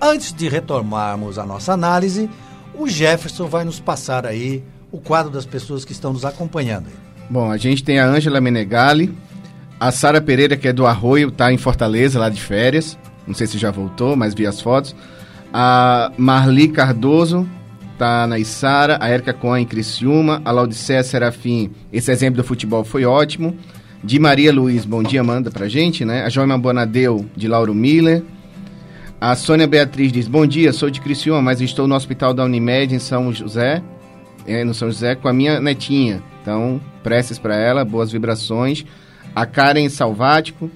Antes 0.00 0.32
de 0.32 0.48
retomarmos 0.48 1.38
a 1.38 1.46
nossa 1.46 1.72
análise, 1.72 2.28
o 2.74 2.88
Jefferson 2.88 3.46
vai 3.46 3.64
nos 3.64 3.78
passar 3.78 4.26
aí 4.26 4.64
o 4.90 4.98
quadro 4.98 5.30
das 5.30 5.46
pessoas 5.46 5.84
que 5.84 5.92
estão 5.92 6.12
nos 6.12 6.24
acompanhando. 6.24 6.86
Bom, 7.30 7.48
a 7.48 7.56
gente 7.56 7.84
tem 7.84 8.00
a 8.00 8.06
Ângela 8.06 8.40
Menegali, 8.40 9.16
a 9.78 9.92
Sara 9.92 10.20
Pereira, 10.20 10.56
que 10.56 10.66
é 10.66 10.72
do 10.72 10.86
Arroio, 10.86 11.30
tá 11.30 11.52
em 11.52 11.56
Fortaleza, 11.56 12.18
lá 12.18 12.28
de 12.28 12.42
férias. 12.42 12.98
Não 13.28 13.34
sei 13.34 13.46
se 13.46 13.58
já 13.58 13.70
voltou, 13.70 14.16
mas 14.16 14.34
vi 14.34 14.44
as 14.44 14.60
fotos. 14.60 14.94
A 15.52 16.10
Marli 16.18 16.66
Cardoso, 16.66 17.48
tá 18.02 18.26
na 18.26 18.36
Isara. 18.36 18.98
A 19.00 19.08
Erika 19.08 19.32
Cohen 19.32 19.62
em 19.62 19.66
Criciúma. 19.66 20.42
A 20.44 20.50
Laudicea 20.50 21.04
Serafim, 21.04 21.70
esse 21.92 22.10
exemplo 22.10 22.42
do 22.42 22.44
futebol 22.44 22.82
foi 22.82 23.04
ótimo. 23.04 23.56
De 24.02 24.18
Maria 24.18 24.52
Luiz, 24.52 24.84
bom 24.84 25.04
dia, 25.04 25.22
manda 25.22 25.52
pra 25.52 25.68
gente, 25.68 26.04
né? 26.04 26.24
A 26.24 26.28
Joima 26.28 26.58
Bonadeu, 26.58 27.24
de 27.36 27.46
Lauro 27.46 27.72
Miller. 27.72 28.24
A 29.20 29.36
Sônia 29.36 29.68
Beatriz 29.68 30.10
diz: 30.10 30.26
Bom 30.26 30.44
dia, 30.44 30.72
sou 30.72 30.90
de 30.90 31.00
Criciúma, 31.00 31.40
mas 31.40 31.60
estou 31.60 31.86
no 31.86 31.94
hospital 31.94 32.34
da 32.34 32.44
Unimed 32.44 32.92
em 32.92 32.98
São 32.98 33.32
José, 33.32 33.80
é, 34.44 34.64
no 34.64 34.74
São 34.74 34.88
José, 34.88 35.14
com 35.14 35.28
a 35.28 35.32
minha 35.32 35.60
netinha. 35.60 36.20
Então, 36.42 36.80
preces 37.04 37.38
para 37.38 37.54
ela, 37.54 37.84
boas 37.84 38.10
vibrações. 38.10 38.84
A 39.32 39.46
Karen 39.46 39.88
Salvático, 39.88 40.68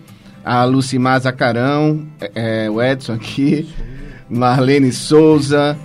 a 0.45 0.63
Lucimar 0.63 1.21
Zacarão, 1.21 2.07
é, 2.37 2.71
o 2.71 2.81
Edson 2.81 3.15
aqui, 3.15 3.69
Marlene 4.31 4.93
Souza, 4.93 5.77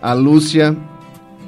a 0.00 0.12
Lúcia 0.12 0.76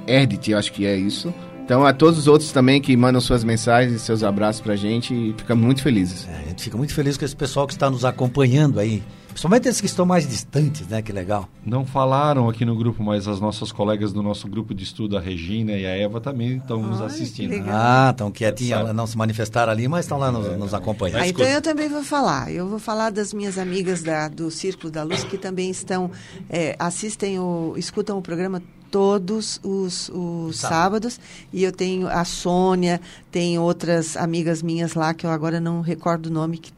Erdit, 0.06 0.50
eu 0.50 0.58
acho 0.58 0.72
que 0.72 0.86
é 0.86 0.96
isso. 0.96 1.32
Então, 1.64 1.84
a 1.84 1.92
todos 1.92 2.18
os 2.18 2.26
outros 2.26 2.50
também 2.50 2.80
que 2.80 2.96
mandam 2.96 3.20
suas 3.20 3.44
mensagens 3.44 3.92
e 3.92 3.98
seus 3.98 4.24
abraços 4.24 4.62
pra 4.62 4.74
gente 4.74 5.12
e 5.12 5.34
ficamos 5.36 5.62
muito 5.62 5.82
felizes. 5.82 6.26
É, 6.26 6.44
a 6.44 6.48
gente 6.48 6.62
fica 6.62 6.78
muito 6.78 6.94
feliz 6.94 7.18
com 7.18 7.26
esse 7.26 7.36
pessoal 7.36 7.66
que 7.66 7.74
está 7.74 7.90
nos 7.90 8.06
acompanhando 8.06 8.80
aí. 8.80 9.02
Principalmente 9.38 9.68
esses 9.68 9.80
que 9.80 9.86
estão 9.86 10.04
mais 10.04 10.28
distantes, 10.28 10.84
né? 10.88 11.00
Que 11.00 11.12
legal. 11.12 11.48
Não 11.64 11.86
falaram 11.86 12.48
aqui 12.48 12.64
no 12.64 12.74
grupo, 12.74 13.04
mas 13.04 13.28
as 13.28 13.38
nossas 13.38 13.70
colegas 13.70 14.12
do 14.12 14.20
nosso 14.20 14.48
grupo 14.48 14.74
de 14.74 14.82
estudo, 14.82 15.16
a 15.16 15.20
Regina 15.20 15.70
e 15.74 15.86
a 15.86 15.90
Eva, 15.90 16.20
também 16.20 16.56
estão 16.56 16.82
nos 16.82 17.00
assistindo. 17.00 17.54
Ah, 17.70 18.08
estão 18.10 18.32
quietinhas, 18.32 18.92
não 18.92 19.06
se 19.06 19.16
manifestaram 19.16 19.70
ali, 19.70 19.86
mas 19.86 20.06
estão 20.06 20.18
lá 20.18 20.32
nos, 20.32 20.58
nos 20.58 20.74
acompanhando. 20.74 21.22
Ah, 21.22 21.28
então 21.28 21.46
eu 21.46 21.62
também 21.62 21.88
vou 21.88 22.02
falar. 22.02 22.50
Eu 22.50 22.66
vou 22.66 22.80
falar 22.80 23.10
das 23.10 23.32
minhas 23.32 23.58
amigas 23.58 24.02
da, 24.02 24.26
do 24.26 24.50
Círculo 24.50 24.90
da 24.90 25.04
Luz 25.04 25.22
que 25.22 25.38
também 25.38 25.70
estão, 25.70 26.10
é, 26.50 26.74
assistem, 26.76 27.38
o, 27.38 27.74
escutam 27.76 28.18
o 28.18 28.22
programa 28.22 28.60
todos 28.90 29.60
os, 29.62 30.08
os 30.12 30.56
sábados. 30.58 31.20
E 31.52 31.62
eu 31.62 31.70
tenho 31.70 32.08
a 32.08 32.24
Sônia, 32.24 33.00
tem 33.30 33.56
outras 33.56 34.16
amigas 34.16 34.64
minhas 34.64 34.94
lá 34.94 35.14
que 35.14 35.24
eu 35.24 35.30
agora 35.30 35.60
não 35.60 35.80
recordo 35.80 36.26
o 36.26 36.32
nome, 36.32 36.58
que 36.58 36.72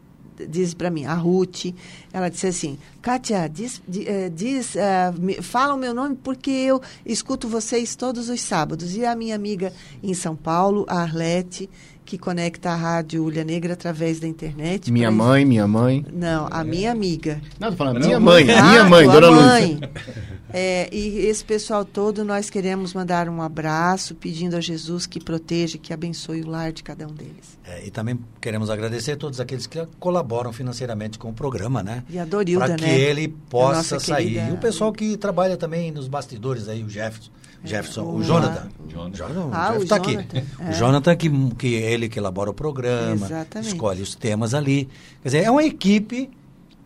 diz 0.48 0.74
para 0.74 0.90
mim, 0.90 1.04
a 1.04 1.14
Ruth, 1.14 1.66
ela 2.12 2.28
disse 2.28 2.46
assim, 2.46 2.78
Kátia, 3.02 3.48
diz, 3.48 3.80
eh, 4.06 4.28
diz 4.28 4.74
uh, 4.74 5.42
fala 5.42 5.74
o 5.74 5.78
meu 5.78 5.94
nome 5.94 6.16
porque 6.22 6.50
eu 6.50 6.80
escuto 7.04 7.48
vocês 7.48 7.96
todos 7.96 8.28
os 8.28 8.40
sábados. 8.40 8.96
E 8.96 9.04
a 9.04 9.16
minha 9.16 9.34
amiga 9.34 9.72
em 10.02 10.12
São 10.14 10.36
Paulo, 10.36 10.84
a 10.88 11.00
Arlete, 11.00 11.68
que 12.04 12.18
conecta 12.18 12.70
a 12.70 12.74
Rádio 12.76 13.22
Ulha 13.22 13.44
Negra 13.44 13.74
através 13.74 14.18
da 14.18 14.26
internet. 14.26 14.90
Minha 14.90 15.10
mãe, 15.10 15.44
minha 15.44 15.68
mãe. 15.68 16.04
Não, 16.12 16.48
a 16.50 16.64
minha 16.64 16.90
amiga. 16.90 17.40
Não, 17.58 17.70
tô 17.70 17.76
falando 17.76 18.00
minha 18.00 18.18
mãe, 18.18 18.50
ah, 18.50 18.62
minha 18.64 18.84
mãe, 18.84 19.06
dona 19.06 19.30
mãe. 19.30 19.80
É, 20.52 20.88
e 20.92 21.26
esse 21.26 21.44
pessoal 21.44 21.84
todo, 21.84 22.24
nós 22.24 22.50
queremos 22.50 22.94
mandar 22.94 23.28
um 23.28 23.40
abraço, 23.42 24.14
pedindo 24.14 24.56
a 24.56 24.60
Jesus 24.60 25.06
que 25.06 25.20
proteja, 25.20 25.78
que 25.78 25.92
abençoe 25.92 26.42
o 26.42 26.48
lar 26.48 26.72
de 26.72 26.82
cada 26.82 27.06
um 27.06 27.12
deles. 27.12 27.58
É, 27.64 27.86
e 27.86 27.90
também 27.90 28.18
queremos 28.40 28.70
agradecer 28.70 29.12
a 29.12 29.16
todos 29.16 29.40
aqueles 29.40 29.66
que 29.66 29.86
colaboram 29.98 30.52
financeiramente 30.52 31.18
com 31.18 31.30
o 31.30 31.32
programa, 31.32 31.82
né? 31.82 32.04
E 32.08 32.18
a 32.18 32.24
Dorilda, 32.24 32.68
né? 32.68 32.76
Para 32.76 32.86
que 32.86 32.92
ele 32.92 33.28
possa 33.28 34.00
sair. 34.00 34.34
Querida... 34.34 34.50
E 34.50 34.52
o 34.52 34.58
pessoal 34.58 34.92
que 34.92 35.16
trabalha 35.16 35.56
também 35.56 35.90
nos 35.90 36.08
bastidores 36.08 36.68
aí, 36.68 36.82
o 36.82 36.88
Jefferson. 36.88 37.30
Jefferson, 37.62 38.02
o, 38.02 38.16
o 38.16 38.22
Jonathan. 38.22 38.68
Jonathan. 38.88 39.16
Jonathan. 39.16 39.50
Ah, 39.52 39.76
o, 39.78 39.86
tá 39.86 39.96
aqui. 39.96 40.16
É. 40.16 40.70
O 40.70 40.72
Jonathan 40.72 41.14
que, 41.14 41.30
que 41.56 41.74
ele 41.74 42.08
que 42.08 42.18
elabora 42.18 42.50
o 42.50 42.54
programa, 42.54 43.26
Exatamente. 43.26 43.68
escolhe 43.68 44.02
os 44.02 44.14
temas 44.14 44.54
ali. 44.54 44.88
Quer 45.22 45.28
dizer, 45.28 45.44
é 45.44 45.50
uma 45.50 45.62
equipe 45.62 46.30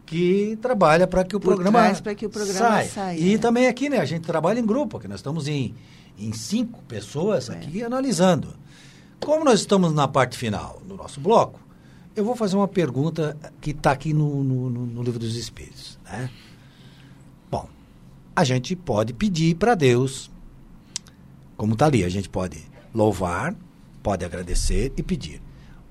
que 0.07 0.59
trabalha 0.61 1.07
para 1.07 1.25
que 1.25 1.35
o 1.35 1.41
Por 1.41 1.55
programa 1.55 1.95
para 2.03 2.15
que 2.15 2.27
o 2.27 2.31
programa 2.31 2.59
saia. 2.59 2.89
saia. 2.89 3.19
E 3.19 3.35
é. 3.35 3.39
também 3.39 3.67
aqui, 3.67 3.89
né, 3.89 3.99
a 3.99 4.05
gente 4.05 4.23
trabalha 4.23 4.61
em 4.61 4.67
grupo, 4.67 5.01
que 5.01 5.09
nós 5.09 5.21
estamos 5.21 5.49
em, 5.49 5.75
em 6.19 6.33
cinco 6.33 6.83
pessoas 6.83 7.49
é. 7.49 7.55
aqui 7.55 7.83
analisando. 7.83 8.55
Como 9.21 9.45
nós 9.45 9.61
estamos 9.61 9.93
na 9.95 10.07
parte 10.07 10.37
final 10.37 10.83
do 10.87 10.95
nosso 10.95 11.21
bloco, 11.21 11.59
eu 12.15 12.25
vou 12.25 12.37
fazer 12.37 12.57
uma 12.57 12.69
pergunta 12.69 13.37
que 13.61 13.71
está 13.71 13.93
aqui 13.93 14.13
no, 14.13 14.45
no, 14.45 14.71
no, 14.71 15.03
livro 15.03 15.19
dos 15.19 15.35
Espíritos, 15.37 15.99
né? 16.05 16.31
Bom, 17.51 17.69
a 18.37 18.45
gente 18.45 18.77
pode 18.77 19.13
pedir 19.13 19.57
para 19.57 19.75
Deus 19.75 20.31
como 21.57 21.73
está 21.73 21.87
ali. 21.87 22.05
A 22.05 22.09
gente 22.09 22.29
pode 22.29 22.63
louvar, 22.95 23.55
pode 24.03 24.25
agradecer 24.25 24.93
e 24.97 25.03
pedir. 25.03 25.43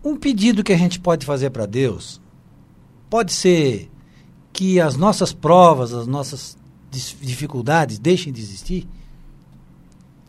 Um 0.04 0.16
pedido 0.16 0.64
que 0.64 0.72
a 0.72 0.78
gente 0.78 1.00
pode 1.00 1.26
fazer 1.26 1.50
para 1.50 1.66
Deus 1.66 2.22
pode 3.10 3.34
ser 3.34 3.90
que 4.54 4.80
as 4.80 4.96
nossas 4.96 5.34
provas, 5.34 5.92
as 5.92 6.06
nossas 6.06 6.56
dificuldades 6.92 7.98
deixem 7.98 8.32
de 8.32 8.40
existir? 8.40 8.88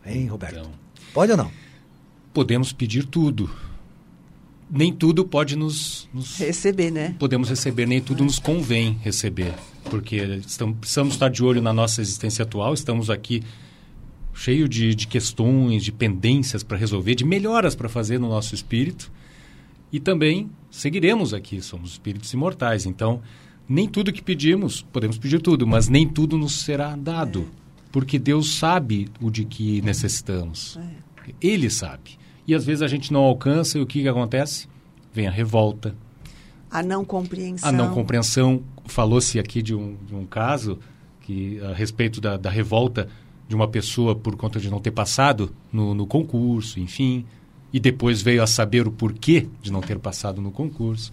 Hein, 0.03 0.25
Roberto? 0.25 0.57
Então, 0.57 0.71
pode 1.13 1.31
ou 1.31 1.37
não? 1.37 1.51
Podemos 2.33 2.73
pedir 2.73 3.05
tudo. 3.05 3.49
Nem 4.69 4.91
tudo 4.91 5.23
pode 5.25 5.55
nos, 5.55 6.09
nos, 6.11 6.37
receber, 6.37 6.91
né? 6.91 7.15
Podemos 7.19 7.49
receber, 7.49 7.85
nem 7.85 8.01
tudo 8.01 8.23
nos 8.23 8.39
convém 8.39 8.99
receber, 9.03 9.53
porque 9.91 10.15
estamos, 10.15 10.79
precisamos 10.79 11.13
estar 11.13 11.29
de 11.29 11.43
olho 11.43 11.61
na 11.61 11.71
nossa 11.71 12.01
existência 12.01 12.41
atual. 12.41 12.73
Estamos 12.73 13.11
aqui 13.11 13.43
cheio 14.33 14.67
de, 14.67 14.95
de 14.95 15.05
questões, 15.07 15.83
de 15.83 15.91
pendências 15.91 16.63
para 16.63 16.77
resolver, 16.77 17.13
de 17.13 17.23
melhoras 17.23 17.75
para 17.75 17.87
fazer 17.87 18.19
no 18.19 18.27
nosso 18.27 18.55
espírito. 18.55 19.11
E 19.91 19.99
também 19.99 20.49
seguiremos 20.71 21.31
aqui, 21.31 21.61
somos 21.61 21.91
espíritos 21.91 22.33
imortais. 22.33 22.87
Então, 22.87 23.21
nem 23.67 23.87
tudo 23.87 24.13
que 24.13 24.21
pedimos, 24.21 24.81
podemos 24.81 25.17
pedir 25.17 25.41
tudo, 25.41 25.65
mas 25.65 25.87
nem 25.87 26.07
tudo 26.07 26.37
nos 26.37 26.61
será 26.61 26.95
dado. 26.95 27.41
É. 27.41 27.65
Porque 27.91 28.19
Deus 28.19 28.55
sabe 28.55 29.07
o 29.21 29.29
de 29.29 29.45
que 29.45 29.81
necessitamos. 29.81 30.77
É. 30.77 31.33
Ele 31.41 31.69
sabe. 31.69 32.17
E 32.47 32.53
às 32.53 32.65
vezes 32.65 32.81
a 32.81 32.87
gente 32.87 33.11
não 33.11 33.21
alcança 33.21 33.77
e 33.77 33.81
o 33.81 33.85
que, 33.85 34.01
que 34.01 34.07
acontece? 34.07 34.67
Vem 35.13 35.27
a 35.27 35.31
revolta. 35.31 35.95
A 36.69 36.83
não 36.83 37.05
compreensão. 37.05 37.69
A 37.69 37.71
não 37.71 37.93
compreensão. 37.93 38.61
Falou-se 38.85 39.39
aqui 39.39 39.61
de 39.61 39.73
um, 39.73 39.95
de 40.05 40.13
um 40.13 40.25
caso 40.25 40.77
que 41.21 41.59
a 41.61 41.73
respeito 41.73 42.21
da, 42.21 42.37
da 42.37 42.49
revolta 42.49 43.07
de 43.47 43.55
uma 43.55 43.67
pessoa 43.67 44.15
por 44.15 44.35
conta 44.35 44.59
de 44.59 44.69
não 44.69 44.79
ter 44.79 44.91
passado 44.91 45.51
no, 45.71 45.93
no 45.93 46.05
concurso, 46.05 46.79
enfim, 46.79 47.25
e 47.73 47.79
depois 47.79 48.21
veio 48.21 48.43
a 48.43 48.47
saber 48.47 48.87
o 48.87 48.91
porquê 48.91 49.47
de 49.61 49.71
não 49.71 49.81
ter 49.81 49.99
passado 49.99 50.41
no 50.41 50.51
concurso. 50.51 51.11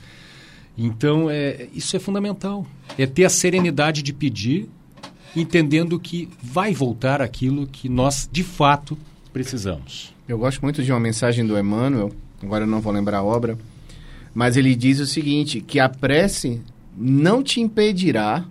Então, 0.77 1.29
é, 1.31 1.69
isso 1.75 1.97
é 1.97 1.99
fundamental. 1.99 2.67
É 2.97 3.07
ter 3.07 3.25
a 3.25 3.29
serenidade 3.29 4.03
de 4.03 4.13
pedir, 4.13 4.69
entendendo 5.37 5.99
que 5.99 6.29
vai 6.43 6.73
voltar 6.73 7.21
aquilo 7.21 7.67
que 7.67 7.89
nós, 7.89 8.29
de 8.31 8.43
fato, 8.43 8.97
precisamos. 9.33 10.15
Eu 10.27 10.39
gosto 10.39 10.63
muito 10.63 10.83
de 10.83 10.93
uma 10.93 11.01
mensagem 11.01 11.47
do 11.47 11.59
Emmanuel, 11.59 12.13
agora 12.43 12.65
eu 12.65 12.69
não 12.69 12.81
vou 12.81 12.93
lembrar 12.93 13.19
a 13.19 13.23
obra, 13.23 13.59
mas 14.35 14.57
ele 14.57 14.75
diz 14.75 14.99
o 14.99 15.07
seguinte, 15.07 15.61
que 15.61 15.79
a 15.79 15.89
prece 15.89 16.61
não 16.97 17.43
te 17.43 17.61
impedirá 17.61 18.45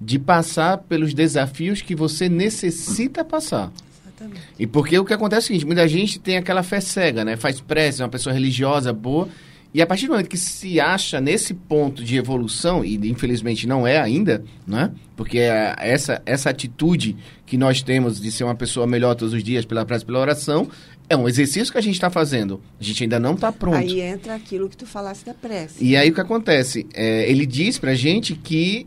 de 0.00 0.18
passar 0.18 0.78
pelos 0.78 1.14
desafios 1.14 1.80
que 1.80 1.94
você 1.94 2.28
necessita 2.28 3.24
passar. 3.24 3.72
Exatamente. 4.06 4.42
E 4.58 4.66
porque 4.66 4.98
o 4.98 5.04
que 5.04 5.12
acontece 5.12 5.40
é 5.40 5.44
o 5.44 5.48
seguinte, 5.48 5.66
muita 5.66 5.86
gente 5.88 6.18
tem 6.18 6.36
aquela 6.36 6.62
fé 6.62 6.80
cega, 6.80 7.24
né? 7.24 7.36
Faz 7.36 7.60
prece, 7.60 8.02
é 8.02 8.04
uma 8.04 8.10
pessoa 8.10 8.32
religiosa, 8.32 8.92
boa, 8.92 9.28
e 9.74 9.82
a 9.82 9.86
partir 9.86 10.06
do 10.06 10.12
momento 10.12 10.28
que 10.28 10.38
se 10.38 10.78
acha 10.78 11.20
nesse 11.20 11.52
ponto 11.52 12.04
de 12.04 12.16
evolução, 12.16 12.84
e 12.84 12.94
infelizmente 13.10 13.66
não 13.66 13.84
é 13.84 13.98
ainda, 13.98 14.44
né? 14.64 14.92
Porque 15.16 15.40
é 15.40 15.74
essa, 15.80 16.22
essa 16.24 16.48
atitude 16.48 17.16
que 17.44 17.58
nós 17.58 17.82
temos 17.82 18.20
de 18.20 18.30
ser 18.30 18.44
uma 18.44 18.54
pessoa 18.54 18.86
melhor 18.86 19.16
todos 19.16 19.34
os 19.34 19.42
dias 19.42 19.64
pela 19.64 19.84
prece 19.84 20.04
pela 20.04 20.20
oração, 20.20 20.68
é 21.08 21.16
um 21.16 21.28
exercício 21.28 21.72
que 21.72 21.78
a 21.78 21.80
gente 21.82 21.94
está 21.96 22.08
fazendo. 22.08 22.62
A 22.80 22.84
gente 22.84 23.02
ainda 23.02 23.18
não 23.18 23.34
está 23.34 23.50
pronto. 23.50 23.76
Aí 23.76 24.00
entra 24.00 24.36
aquilo 24.36 24.68
que 24.68 24.76
tu 24.76 24.86
falaste 24.86 25.26
da 25.26 25.34
prece. 25.34 25.84
E 25.84 25.96
aí 25.96 26.08
o 26.08 26.14
que 26.14 26.20
acontece? 26.20 26.86
É, 26.94 27.28
ele 27.28 27.44
diz 27.44 27.76
pra 27.76 27.96
gente 27.96 28.36
que 28.36 28.86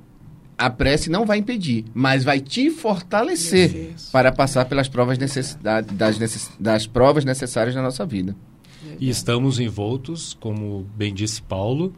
a 0.57 0.69
prece 0.69 1.09
não 1.09 1.25
vai 1.25 1.37
impedir, 1.37 1.83
mas 1.93 2.23
vai 2.23 2.39
te 2.39 2.71
fortalecer 2.71 3.93
para 4.11 4.31
passar 4.31 4.63
pelas 4.63 4.87
provas 4.87 5.17
necessidade, 5.17 5.93
das, 5.93 6.17
necess, 6.17 6.49
das 6.57 6.87
provas 6.87 7.25
necessárias 7.25 7.75
na 7.75 7.81
nossa 7.81 8.05
vida. 8.05 8.33
E 8.99 9.09
estamos 9.09 9.59
envoltos, 9.59 10.35
como 10.39 10.85
bem 10.95 11.13
disse 11.13 11.41
Paulo, 11.41 11.93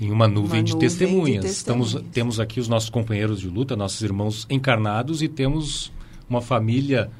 em 0.00 0.10
uma 0.10 0.26
nuvem, 0.26 0.60
uma 0.60 0.64
de, 0.64 0.72
nuvem 0.72 0.88
testemunhas. 0.88 1.44
de, 1.44 1.48
testemunhas. 1.48 1.92
Estamos, 1.92 2.10
temos 2.12 2.40
aqui 2.40 2.58
os 2.58 2.68
nossos 2.68 2.88
companheiros 2.88 3.40
de 3.40 3.48
luta, 3.48 3.76
nossos 3.76 4.00
irmãos 4.02 4.46
encarnados 4.48 5.22
e 5.22 5.28
temos 5.28 5.92
uma 6.28 6.40
família 6.40 7.10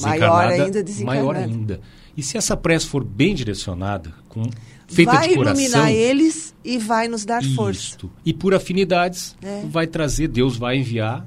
maior 0.00 0.48
ainda, 0.48 0.84
maior 1.04 1.36
ainda. 1.36 1.80
E 2.16 2.22
se 2.22 2.36
essa 2.36 2.56
prece 2.56 2.86
for 2.86 3.04
bem 3.04 3.34
direcionada, 3.34 4.12
com 4.28 4.42
feita 4.86 5.12
vai 5.12 5.28
de 5.28 5.34
coração. 5.34 5.64
iluminar 5.64 5.92
eles 5.92 6.54
e 6.64 6.78
vai 6.78 7.08
nos 7.08 7.24
dar 7.24 7.42
isto. 7.42 7.54
força. 7.54 7.98
E 8.24 8.32
por 8.32 8.54
afinidades, 8.54 9.36
é. 9.42 9.64
vai 9.68 9.86
trazer, 9.86 10.28
Deus 10.28 10.56
vai 10.56 10.78
enviar 10.78 11.26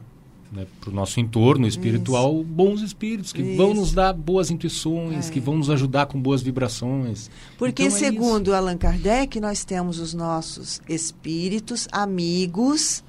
né, 0.57 0.65
para 0.81 0.89
o 0.89 0.93
nosso 0.93 1.19
entorno 1.19 1.67
espiritual 1.67 2.33
Isso. 2.33 2.43
bons 2.43 2.81
espíritos 2.81 3.31
que 3.31 3.43
Isso. 3.43 3.57
vão 3.57 3.75
nos 3.75 3.93
dar 3.93 4.11
boas 4.11 4.49
intuições, 4.49 5.29
é. 5.29 5.31
que 5.31 5.39
vão 5.39 5.55
nos 5.55 5.69
ajudar 5.69 6.07
com 6.07 6.19
boas 6.19 6.41
vibrações. 6.41 7.29
Porque, 7.59 7.83
então, 7.83 7.95
é 7.95 7.99
segundo 7.99 8.55
Allan 8.55 8.75
Kardec, 8.75 9.39
nós 9.39 9.63
temos 9.63 9.99
os 9.99 10.15
nossos 10.15 10.81
espíritos, 10.89 11.87
amigos, 11.91 13.03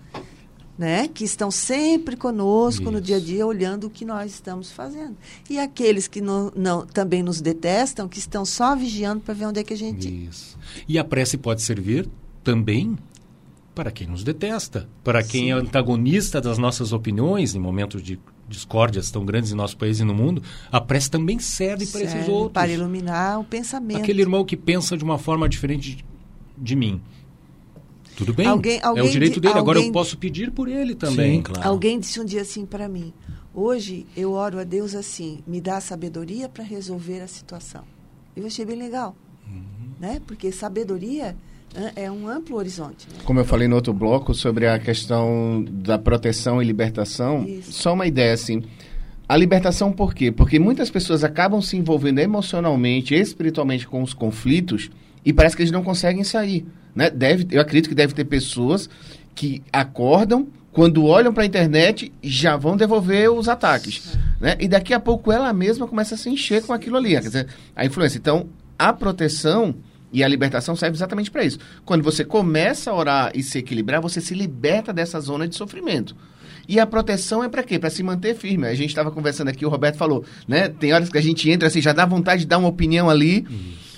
né, 0.76 1.08
que 1.08 1.24
estão 1.24 1.50
sempre 1.50 2.16
conosco 2.16 2.82
Isso. 2.82 2.92
no 2.92 3.00
dia 3.00 3.16
a 3.16 3.20
dia, 3.20 3.46
olhando 3.46 3.86
o 3.86 3.90
que 3.90 4.04
nós 4.04 4.30
estamos 4.30 4.70
fazendo. 4.70 5.16
E 5.48 5.58
aqueles 5.58 6.06
que 6.06 6.20
não, 6.20 6.52
não 6.54 6.86
também 6.86 7.22
nos 7.22 7.40
detestam, 7.40 8.06
que 8.06 8.18
estão 8.18 8.44
só 8.44 8.76
vigiando 8.76 9.20
para 9.20 9.32
ver 9.32 9.46
onde 9.46 9.58
é 9.58 9.64
que 9.64 9.72
a 9.72 9.76
gente. 9.76 10.06
Isso. 10.06 10.58
E 10.86 10.98
a 10.98 11.04
prece 11.04 11.38
pode 11.38 11.62
servir 11.62 12.08
também 12.44 12.96
para 13.78 13.92
quem 13.92 14.08
nos 14.08 14.24
detesta, 14.24 14.88
para 15.04 15.22
quem 15.22 15.44
Sim. 15.44 15.50
é 15.50 15.52
antagonista 15.52 16.40
das 16.40 16.58
nossas 16.58 16.92
opiniões 16.92 17.54
em 17.54 17.60
momentos 17.60 18.02
de 18.02 18.18
discórdias 18.48 19.08
tão 19.08 19.24
grandes 19.24 19.52
em 19.52 19.54
nosso 19.54 19.76
país 19.76 20.00
e 20.00 20.04
no 20.04 20.12
mundo, 20.12 20.42
a 20.72 20.80
prece 20.80 21.08
também 21.08 21.38
serve, 21.38 21.86
serve 21.86 22.04
para 22.08 22.18
esses 22.18 22.28
outros. 22.28 22.54
Para 22.54 22.72
iluminar 22.72 23.38
o 23.38 23.44
pensamento. 23.44 24.00
Aquele 24.00 24.20
irmão 24.20 24.44
que 24.44 24.56
pensa 24.56 24.96
de 24.96 25.04
uma 25.04 25.16
forma 25.16 25.48
diferente 25.48 25.94
de, 25.94 26.04
de 26.58 26.74
mim. 26.74 27.00
Tudo 28.16 28.34
bem, 28.34 28.48
alguém, 28.48 28.80
alguém 28.82 29.04
é 29.04 29.06
o 29.06 29.12
direito 29.12 29.38
dele. 29.38 29.56
Agora 29.56 29.78
eu 29.78 29.92
posso 29.92 30.18
pedir 30.18 30.50
por 30.50 30.66
ele 30.66 30.96
também, 30.96 31.36
Sim, 31.36 31.42
claro. 31.42 31.68
Alguém 31.68 32.00
disse 32.00 32.18
um 32.18 32.24
dia 32.24 32.42
assim 32.42 32.66
para 32.66 32.88
mim: 32.88 33.14
hoje 33.54 34.08
eu 34.16 34.32
oro 34.32 34.58
a 34.58 34.64
Deus 34.64 34.92
assim, 34.96 35.38
me 35.46 35.60
dá 35.60 35.80
sabedoria 35.80 36.48
para 36.48 36.64
resolver 36.64 37.20
a 37.20 37.28
situação. 37.28 37.84
Eu 38.34 38.44
achei 38.44 38.64
bem 38.64 38.76
legal, 38.76 39.14
uhum. 39.46 39.92
né? 40.00 40.20
Porque 40.26 40.50
sabedoria 40.50 41.36
é 41.94 42.10
um 42.10 42.28
amplo 42.28 42.56
horizonte. 42.56 43.06
Né? 43.10 43.18
Como 43.24 43.38
eu 43.38 43.44
falei 43.44 43.68
no 43.68 43.76
outro 43.76 43.92
bloco 43.92 44.34
sobre 44.34 44.66
a 44.66 44.78
questão 44.78 45.64
da 45.68 45.98
proteção 45.98 46.62
e 46.62 46.64
libertação, 46.64 47.44
Isso. 47.44 47.72
só 47.72 47.94
uma 47.94 48.06
ideia 48.06 48.32
assim. 48.32 48.62
A 49.28 49.36
libertação 49.36 49.92
por 49.92 50.14
quê? 50.14 50.32
Porque 50.32 50.58
muitas 50.58 50.90
pessoas 50.90 51.22
acabam 51.22 51.60
se 51.60 51.76
envolvendo 51.76 52.18
emocionalmente, 52.18 53.14
espiritualmente 53.14 53.86
com 53.86 54.02
os 54.02 54.14
conflitos 54.14 54.90
e 55.24 55.32
parece 55.32 55.54
que 55.54 55.62
eles 55.62 55.72
não 55.72 55.82
conseguem 55.84 56.24
sair. 56.24 56.66
Né? 56.94 57.10
Deve, 57.10 57.46
eu 57.50 57.60
acredito 57.60 57.88
que 57.88 57.94
deve 57.94 58.14
ter 58.14 58.24
pessoas 58.24 58.88
que 59.34 59.62
acordam, 59.72 60.48
quando 60.72 61.04
olham 61.04 61.32
para 61.32 61.42
a 61.42 61.46
internet, 61.46 62.12
já 62.22 62.56
vão 62.56 62.76
devolver 62.76 63.30
os 63.30 63.48
ataques. 63.48 64.16
Né? 64.40 64.56
E 64.58 64.66
daqui 64.66 64.94
a 64.94 65.00
pouco 65.00 65.30
ela 65.30 65.52
mesma 65.52 65.86
começa 65.86 66.14
a 66.14 66.18
se 66.18 66.30
encher 66.30 66.62
com 66.62 66.72
aquilo 66.72 66.96
ali. 66.96 67.10
Quer 67.10 67.20
dizer, 67.20 67.46
a 67.76 67.84
influência. 67.84 68.18
Então, 68.18 68.48
a 68.78 68.92
proteção 68.92 69.74
e 70.12 70.24
a 70.24 70.28
libertação 70.28 70.74
serve 70.74 70.96
exatamente 70.96 71.30
para 71.30 71.44
isso. 71.44 71.58
Quando 71.84 72.02
você 72.02 72.24
começa 72.24 72.90
a 72.90 72.94
orar 72.94 73.32
e 73.34 73.42
se 73.42 73.58
equilibrar, 73.58 74.00
você 74.00 74.20
se 74.20 74.34
liberta 74.34 74.92
dessa 74.92 75.20
zona 75.20 75.46
de 75.46 75.56
sofrimento. 75.56 76.16
E 76.68 76.78
a 76.78 76.86
proteção 76.86 77.42
é 77.42 77.48
para 77.48 77.62
quê? 77.62 77.78
Para 77.78 77.88
se 77.88 78.02
manter 78.02 78.36
firme. 78.36 78.66
A 78.66 78.74
gente 78.74 78.90
estava 78.90 79.10
conversando 79.10 79.48
aqui, 79.48 79.64
o 79.64 79.70
Roberto 79.70 79.96
falou, 79.96 80.22
né? 80.46 80.68
Tem 80.68 80.92
horas 80.92 81.08
que 81.08 81.16
a 81.16 81.22
gente 81.22 81.48
entra 81.50 81.68
assim, 81.68 81.80
já 81.80 81.94
dá 81.94 82.04
vontade 82.04 82.42
de 82.42 82.46
dar 82.46 82.58
uma 82.58 82.68
opinião 82.68 83.08
ali, 83.08 83.46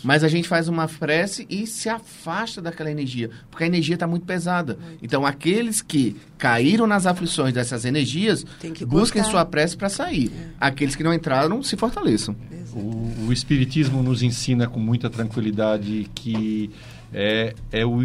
mas 0.04 0.22
a 0.22 0.28
gente 0.28 0.46
faz 0.46 0.68
uma 0.68 0.86
prece 0.86 1.46
e 1.50 1.66
se 1.66 1.88
afasta 1.88 2.62
daquela 2.62 2.90
energia, 2.90 3.28
porque 3.50 3.64
a 3.64 3.66
energia 3.66 3.94
está 3.94 4.06
muito 4.06 4.24
pesada. 4.24 4.78
Então, 5.02 5.26
aqueles 5.26 5.82
que 5.82 6.16
caíram 6.38 6.86
nas 6.86 7.06
aflições 7.06 7.52
dessas 7.52 7.84
energias, 7.84 8.46
busquem 8.86 9.24
sua 9.24 9.44
prece 9.44 9.76
para 9.76 9.88
sair. 9.88 10.30
É. 10.32 10.48
Aqueles 10.60 10.94
que 10.94 11.02
não 11.02 11.12
entraram, 11.12 11.62
se 11.64 11.76
fortaleçam. 11.76 12.36
O, 12.74 13.26
o, 13.26 13.32
Espiritismo 13.32 14.02
nos 14.02 14.22
ensina 14.22 14.66
com 14.66 14.78
muita 14.78 15.10
tranquilidade 15.10 16.08
que 16.14 16.70
é, 17.12 17.54
é 17.72 17.84
o 17.84 18.00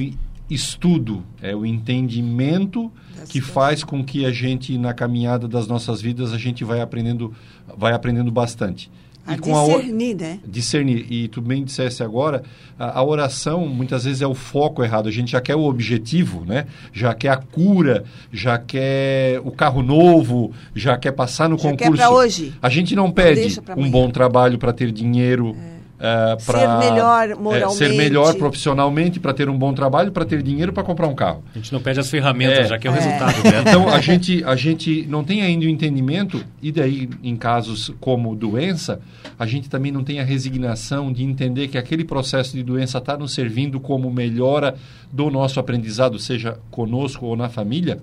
estudo, 0.50 1.24
é 1.42 1.56
o 1.56 1.66
entendimento 1.66 2.92
que 3.30 3.42
faz 3.42 3.84
com 3.84 4.04
que 4.04 4.26
a 4.26 4.32
gente, 4.32 4.78
na 4.78 4.94
caminhada 4.94 5.48
das 5.48 5.68
nossas 5.68 6.02
vidas, 6.02 6.34
a 6.34 6.38
gente 6.38 6.64
vai 6.64 6.82
aprendendo, 6.82 7.34
vai 7.78 7.94
aprendendo 7.94 8.32
bastante. 8.32 8.90
A 9.26 9.34
e 9.34 9.38
com 9.40 9.52
discernir, 9.52 10.16
a, 10.16 10.24
né? 10.24 10.40
Discernir. 10.46 11.06
E 11.10 11.28
tu 11.28 11.42
bem 11.42 11.64
dissesse 11.64 12.04
agora, 12.04 12.44
a, 12.78 13.00
a, 13.00 13.04
oração 13.04 13.68
muitas 13.68 14.06
vezes 14.06 14.22
é 14.22 14.28
o 14.28 14.36
foco 14.36 14.84
errado. 14.84 15.10
A 15.10 15.12
gente 15.12 15.32
já 15.32 15.42
quer 15.42 15.56
o 15.56 15.64
objetivo, 15.64 16.46
né? 16.46 16.68
Já 16.94 17.14
quer 17.14 17.30
a 17.30 17.38
cura, 17.38 18.04
já 18.32 18.58
quer 18.58 19.40
o 19.44 19.52
carro 19.52 19.82
novo, 19.82 20.52
já 20.76 20.98
quer 20.98 21.12
passar 21.12 21.50
no 21.50 21.58
já 21.58 21.70
concurso. 21.70 21.98
Quer 21.98 22.10
hoje. 22.10 22.54
A 22.62 22.70
gente 22.70 22.96
não 22.96 23.12
pede 23.12 23.60
um 23.76 23.90
bom 23.90 24.10
trabalho 24.10 24.58
para 24.60 24.72
ter 24.72 24.92
dinheiro. 24.92 25.56
É 25.72 25.75
Uh, 25.96 26.42
ser 26.42 26.68
melhor 26.78 27.36
moralmente. 27.38 27.84
É, 27.84 27.88
ser 27.88 27.94
melhor 27.96 28.36
profissionalmente 28.36 29.18
para 29.18 29.34
ter 29.34 29.50
um 29.50 29.58
bom 29.58 29.74
trabalho, 29.74 30.12
para 30.12 30.26
ter 30.26 30.44
dinheiro 30.44 30.74
para 30.74 30.84
comprar 30.84 31.08
um 31.08 31.16
carro. 31.16 31.42
A 31.54 31.58
gente 31.58 31.72
não 31.72 31.82
pede 31.82 32.02
as 32.02 32.10
ferramentas, 32.10 32.66
é, 32.66 32.68
já 32.68 32.78
que 32.78 32.86
é 32.86 32.92
o 32.92 32.94
é. 32.94 33.00
resultado 33.00 33.44
dela. 33.44 33.62
Então 33.62 33.88
a 33.88 34.02
gente, 34.02 34.44
a 34.44 34.56
gente 34.58 35.06
não 35.08 35.24
tem 35.24 35.42
ainda 35.42 35.66
o 35.66 35.70
entendimento, 35.70 36.44
e 36.62 36.70
daí 36.70 37.10
em 37.24 37.38
casos 37.38 37.94
como 38.02 38.36
doença, 38.36 39.00
a 39.40 39.46
gente 39.46 39.70
também 39.70 39.90
não 39.90 40.04
tem 40.04 40.20
a 40.20 40.24
resignação 40.24 41.14
de 41.14 41.24
entender 41.24 41.70
que 41.70 41.78
aquele 41.78 42.04
processo 42.04 42.58
de 42.58 42.64
doença 42.64 42.98
está 42.98 43.18
nos 43.18 43.34
servindo 43.34 43.80
como 43.80 44.12
melhora 44.12 44.76
do 45.12 45.32
nosso 45.32 45.62
aprendizado, 45.62 46.20
seja 46.20 46.60
conosco 46.70 47.26
ou 47.26 47.38
na 47.38 47.48
família, 47.48 48.00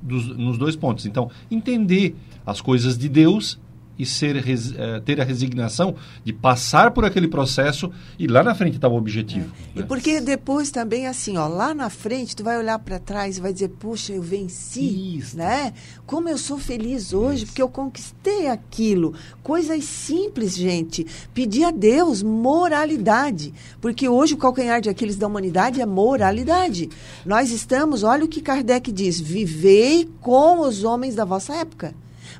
dos, 0.00 0.26
nos 0.36 0.56
dois 0.56 0.74
pontos. 0.74 1.04
Então, 1.04 1.30
entender 1.50 2.14
as 2.46 2.60
coisas 2.60 2.96
de 2.96 3.08
Deus 3.08 3.58
e 3.98 4.04
ser, 4.04 4.36
uh, 4.36 5.00
ter 5.02 5.20
a 5.20 5.24
resignação 5.24 5.94
de 6.24 6.32
passar 6.32 6.90
por 6.90 7.04
aquele 7.04 7.28
processo 7.28 7.90
e 8.18 8.26
lá 8.26 8.42
na 8.42 8.54
frente 8.54 8.76
está 8.76 8.88
o 8.88 8.96
objetivo. 8.96 9.46
É. 9.74 9.78
Né? 9.78 9.82
E 9.82 9.82
porque 9.84 10.20
depois 10.20 10.70
também 10.70 11.06
assim, 11.06 11.36
ó, 11.36 11.46
lá 11.46 11.72
na 11.72 11.88
frente 11.88 12.34
tu 12.34 12.42
vai 12.42 12.58
olhar 12.58 12.78
para 12.78 12.98
trás 12.98 13.38
e 13.38 13.40
vai 13.40 13.52
dizer, 13.52 13.68
puxa, 13.68 14.12
eu 14.12 14.22
venci, 14.22 15.18
Isso. 15.18 15.36
né? 15.36 15.72
Como 16.06 16.28
eu 16.28 16.36
sou 16.36 16.58
feliz 16.58 17.12
hoje 17.12 17.38
Isso. 17.38 17.46
porque 17.46 17.62
eu 17.62 17.68
conquistei 17.68 18.48
aquilo. 18.48 19.14
Coisas 19.42 19.84
simples, 19.84 20.56
gente. 20.56 21.06
Pedir 21.32 21.64
a 21.64 21.70
Deus 21.70 22.22
moralidade, 22.22 23.54
porque 23.80 24.08
hoje 24.08 24.34
o 24.34 24.38
calcanhar 24.38 24.80
de 24.80 24.88
Aquiles 24.88 25.16
da 25.16 25.26
humanidade 25.26 25.80
é 25.80 25.86
moralidade. 25.86 26.88
Nós 27.24 27.50
estamos, 27.50 28.02
olha 28.02 28.24
o 28.24 28.28
que 28.28 28.40
Kardec 28.40 28.90
diz, 28.90 29.20
vivei 29.20 30.08
com 30.20 30.60
os 30.60 30.84
homens 30.84 31.14
da 31.14 31.24
vossa 31.24 31.54
época 31.54 31.94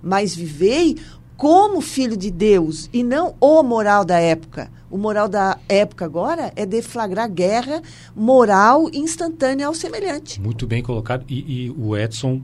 mas 0.05 0.35
vivei 0.35 0.97
como 1.37 1.81
filho 1.81 2.17
de 2.17 2.31
Deus 2.31 2.89
e 2.93 3.03
não 3.03 3.35
o 3.41 3.63
moral 3.63 4.05
da 4.05 4.19
época. 4.19 4.71
O 4.91 4.97
moral 4.97 5.29
da 5.29 5.59
época 5.69 6.05
agora 6.05 6.53
é 6.55 6.65
deflagrar 6.65 7.29
guerra 7.29 7.83
moral 8.15 8.89
instantânea 8.93 9.67
ao 9.67 9.75
semelhante. 9.75 10.41
Muito 10.41 10.67
bem 10.67 10.83
colocado. 10.83 11.25
E, 11.29 11.67
e 11.67 11.71
o 11.77 11.97
Edson, 11.97 12.41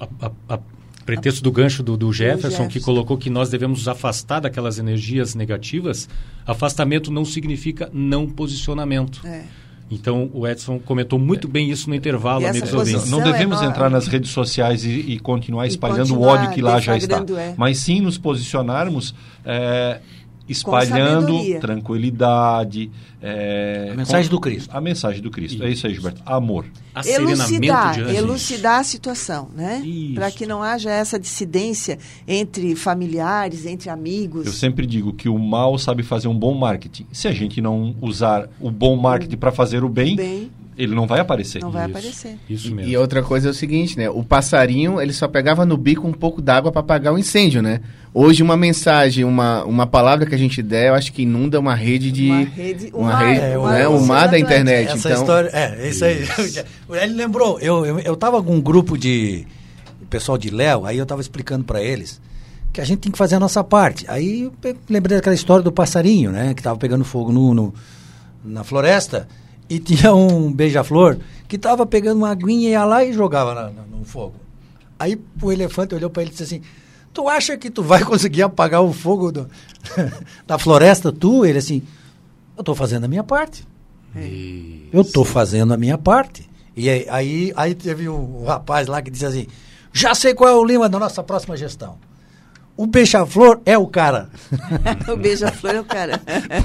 a, 0.00 0.08
a, 0.26 0.54
a 0.54 0.58
pretexto 1.04 1.42
do 1.42 1.52
gancho 1.52 1.82
do, 1.82 1.96
do, 1.96 2.12
Jefferson, 2.12 2.48
Jefferson, 2.48 2.68
que 2.68 2.80
colocou 2.80 3.18
que 3.18 3.28
nós 3.28 3.50
devemos 3.50 3.80
nos 3.80 3.88
afastar 3.88 4.40
daquelas 4.40 4.78
energias 4.78 5.34
negativas, 5.34 6.08
afastamento 6.46 7.10
não 7.10 7.24
significa 7.24 7.90
não 7.92 8.26
posicionamento. 8.26 9.20
É. 9.26 9.44
Então, 9.90 10.30
o 10.32 10.46
Edson 10.48 10.78
comentou 10.78 11.18
muito 11.18 11.46
bem 11.46 11.70
isso 11.70 11.88
no 11.88 11.94
intervalo, 11.94 12.46
amigos 12.46 12.72
ouvintes. 12.72 13.10
Não 13.10 13.22
devemos 13.22 13.60
é 13.62 13.66
entrar 13.66 13.90
nas 13.90 14.06
redes 14.06 14.30
sociais 14.30 14.84
e, 14.84 14.88
e 14.88 15.18
continuar 15.18 15.66
espalhando 15.66 16.08
continuar 16.08 16.32
o 16.32 16.32
ódio 16.32 16.50
que 16.50 16.62
lá 16.62 16.80
já 16.80 16.96
está. 16.96 17.24
É. 17.38 17.54
Mas 17.56 17.78
sim 17.78 18.00
nos 18.00 18.16
posicionarmos 18.16 19.14
é, 19.44 20.00
espalhando 20.48 21.38
tranquilidade. 21.60 22.90
É, 23.20 23.90
a 23.92 23.96
mensagem 23.96 24.28
com, 24.28 24.36
do 24.36 24.40
Cristo. 24.40 24.70
A 24.76 24.80
mensagem 24.80 25.22
do 25.22 25.30
Cristo. 25.30 25.56
Isso. 25.56 25.64
É 25.64 25.70
isso 25.70 25.86
aí, 25.86 25.94
Gilberto. 25.94 26.22
Amor. 26.26 26.66
Elucidar, 27.04 27.98
elucidar 27.98 28.80
a 28.80 28.84
situação, 28.84 29.48
né? 29.54 29.82
Para 30.14 30.30
que 30.30 30.46
não 30.46 30.62
haja 30.62 30.90
essa 30.90 31.18
dissidência 31.18 31.98
entre 32.28 32.76
familiares, 32.76 33.66
entre 33.66 33.90
amigos. 33.90 34.46
Eu 34.46 34.52
sempre 34.52 34.86
digo 34.86 35.12
que 35.12 35.28
o 35.28 35.38
mal 35.38 35.78
sabe 35.78 36.02
fazer 36.02 36.28
um 36.28 36.38
bom 36.38 36.54
marketing. 36.54 37.06
Se 37.12 37.26
a 37.26 37.32
gente 37.32 37.60
não 37.60 37.96
usar 38.00 38.48
o 38.60 38.70
bom 38.70 38.96
marketing 38.96 39.36
para 39.36 39.50
fazer 39.50 39.82
o 39.82 39.88
bem, 39.88 40.16
bem 40.16 40.50
ele 40.76 40.94
não 40.94 41.06
vai 41.06 41.20
aparecer. 41.20 41.62
Não 41.62 41.70
vai 41.70 41.86
Isso. 41.86 41.90
aparecer. 41.90 42.38
Isso 42.48 42.74
mesmo. 42.74 42.90
E, 42.90 42.96
outra 42.96 43.22
coisa 43.22 43.48
é 43.48 43.50
o 43.50 43.54
seguinte, 43.54 43.96
né? 43.96 44.10
O 44.10 44.24
passarinho, 44.24 45.00
ele 45.00 45.12
só 45.12 45.28
pegava 45.28 45.64
no 45.64 45.76
bico 45.76 46.06
um 46.06 46.12
pouco 46.12 46.42
d'água 46.42 46.72
para 46.72 46.80
apagar 46.80 47.12
o 47.14 47.18
incêndio, 47.18 47.62
né? 47.62 47.80
Hoje 48.12 48.42
uma 48.42 48.56
mensagem, 48.56 49.24
uma, 49.24 49.64
uma 49.64 49.86
palavra 49.86 50.26
que 50.26 50.34
a 50.34 50.38
gente 50.38 50.62
der, 50.62 50.88
eu 50.88 50.94
acho 50.94 51.12
que 51.12 51.22
inunda 51.22 51.58
uma 51.58 51.74
rede 51.74 52.10
de 52.10 52.28
uma 52.28 52.44
rede, 52.44 52.90
uma, 52.92 53.00
uma 53.00 53.18
rede, 53.18 53.40
é, 53.40 53.58
né? 53.58 53.88
um 53.88 54.04
mar 54.04 54.28
da 54.28 54.38
internet. 54.38 54.90
Essa 54.90 55.08
então... 55.08 55.20
história, 55.20 55.50
é, 55.52 55.88
isso 55.88 56.04
aí. 56.04 56.24
Ele 57.02 57.14
lembrou, 57.14 57.58
eu, 57.60 57.86
eu, 57.86 57.98
eu 58.00 58.16
tava 58.16 58.42
com 58.42 58.54
um 58.54 58.60
grupo 58.60 58.98
de 58.98 59.46
pessoal 60.10 60.38
de 60.38 60.50
Léo, 60.50 60.86
aí 60.86 60.98
eu 60.98 61.06
tava 61.06 61.20
explicando 61.20 61.64
para 61.64 61.82
eles 61.82 62.20
que 62.72 62.80
a 62.80 62.84
gente 62.84 62.98
tem 62.98 63.12
que 63.12 63.18
fazer 63.18 63.36
a 63.36 63.40
nossa 63.40 63.62
parte. 63.62 64.04
Aí 64.08 64.42
eu 64.42 64.76
lembrei 64.90 65.16
daquela 65.16 65.34
história 65.34 65.62
do 65.62 65.70
passarinho, 65.70 66.32
né, 66.32 66.54
que 66.54 66.62
tava 66.62 66.76
pegando 66.76 67.04
fogo 67.04 67.30
no, 67.30 67.54
no 67.54 67.74
na 68.44 68.64
floresta 68.64 69.28
e 69.68 69.78
tinha 69.78 70.14
um 70.14 70.52
beija-flor 70.52 71.18
que 71.48 71.58
tava 71.58 71.86
pegando 71.86 72.18
uma 72.18 72.30
aguinha, 72.30 72.70
ia 72.70 72.84
lá 72.84 73.04
e 73.04 73.12
jogava 73.12 73.54
na, 73.54 73.70
na, 73.70 73.82
no 73.82 74.04
fogo. 74.04 74.34
Aí 74.98 75.20
o 75.42 75.52
elefante 75.52 75.94
olhou 75.94 76.10
para 76.10 76.22
ele 76.22 76.30
e 76.30 76.32
disse 76.32 76.42
assim: 76.44 76.62
Tu 77.12 77.28
acha 77.28 77.56
que 77.56 77.70
tu 77.70 77.82
vai 77.82 78.02
conseguir 78.04 78.42
apagar 78.42 78.82
o 78.82 78.92
fogo 78.92 79.30
do, 79.32 79.48
da 80.46 80.58
floresta, 80.58 81.12
tu? 81.12 81.44
Ele 81.44 81.58
assim: 81.58 81.82
Eu 82.56 82.60
estou 82.60 82.74
fazendo 82.74 83.04
a 83.04 83.08
minha 83.08 83.24
parte. 83.24 83.66
E... 84.16 84.88
Eu 84.92 85.02
estou 85.02 85.24
fazendo 85.24 85.74
a 85.74 85.76
minha 85.76 85.98
parte. 85.98 86.48
E 86.76 86.88
aí, 86.88 87.06
aí, 87.08 87.52
aí 87.56 87.74
teve 87.74 88.08
um, 88.08 88.42
um 88.42 88.44
rapaz 88.44 88.86
lá 88.86 89.00
que 89.02 89.10
disse 89.10 89.26
assim: 89.26 89.46
Já 89.92 90.14
sei 90.14 90.34
qual 90.34 90.50
é 90.50 90.54
o 90.54 90.64
lima 90.64 90.88
da 90.88 90.98
nossa 90.98 91.22
próxima 91.22 91.56
gestão. 91.56 91.96
O 92.76 92.86
beija-flor 92.86 93.60
é 93.64 93.78
o 93.78 93.86
cara. 93.86 94.28
o 95.08 95.16
beija-flor 95.16 95.74
é 95.74 95.80
o 95.80 95.84
cara. 95.84 96.20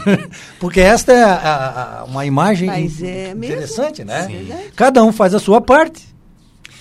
Porque 0.60 0.80
esta 0.80 1.14
é 1.14 1.24
a, 1.24 2.00
a, 2.00 2.04
uma 2.06 2.26
imagem 2.26 2.70
é 2.70 2.82
interessante, 2.82 4.04
mesmo? 4.04 4.50
né? 4.50 4.58
Sim. 4.66 4.72
Cada 4.76 5.04
um 5.04 5.12
faz 5.12 5.36
a 5.36 5.40
sua 5.40 5.62
parte. 5.62 6.08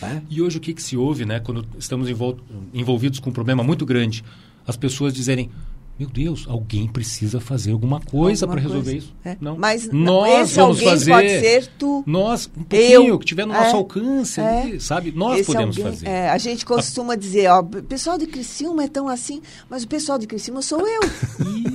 Né? 0.01 0.23
E 0.31 0.41
hoje 0.41 0.57
o 0.57 0.61
que, 0.61 0.73
que 0.73 0.83
se 0.83 0.97
ouve, 0.97 1.27
né? 1.27 1.41
Quando 1.41 1.67
estamos 1.79 2.09
envol 2.09 2.39
envolvidos 2.73 3.19
com 3.19 3.29
um 3.29 3.33
problema 3.33 3.63
muito 3.63 3.85
grande, 3.85 4.25
as 4.67 4.77
pessoas 4.77 5.13
dizerem, 5.13 5.51
meu 5.99 6.09
Deus, 6.09 6.47
alguém 6.49 6.87
precisa 6.87 7.41
fazer 7.41 7.73
alguma 7.73 8.01
coisa 8.01 8.47
para 8.47 8.61
resolver 8.61 8.97
isso. 8.97 9.13
É. 9.25 9.37
Não. 9.41 9.57
Mas 9.59 9.89
nós 9.91 10.49
esse 10.49 10.55
vamos 10.57 10.77
alguém 10.79 10.89
fazer. 10.91 11.11
pode 11.11 11.29
ser 11.41 11.67
tu. 11.79 12.05
Nós, 12.07 12.47
um 12.57 12.63
pouquinho, 12.63 13.09
eu. 13.09 13.19
que 13.19 13.27
tiver 13.27 13.47
no 13.47 13.53
É. 13.55 13.59
nosso 13.59 13.77
alcance, 13.77 14.41
É. 14.41 14.63
ali, 14.63 14.81
sabe? 14.81 15.13
Nós 15.13 15.41
Esse 15.41 15.47
podemos 15.53 15.77
alguém- 15.77 15.93
fazer. 15.93 16.07
é, 16.09 16.31
a 16.31 16.39
gente 16.39 16.65
costuma 16.65 17.17
dizer, 17.17 17.49
ó, 17.51 17.61
o 17.61 17.65
pessoal 17.65 18.17
de 18.17 18.27
Criciúma 18.27 18.85
é 18.85 18.89
tão 18.89 19.09
assim, 19.09 19.41
mas 19.69 19.83
o 19.83 19.89
pessoal 19.89 20.19
de 20.19 20.27
Criciúma 20.27 20.63
sou 20.63 20.81
eu. 20.87 21.01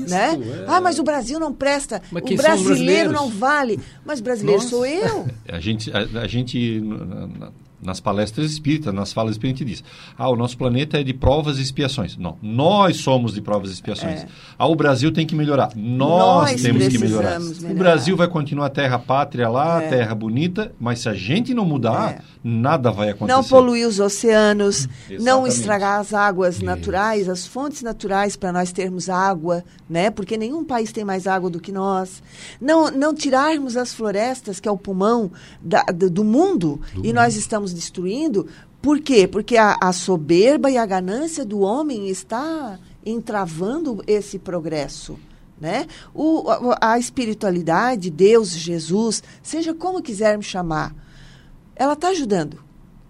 né? 0.08 0.38
é. 0.40 0.66
Ah, 0.68 0.80
mas 0.82 1.00
o 1.00 1.04
Brasil 1.04 1.40
não 1.40 1.54
presta, 1.54 2.02
Mas 2.12 2.24
o 2.24 2.36
brasileiro 2.36 3.12
não 3.12 3.30
vale. 3.30 3.80
Mas 4.06 4.22
brasileiro 4.22 4.62
Nós? 4.62 4.70
sou 4.70 4.86
eu. 4.86 5.28
A 5.50 5.60
gente, 5.60 5.92
a, 5.92 6.22
a 6.22 6.28
gente 6.28 6.80
na- 6.82 7.28
na- 7.28 7.52
nas 7.86 8.00
palestras 8.00 8.52
espíritas, 8.52 8.94
nas 8.94 9.12
falas 9.14 9.34
espíritas, 9.34 9.62
a 9.62 9.66
gente 9.66 9.76
diz: 9.76 9.84
ah, 10.18 10.30
o 10.30 10.36
nosso 10.36 10.58
planeta 10.58 11.00
é 11.00 11.04
de 11.04 11.14
provas 11.14 11.58
e 11.60 11.62
expiações. 11.62 12.18
Não, 12.18 12.38
nós 12.42 12.98
somos 12.98 13.34
de 13.34 13.42
provas 13.42 13.70
e 13.70 13.74
expiações. 13.74 14.22
É. 14.24 14.28
Ah, 14.58 14.68
o 14.68 14.76
Brasil 14.76 15.12
tem 15.12 15.26
que 15.26 15.36
melhorar. 15.36 15.70
Nós, 15.76 16.52
Nós 16.54 16.62
temos 16.62 16.88
que 16.88 16.98
melhorar. 16.98 17.40
melhorar. 17.40 17.72
O 17.72 17.76
Brasil 17.76 18.16
vai 18.18 18.28
continuar 18.28 18.70
terra 18.70 18.98
pátria 19.00 19.50
lá, 19.50 19.82
É. 19.82 19.88
terra 19.90 20.16
bonita, 20.16 20.72
mas 20.80 21.00
se 21.00 21.10
a 21.10 21.14
gente 21.14 21.54
não 21.54 21.66
mudar, 21.66 22.24
nada 22.44 22.92
vai 22.92 23.10
acontecer. 23.10 23.36
Não 23.38 23.44
poluir 23.44 23.88
os 23.88 24.00
oceanos, 24.00 24.88
não 25.20 25.46
estragar 25.48 26.00
as 26.00 26.14
águas 26.14 26.60
naturais, 26.62 27.28
as 27.30 27.46
fontes 27.46 27.82
naturais 27.82 28.36
para 28.36 28.52
nós 28.52 28.72
termos 28.72 29.10
água, 29.10 29.64
né? 29.90 30.10
Porque 30.10 30.38
nenhum 30.38 30.64
país 30.64 30.92
tem 30.92 31.04
mais 31.04 31.28
água 31.28 31.50
do 31.50 31.60
que 31.60 31.72
nós. 31.72 32.22
Não, 32.62 32.90
não 32.92 33.14
tirarmos 33.14 33.76
as 33.78 33.94
florestas, 33.94 34.60
que 34.60 34.68
é 34.68 34.72
o 34.72 34.78
pulmão 34.78 35.32
da- 35.62 35.84
do, 35.84 36.10
do 36.10 36.24
mundo, 36.24 36.80
e 37.04 37.12
nós 37.14 37.36
estamos 37.36 37.73
destruindo. 37.74 38.48
Por 38.82 39.00
quê? 39.00 39.28
Porque 39.28 39.58
a, 39.58 39.78
a 39.82 39.94
soberba 39.94 40.70
e 40.70 40.78
a 40.78 40.86
ganância 40.86 41.46
do 41.46 41.60
homem 41.60 42.10
está 42.10 42.80
entravando 43.06 44.04
esse 44.06 44.38
progresso. 44.38 45.18
Né? 45.60 45.88
O, 46.14 46.50
a, 46.50 46.94
a 46.94 47.00
espiritualidade, 47.00 48.10
Deus, 48.10 48.50
Jesus, 48.52 49.24
seja 49.42 49.74
como 49.74 50.02
quisermos 50.02 50.46
chamar, 50.46 50.94
ela 51.76 51.94
está 51.94 52.10
ajudando. 52.10 52.64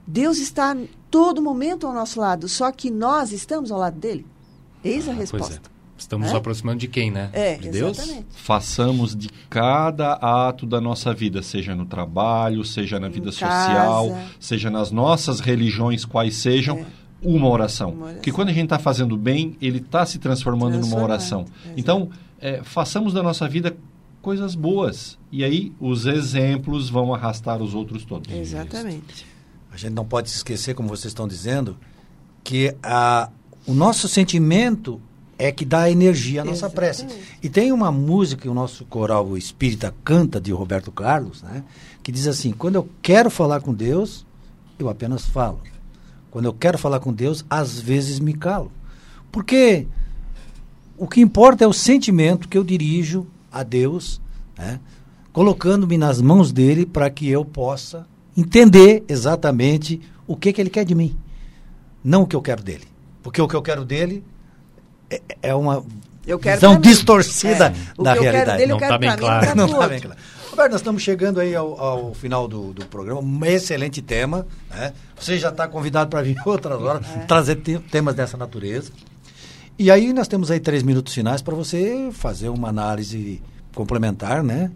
Deus 0.05 0.37
está 0.37 0.75
em 0.75 0.89
todo 1.09 1.41
momento 1.41 1.87
ao 1.87 1.93
nosso 1.93 2.19
lado, 2.19 2.47
só 2.47 2.71
que 2.71 2.91
nós 2.91 3.31
estamos 3.31 3.71
ao 3.71 3.79
lado 3.79 3.97
dele. 3.97 4.25
Eis 4.83 5.03
a 5.03 5.13
Pois 5.13 5.19
resposta. 5.19 5.72
É. 6.03 6.05
Estamos 6.05 6.27
É? 6.27 6.29
nos 6.29 6.37
aproximando 6.37 6.79
de 6.79 6.87
quem, 6.87 7.11
né? 7.11 7.29
É, 7.33 7.55
de 7.55 7.69
Deus? 7.69 7.97
exatamente. 7.97 8.27
Façamos 8.31 9.15
de 9.15 9.29
cada 9.49 10.13
ato 10.13 10.65
da 10.65 10.79
nossa 10.79 11.13
vida, 11.13 11.41
seja 11.41 11.75
no 11.75 11.85
trabalho, 11.85 12.63
seja 12.63 12.99
na 12.99 13.09
vida 13.09 13.31
casa. 13.31 13.33
social, 13.33 14.17
seja 14.39 14.69
nas 14.69 14.91
nossas 14.91 15.39
religiões, 15.39 16.05
quais 16.05 16.35
sejam, 16.37 16.85
uma, 17.21 17.47
oração. 17.47 17.89
Uma 17.91 18.03
oração. 18.05 18.15
Porque 18.15 18.31
quando 18.31 18.49
a 18.49 18.53
gente 18.53 18.65
está 18.65 18.79
fazendo 18.79 19.15
bem, 19.17 19.55
ele 19.61 19.77
está 19.79 20.05
se 20.05 20.19
transformando 20.19 20.77
numa 20.79 21.01
oração. 21.01 21.41
exato. 21.41 21.73
Então, 21.77 22.09
é, 22.39 22.61
façamos 22.63 23.13
da 23.13 23.23
nossa 23.23 23.47
vida 23.47 23.75
coisas 24.21 24.55
boas. 24.55 25.17
E 25.31 25.43
aí, 25.43 25.71
os 25.79 26.05
exemplos 26.05 26.89
vão 26.89 27.13
arrastar 27.13 27.61
os 27.61 27.73
outros 27.73 28.05
todos. 28.05 28.31
Exatamente. 28.33 29.25
A 29.71 29.77
gente 29.77 29.93
não 29.93 30.05
pode 30.05 30.29
se 30.29 30.37
esquecer, 30.37 30.73
como 30.75 30.87
vocês 30.87 31.11
estão 31.11 31.27
dizendo, 31.27 31.77
que 32.43 32.75
a, 32.83 33.29
o 33.65 33.73
nosso 33.73 34.07
sentimento 34.07 35.01
é 35.37 35.51
que 35.51 35.65
dá 35.65 35.89
energia 35.89 36.41
à 36.41 36.45
nossa 36.45 36.69
prece. 36.69 37.05
E 37.41 37.49
tem 37.49 37.71
uma 37.71 37.91
música 37.91 38.43
que 38.43 38.49
o 38.49 38.53
nosso 38.53 38.85
coral 38.85 39.37
espírita 39.37 39.93
canta, 40.03 40.39
de 40.39 40.51
Roberto 40.51 40.91
Carlos, 40.91 41.41
né, 41.41 41.63
que 42.01 42.11
diz 42.11 42.27
assim: 42.27 42.51
quando 42.51 42.75
eu 42.75 42.87
quero 43.01 43.29
falar 43.29 43.61
com 43.61 43.73
Deus, 43.73 44.25
eu 44.77 44.89
apenas 44.89 45.25
falo. 45.25 45.59
Quando 46.31 46.45
eu 46.45 46.53
quero 46.53 46.77
falar 46.77 46.99
com 46.99 47.13
Deus, 47.13 47.45
às 47.49 47.79
vezes 47.79 48.19
me 48.19 48.33
calo. 48.33 48.71
Porque 49.31 49.87
o 50.97 51.07
que 51.07 51.21
importa 51.21 51.63
é 51.63 51.67
o 51.67 51.73
sentimento 51.73 52.47
que 52.47 52.57
eu 52.57 52.63
dirijo 52.63 53.27
a 53.51 53.63
Deus, 53.63 54.21
né, 54.57 54.79
colocando-me 55.31 55.97
nas 55.97 56.21
mãos 56.21 56.51
dele 56.51 56.85
para 56.85 57.09
que 57.09 57.29
eu 57.29 57.43
possa 57.43 58.07
entender 58.35 59.03
exatamente 59.07 60.01
o 60.27 60.35
que, 60.35 60.53
que 60.53 60.61
ele 60.61 60.69
quer 60.69 60.85
de 60.85 60.95
mim. 60.95 61.15
Não 62.03 62.23
o 62.23 62.27
que 62.27 62.35
eu 62.35 62.41
quero 62.41 62.63
dele. 62.63 62.87
Porque 63.21 63.41
o 63.41 63.47
que 63.47 63.55
eu 63.55 63.61
quero 63.61 63.85
dele 63.85 64.23
é, 65.41 65.49
é 65.49 65.55
uma 65.55 65.83
Eu 66.25 66.39
quero 66.39 66.55
visão 66.59 66.79
distorcida 66.79 67.73
É. 67.99 68.01
Da 68.03 68.13
realidade. 68.13 68.57
dele, 68.57 68.71
Não 68.71 68.77
quero 68.79 68.91
tá 68.93 68.97
bem 68.97 69.15
claro. 69.17 69.55
não 69.55 69.67
tá 69.67 69.87
bem 69.87 69.99
claro. 69.99 70.17
Roberto, 70.49 70.71
nós 70.71 70.81
estamos 70.81 71.01
chegando 71.01 71.39
aí 71.39 71.55
ao, 71.55 71.79
ao 71.81 72.13
final 72.13 72.47
do, 72.47 72.73
do 72.73 72.85
programa. 72.85 73.19
Um 73.21 73.45
excelente 73.45 74.01
tema. 74.03 74.45
Né? 74.69 74.93
Você 75.19 75.37
já 75.39 75.49
está 75.49 75.67
convidado 75.67 76.09
para 76.11 76.21
vir 76.21 76.37
outras 76.45 76.79
horas, 76.81 77.05
É. 77.15 77.19
trazer 77.25 77.55
te- 77.57 77.79
temas 77.79 78.13
dessa 78.15 78.37
natureza. 78.37 78.91
E 79.79 79.89
aí 79.89 80.13
nós 80.13 80.27
temos 80.27 80.51
aí 80.51 80.59
três 80.59 80.83
minutos 80.83 81.11
finais 81.13 81.41
para 81.41 81.55
você 81.55 82.09
fazer 82.11 82.49
uma 82.49 82.69
análise 82.69 83.41
complementar, 83.73 84.43
né? 84.43 84.69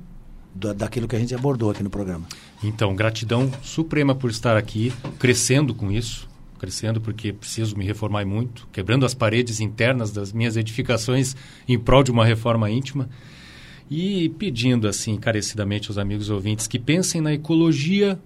da- 0.56 0.74
daquilo 0.74 1.08
que 1.08 1.16
a 1.16 1.20
gente 1.20 1.36
abordou 1.36 1.70
aqui 1.70 1.84
no 1.84 1.90
programa. 1.92 2.26
Então, 2.64 2.96
gratidão 2.96 3.52
suprema 3.62 4.16
por 4.16 4.32
estar 4.32 4.58
aqui, 4.58 4.92
crescendo 5.20 5.76
com 5.76 5.92
isso, 5.92 6.27
crescendo 6.58 7.00
porque 7.00 7.32
preciso 7.32 7.78
me 7.78 7.86
reformar 7.86 8.26
muito, 8.26 8.68
quebrando 8.72 9.06
as 9.06 9.14
paredes 9.14 9.60
internas 9.60 10.12
das 10.12 10.34
minhas 10.34 10.58
edificações 10.58 11.36
em 11.68 11.78
prol 11.78 12.04
de 12.04 12.12
uma 12.12 12.26
reforma 12.26 12.70
íntima 12.70 13.10
e 13.90 14.30
pedindo 14.38 14.88
assim 14.88 15.14
encarecidamente 15.14 15.90
aos 15.90 15.98
amigos 15.98 16.30
ouvintes 16.30 16.68
que 16.68 16.78
pensem 16.78 17.22
na 17.22 17.34
ecologia 17.34 18.20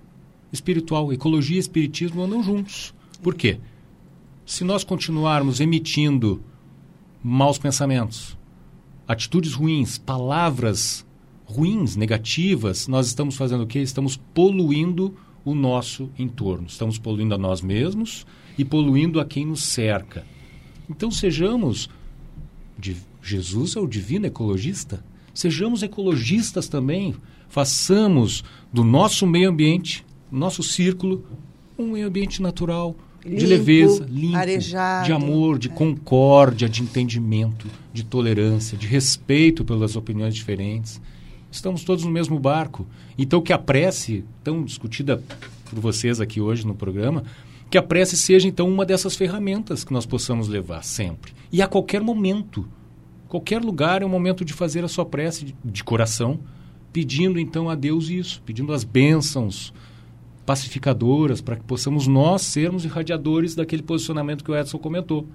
espiritual. 0.51 1.13
Ecologia 1.13 1.57
e 1.57 1.59
espiritismo 1.59 2.23
andam 2.23 2.43
juntos. 2.43 2.93
Por 3.21 3.35
quê? 3.35 3.59
Se 4.45 4.63
nós 4.63 4.83
continuarmos 4.83 5.59
emitindo 5.59 6.41
maus 7.23 7.57
pensamentos, 7.57 8.37
atitudes 9.07 9.53
ruins, 9.53 9.97
palavras 9.97 11.05
ruins, 11.45 11.95
negativas, 11.95 12.87
nós 12.87 13.07
estamos 13.07 13.35
fazendo 13.35 13.63
o 13.63 13.67
quê? 13.67 13.79
Estamos 13.79 14.17
poluindo 14.17 15.15
o 15.43 15.55
nosso 15.55 16.09
entorno. 16.17 16.67
Estamos 16.67 16.97
poluindo 16.97 17.33
a 17.33 17.37
nós 17.37 17.61
mesmos 17.61 18.25
e 18.57 18.65
poluindo 18.65 19.19
a 19.19 19.25
quem 19.25 19.45
nos 19.45 19.63
cerca. 19.63 20.25
Então 20.89 21.09
sejamos 21.09 21.89
de 22.77 22.95
Jesus 23.21 23.75
é 23.75 23.79
o 23.79 23.87
divino 23.87 24.25
ecologista. 24.25 25.03
Sejamos 25.33 25.83
ecologistas 25.83 26.67
também. 26.67 27.15
Façamos 27.47 28.43
do 28.71 28.83
nosso 28.83 29.27
meio 29.27 29.49
ambiente, 29.49 30.05
nosso 30.31 30.63
círculo, 30.63 31.25
um 31.77 31.91
meio 31.91 32.07
ambiente 32.07 32.41
natural, 32.41 32.95
de 33.23 33.29
Limpo, 33.29 33.47
leveza, 33.47 34.07
limpo, 34.09 34.35
arejado. 34.35 35.05
de 35.05 35.11
amor, 35.11 35.59
de 35.59 35.69
concórdia, 35.69 36.67
de 36.67 36.81
entendimento, 36.81 37.67
de 37.93 38.03
tolerância, 38.03 38.77
de 38.77 38.87
respeito 38.87 39.63
pelas 39.63 39.95
opiniões 39.95 40.33
diferentes. 40.33 40.99
Estamos 41.51 41.83
todos 41.83 42.05
no 42.05 42.11
mesmo 42.11 42.39
barco. 42.39 42.87
Então 43.17 43.41
que 43.41 43.51
a 43.53 43.57
prece, 43.59 44.23
tão 44.43 44.63
discutida 44.63 45.21
por 45.69 45.79
vocês 45.79 46.21
aqui 46.21 46.39
hoje 46.39 46.65
no 46.65 46.73
programa, 46.73 47.23
que 47.69 47.77
a 47.77 47.83
prece 47.83 48.17
seja 48.17 48.47
então 48.47 48.67
uma 48.69 48.85
dessas 48.85 49.15
ferramentas 49.15 49.83
que 49.83 49.93
nós 49.93 50.05
possamos 50.05 50.47
levar 50.47 50.83
sempre. 50.83 51.33
E 51.51 51.61
a 51.61 51.67
qualquer 51.67 52.01
momento. 52.01 52.67
Qualquer 53.27 53.61
lugar 53.61 54.01
é 54.01 54.05
o 54.05 54.09
momento 54.09 54.43
de 54.43 54.51
fazer 54.51 54.83
a 54.83 54.87
sua 54.89 55.05
prece 55.05 55.45
de, 55.45 55.55
de 55.63 55.83
coração, 55.83 56.39
pedindo 56.91 57.39
então 57.39 57.69
a 57.69 57.75
Deus 57.75 58.09
isso, 58.09 58.41
pedindo 58.45 58.73
as 58.73 58.83
bênçãos 58.83 59.73
pacificadoras 60.45 61.39
para 61.39 61.55
que 61.55 61.63
possamos 61.63 62.07
nós 62.07 62.41
sermos 62.41 62.83
irradiadores 62.83 63.55
daquele 63.55 63.81
posicionamento 63.83 64.43
que 64.43 64.51
o 64.51 64.55
Edson 64.57 64.77
comentou. 64.77 65.25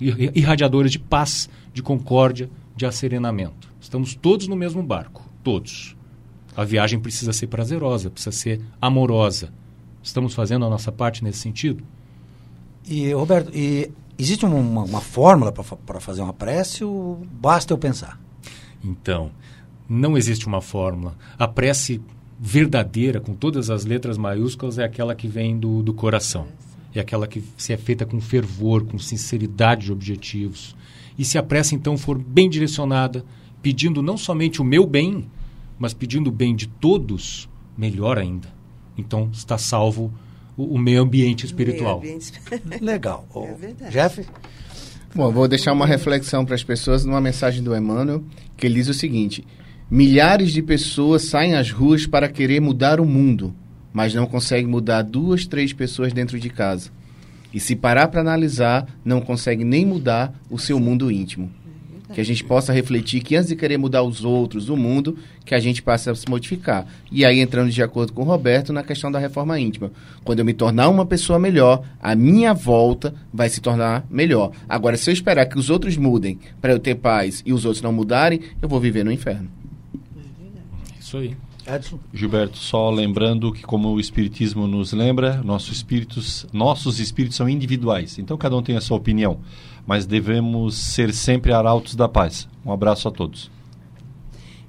Ir- 0.00 0.32
Irradiadores 0.34 0.90
de 0.90 0.98
paz, 0.98 1.48
de 1.72 1.82
concórdia, 1.82 2.50
de 2.76 2.86
asserenamento. 2.86 3.72
Estamos 3.80 4.14
todos 4.14 4.48
no 4.48 4.56
mesmo 4.56 4.82
barco, 4.82 5.28
todos. 5.42 5.96
A 6.56 6.64
viagem 6.64 7.00
precisa 7.00 7.32
ser 7.32 7.48
prazerosa, 7.48 8.10
precisa 8.10 8.32
ser 8.32 8.60
amorosa. 8.80 9.52
Estamos 10.02 10.34
fazendo 10.34 10.64
a 10.64 10.70
nossa 10.70 10.92
parte 10.92 11.24
nesse 11.24 11.38
sentido? 11.38 11.82
E, 12.86 13.12
Roberto, 13.12 13.50
e 13.54 13.90
existe 14.18 14.44
uma, 14.44 14.56
uma, 14.56 14.84
uma 14.84 15.00
fórmula 15.00 15.50
para 15.50 16.00
fazer 16.00 16.22
uma 16.22 16.32
prece 16.32 16.84
ou 16.84 17.26
basta 17.32 17.72
eu 17.72 17.78
pensar? 17.78 18.20
Então, 18.82 19.30
não 19.88 20.16
existe 20.16 20.46
uma 20.46 20.60
fórmula. 20.60 21.16
A 21.38 21.48
prece 21.48 22.00
verdadeira, 22.38 23.20
com 23.20 23.34
todas 23.34 23.70
as 23.70 23.84
letras 23.84 24.18
maiúsculas, 24.18 24.78
é 24.78 24.84
aquela 24.84 25.14
que 25.14 25.26
vem 25.26 25.58
do, 25.58 25.82
do 25.82 25.94
coração. 25.94 26.46
É 26.94 27.00
aquela 27.00 27.26
que 27.26 27.42
se 27.56 27.72
é 27.72 27.76
feita 27.76 28.06
com 28.06 28.20
fervor, 28.20 28.84
com 28.84 28.98
sinceridade 28.98 29.86
de 29.86 29.92
objetivos. 29.92 30.76
E 31.18 31.24
se 31.24 31.38
a 31.38 31.42
prece, 31.42 31.74
então, 31.74 31.96
for 31.96 32.18
bem 32.18 32.48
direcionada, 32.50 33.24
pedindo 33.62 34.02
não 34.02 34.16
somente 34.16 34.60
o 34.60 34.64
meu 34.64 34.86
bem, 34.86 35.26
mas 35.78 35.94
pedindo 35.94 36.28
o 36.28 36.32
bem 36.32 36.54
de 36.54 36.66
todos, 36.66 37.48
melhor 37.76 38.18
ainda. 38.18 38.48
Então, 38.96 39.28
está 39.32 39.56
salvo 39.58 40.12
o, 40.56 40.74
o 40.74 40.78
meio 40.78 41.02
ambiente 41.02 41.44
espiritual. 41.46 42.00
Meio 42.00 42.14
ambiente- 42.16 42.40
Legal. 42.84 43.26
É 43.36 43.52
verdade. 43.54 43.92
Jeff? 43.92 44.26
Bom, 45.14 45.30
vou 45.30 45.46
deixar 45.46 45.72
uma 45.72 45.86
reflexão 45.86 46.44
para 46.44 46.54
as 46.56 46.64
pessoas 46.64 47.04
numa 47.04 47.20
mensagem 47.20 47.62
do 47.62 47.74
Emmanuel, 47.76 48.22
que 48.56 48.66
ele 48.66 48.74
diz 48.74 48.88
o 48.88 48.94
seguinte: 48.94 49.46
Milhares 49.90 50.52
de 50.52 50.60
pessoas 50.62 51.22
saem 51.28 51.54
às 51.54 51.70
ruas 51.70 52.06
para 52.06 52.28
querer 52.28 52.60
mudar 52.60 53.00
o 53.00 53.04
mundo, 53.04 53.54
mas 53.92 54.12
não 54.14 54.26
conseguem 54.26 54.66
mudar 54.66 55.02
duas, 55.02 55.46
três 55.46 55.72
pessoas 55.72 56.12
dentro 56.12 56.38
de 56.40 56.50
casa. 56.50 56.90
E 57.54 57.60
se 57.60 57.76
parar 57.76 58.08
para 58.08 58.20
analisar, 58.20 58.84
não 59.04 59.20
consegue 59.20 59.62
nem 59.62 59.86
mudar 59.86 60.34
o 60.50 60.58
seu 60.58 60.80
mundo 60.80 61.08
íntimo. 61.08 61.48
Que 62.12 62.20
a 62.20 62.24
gente 62.24 62.42
possa 62.42 62.72
refletir 62.72 63.22
que 63.22 63.36
antes 63.36 63.48
de 63.48 63.56
querer 63.56 63.78
mudar 63.78 64.02
os 64.02 64.24
outros, 64.24 64.68
o 64.68 64.76
mundo, 64.76 65.16
que 65.44 65.54
a 65.54 65.60
gente 65.60 65.80
passe 65.80 66.10
a 66.10 66.14
se 66.16 66.28
modificar. 66.28 66.84
E 67.12 67.24
aí, 67.24 67.38
entrando 67.38 67.70
de 67.70 67.82
acordo 67.82 68.12
com 68.12 68.22
o 68.22 68.24
Roberto, 68.24 68.72
na 68.72 68.82
questão 68.82 69.10
da 69.10 69.20
reforma 69.20 69.58
íntima. 69.58 69.92
Quando 70.24 70.40
eu 70.40 70.44
me 70.44 70.52
tornar 70.52 70.88
uma 70.88 71.06
pessoa 71.06 71.38
melhor, 71.38 71.84
a 72.02 72.14
minha 72.16 72.52
volta 72.52 73.14
vai 73.32 73.48
se 73.48 73.60
tornar 73.60 74.04
melhor. 74.10 74.50
Agora, 74.68 74.96
se 74.96 75.08
eu 75.08 75.12
esperar 75.12 75.46
que 75.46 75.58
os 75.58 75.70
outros 75.70 75.96
mudem 75.96 76.40
para 76.60 76.72
eu 76.72 76.80
ter 76.80 76.96
paz 76.96 77.40
e 77.46 77.52
os 77.52 77.64
outros 77.64 77.82
não 77.82 77.92
mudarem, 77.92 78.40
eu 78.60 78.68
vou 78.68 78.80
viver 78.80 79.04
no 79.04 79.12
inferno. 79.12 79.48
Isso 81.00 81.18
aí. 81.18 81.36
Edson? 81.66 81.98
Gilberto, 82.12 82.58
só 82.58 82.90
lembrando 82.90 83.52
que 83.52 83.62
como 83.62 83.88
o 83.88 84.00
espiritismo 84.00 84.66
nos 84.66 84.92
lembra, 84.92 85.42
nossos 85.42 85.76
espíritos, 85.76 86.46
nossos 86.52 87.00
espíritos 87.00 87.36
são 87.36 87.48
individuais. 87.48 88.18
Então 88.18 88.36
cada 88.36 88.56
um 88.56 88.62
tem 88.62 88.76
a 88.76 88.80
sua 88.80 88.96
opinião, 88.96 89.38
mas 89.86 90.06
devemos 90.06 90.76
ser 90.76 91.12
sempre 91.12 91.52
arautos 91.52 91.94
da 91.94 92.08
paz. 92.08 92.48
Um 92.64 92.72
abraço 92.72 93.08
a 93.08 93.10
todos. 93.10 93.50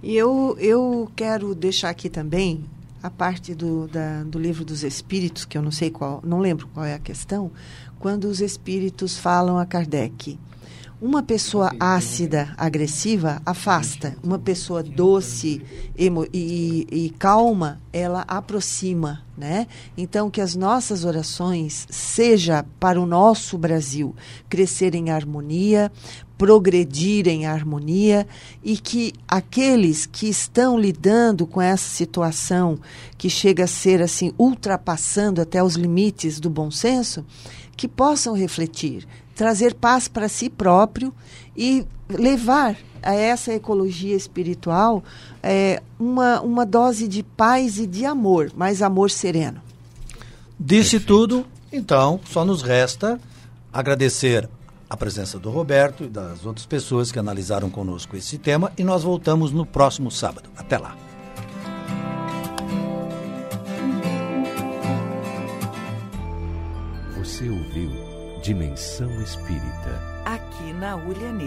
E 0.01 0.15
eu, 0.15 0.55
eu 0.59 1.11
quero 1.15 1.55
deixar 1.55 1.89
aqui 1.89 2.09
também 2.09 2.63
a 3.01 3.09
parte 3.09 3.53
do, 3.53 3.87
da, 3.87 4.23
do 4.23 4.39
livro 4.39 4.65
dos 4.65 4.83
espíritos, 4.83 5.45
que 5.45 5.57
eu 5.57 5.61
não 5.61 5.71
sei 5.71 5.89
qual, 5.89 6.21
não 6.23 6.39
lembro 6.39 6.67
qual 6.73 6.85
é 6.85 6.93
a 6.93 6.99
questão, 6.99 7.51
quando 7.99 8.25
os 8.25 8.41
espíritos 8.41 9.17
falam 9.17 9.57
a 9.57 9.65
Kardec. 9.65 10.39
Uma 11.05 11.21
pessoa 11.21 11.71
ácida, 11.79 12.51
agressiva, 12.57 13.39
afasta. 13.45 14.17
Uma 14.23 14.39
pessoa 14.39 14.81
doce 14.81 15.61
emo, 15.95 16.25
e, 16.33 16.87
e, 16.91 17.09
calma, 17.11 17.79
ela 17.93 18.21
aproxima, 18.27 19.21
né? 19.37 19.67
Então, 19.95 20.31
que 20.31 20.41
as 20.41 20.55
nossas 20.55 21.05
orações 21.05 21.85
seja 21.91 22.65
para 22.79 22.99
o 22.99 23.05
nosso 23.05 23.55
Brasil 23.55 24.15
crescer 24.49 24.95
em 24.95 25.11
harmonia, 25.11 25.91
progredir 26.39 27.27
em 27.27 27.45
harmonia 27.45 28.25
e 28.63 28.75
que 28.75 29.13
aqueles 29.27 30.07
que 30.07 30.27
estão 30.27 30.75
lidando 30.75 31.45
com 31.45 31.61
essa 31.61 31.87
situação 31.87 32.79
que 33.15 33.29
chega 33.29 33.65
a 33.65 33.67
ser 33.67 34.01
assim 34.01 34.33
ultrapassando 34.39 35.39
até 35.39 35.61
os 35.61 35.75
limites 35.75 36.39
do 36.39 36.49
bom 36.49 36.71
senso, 36.71 37.23
que 37.77 37.87
possam 37.87 38.33
refletir, 38.33 39.05
trazer 39.35 39.75
paz 39.75 40.07
para 40.07 40.29
si 40.29 40.49
próprio 40.49 41.13
e 41.55 41.85
levar 42.09 42.77
a 43.03 43.13
essa 43.13 43.53
ecologia 43.53 44.15
espiritual 44.15 45.03
é, 45.43 45.83
uma, 45.99 46.41
uma 46.41 46.65
dose 46.65 47.07
de 47.07 47.21
paz 47.21 47.77
e 47.77 47.85
de 47.85 48.05
amor, 48.05 48.51
mas 48.55 48.81
amor 48.81 49.11
sereno. 49.11 49.61
Disse 50.59 50.91
Perfeito. 50.91 51.05
tudo, 51.05 51.45
então 51.71 52.19
só 52.25 52.43
nos 52.43 52.61
resta 52.63 53.19
agradecer 53.71 54.49
a 54.89 54.95
presença 54.95 55.37
do 55.37 55.49
Roberto 55.49 56.05
e 56.05 56.07
das 56.07 56.45
outras 56.45 56.65
pessoas 56.65 57.11
que 57.11 57.19
analisaram 57.19 57.69
conosco 57.69 58.15
esse 58.15 58.37
tema 58.37 58.71
e 58.77 58.83
nós 58.83 59.03
voltamos 59.03 59.51
no 59.51 59.65
próximo 59.65 60.09
sábado. 60.09 60.49
Até 60.55 60.77
lá. 60.77 60.95
Você 67.17 67.49
ouviu 67.49 68.04
Dimensão 68.45 69.09
Espírita. 69.23 69.99
Aqui 70.23 70.71
na 70.73 70.95
Ulha 70.95 71.31
Negra. 71.31 71.45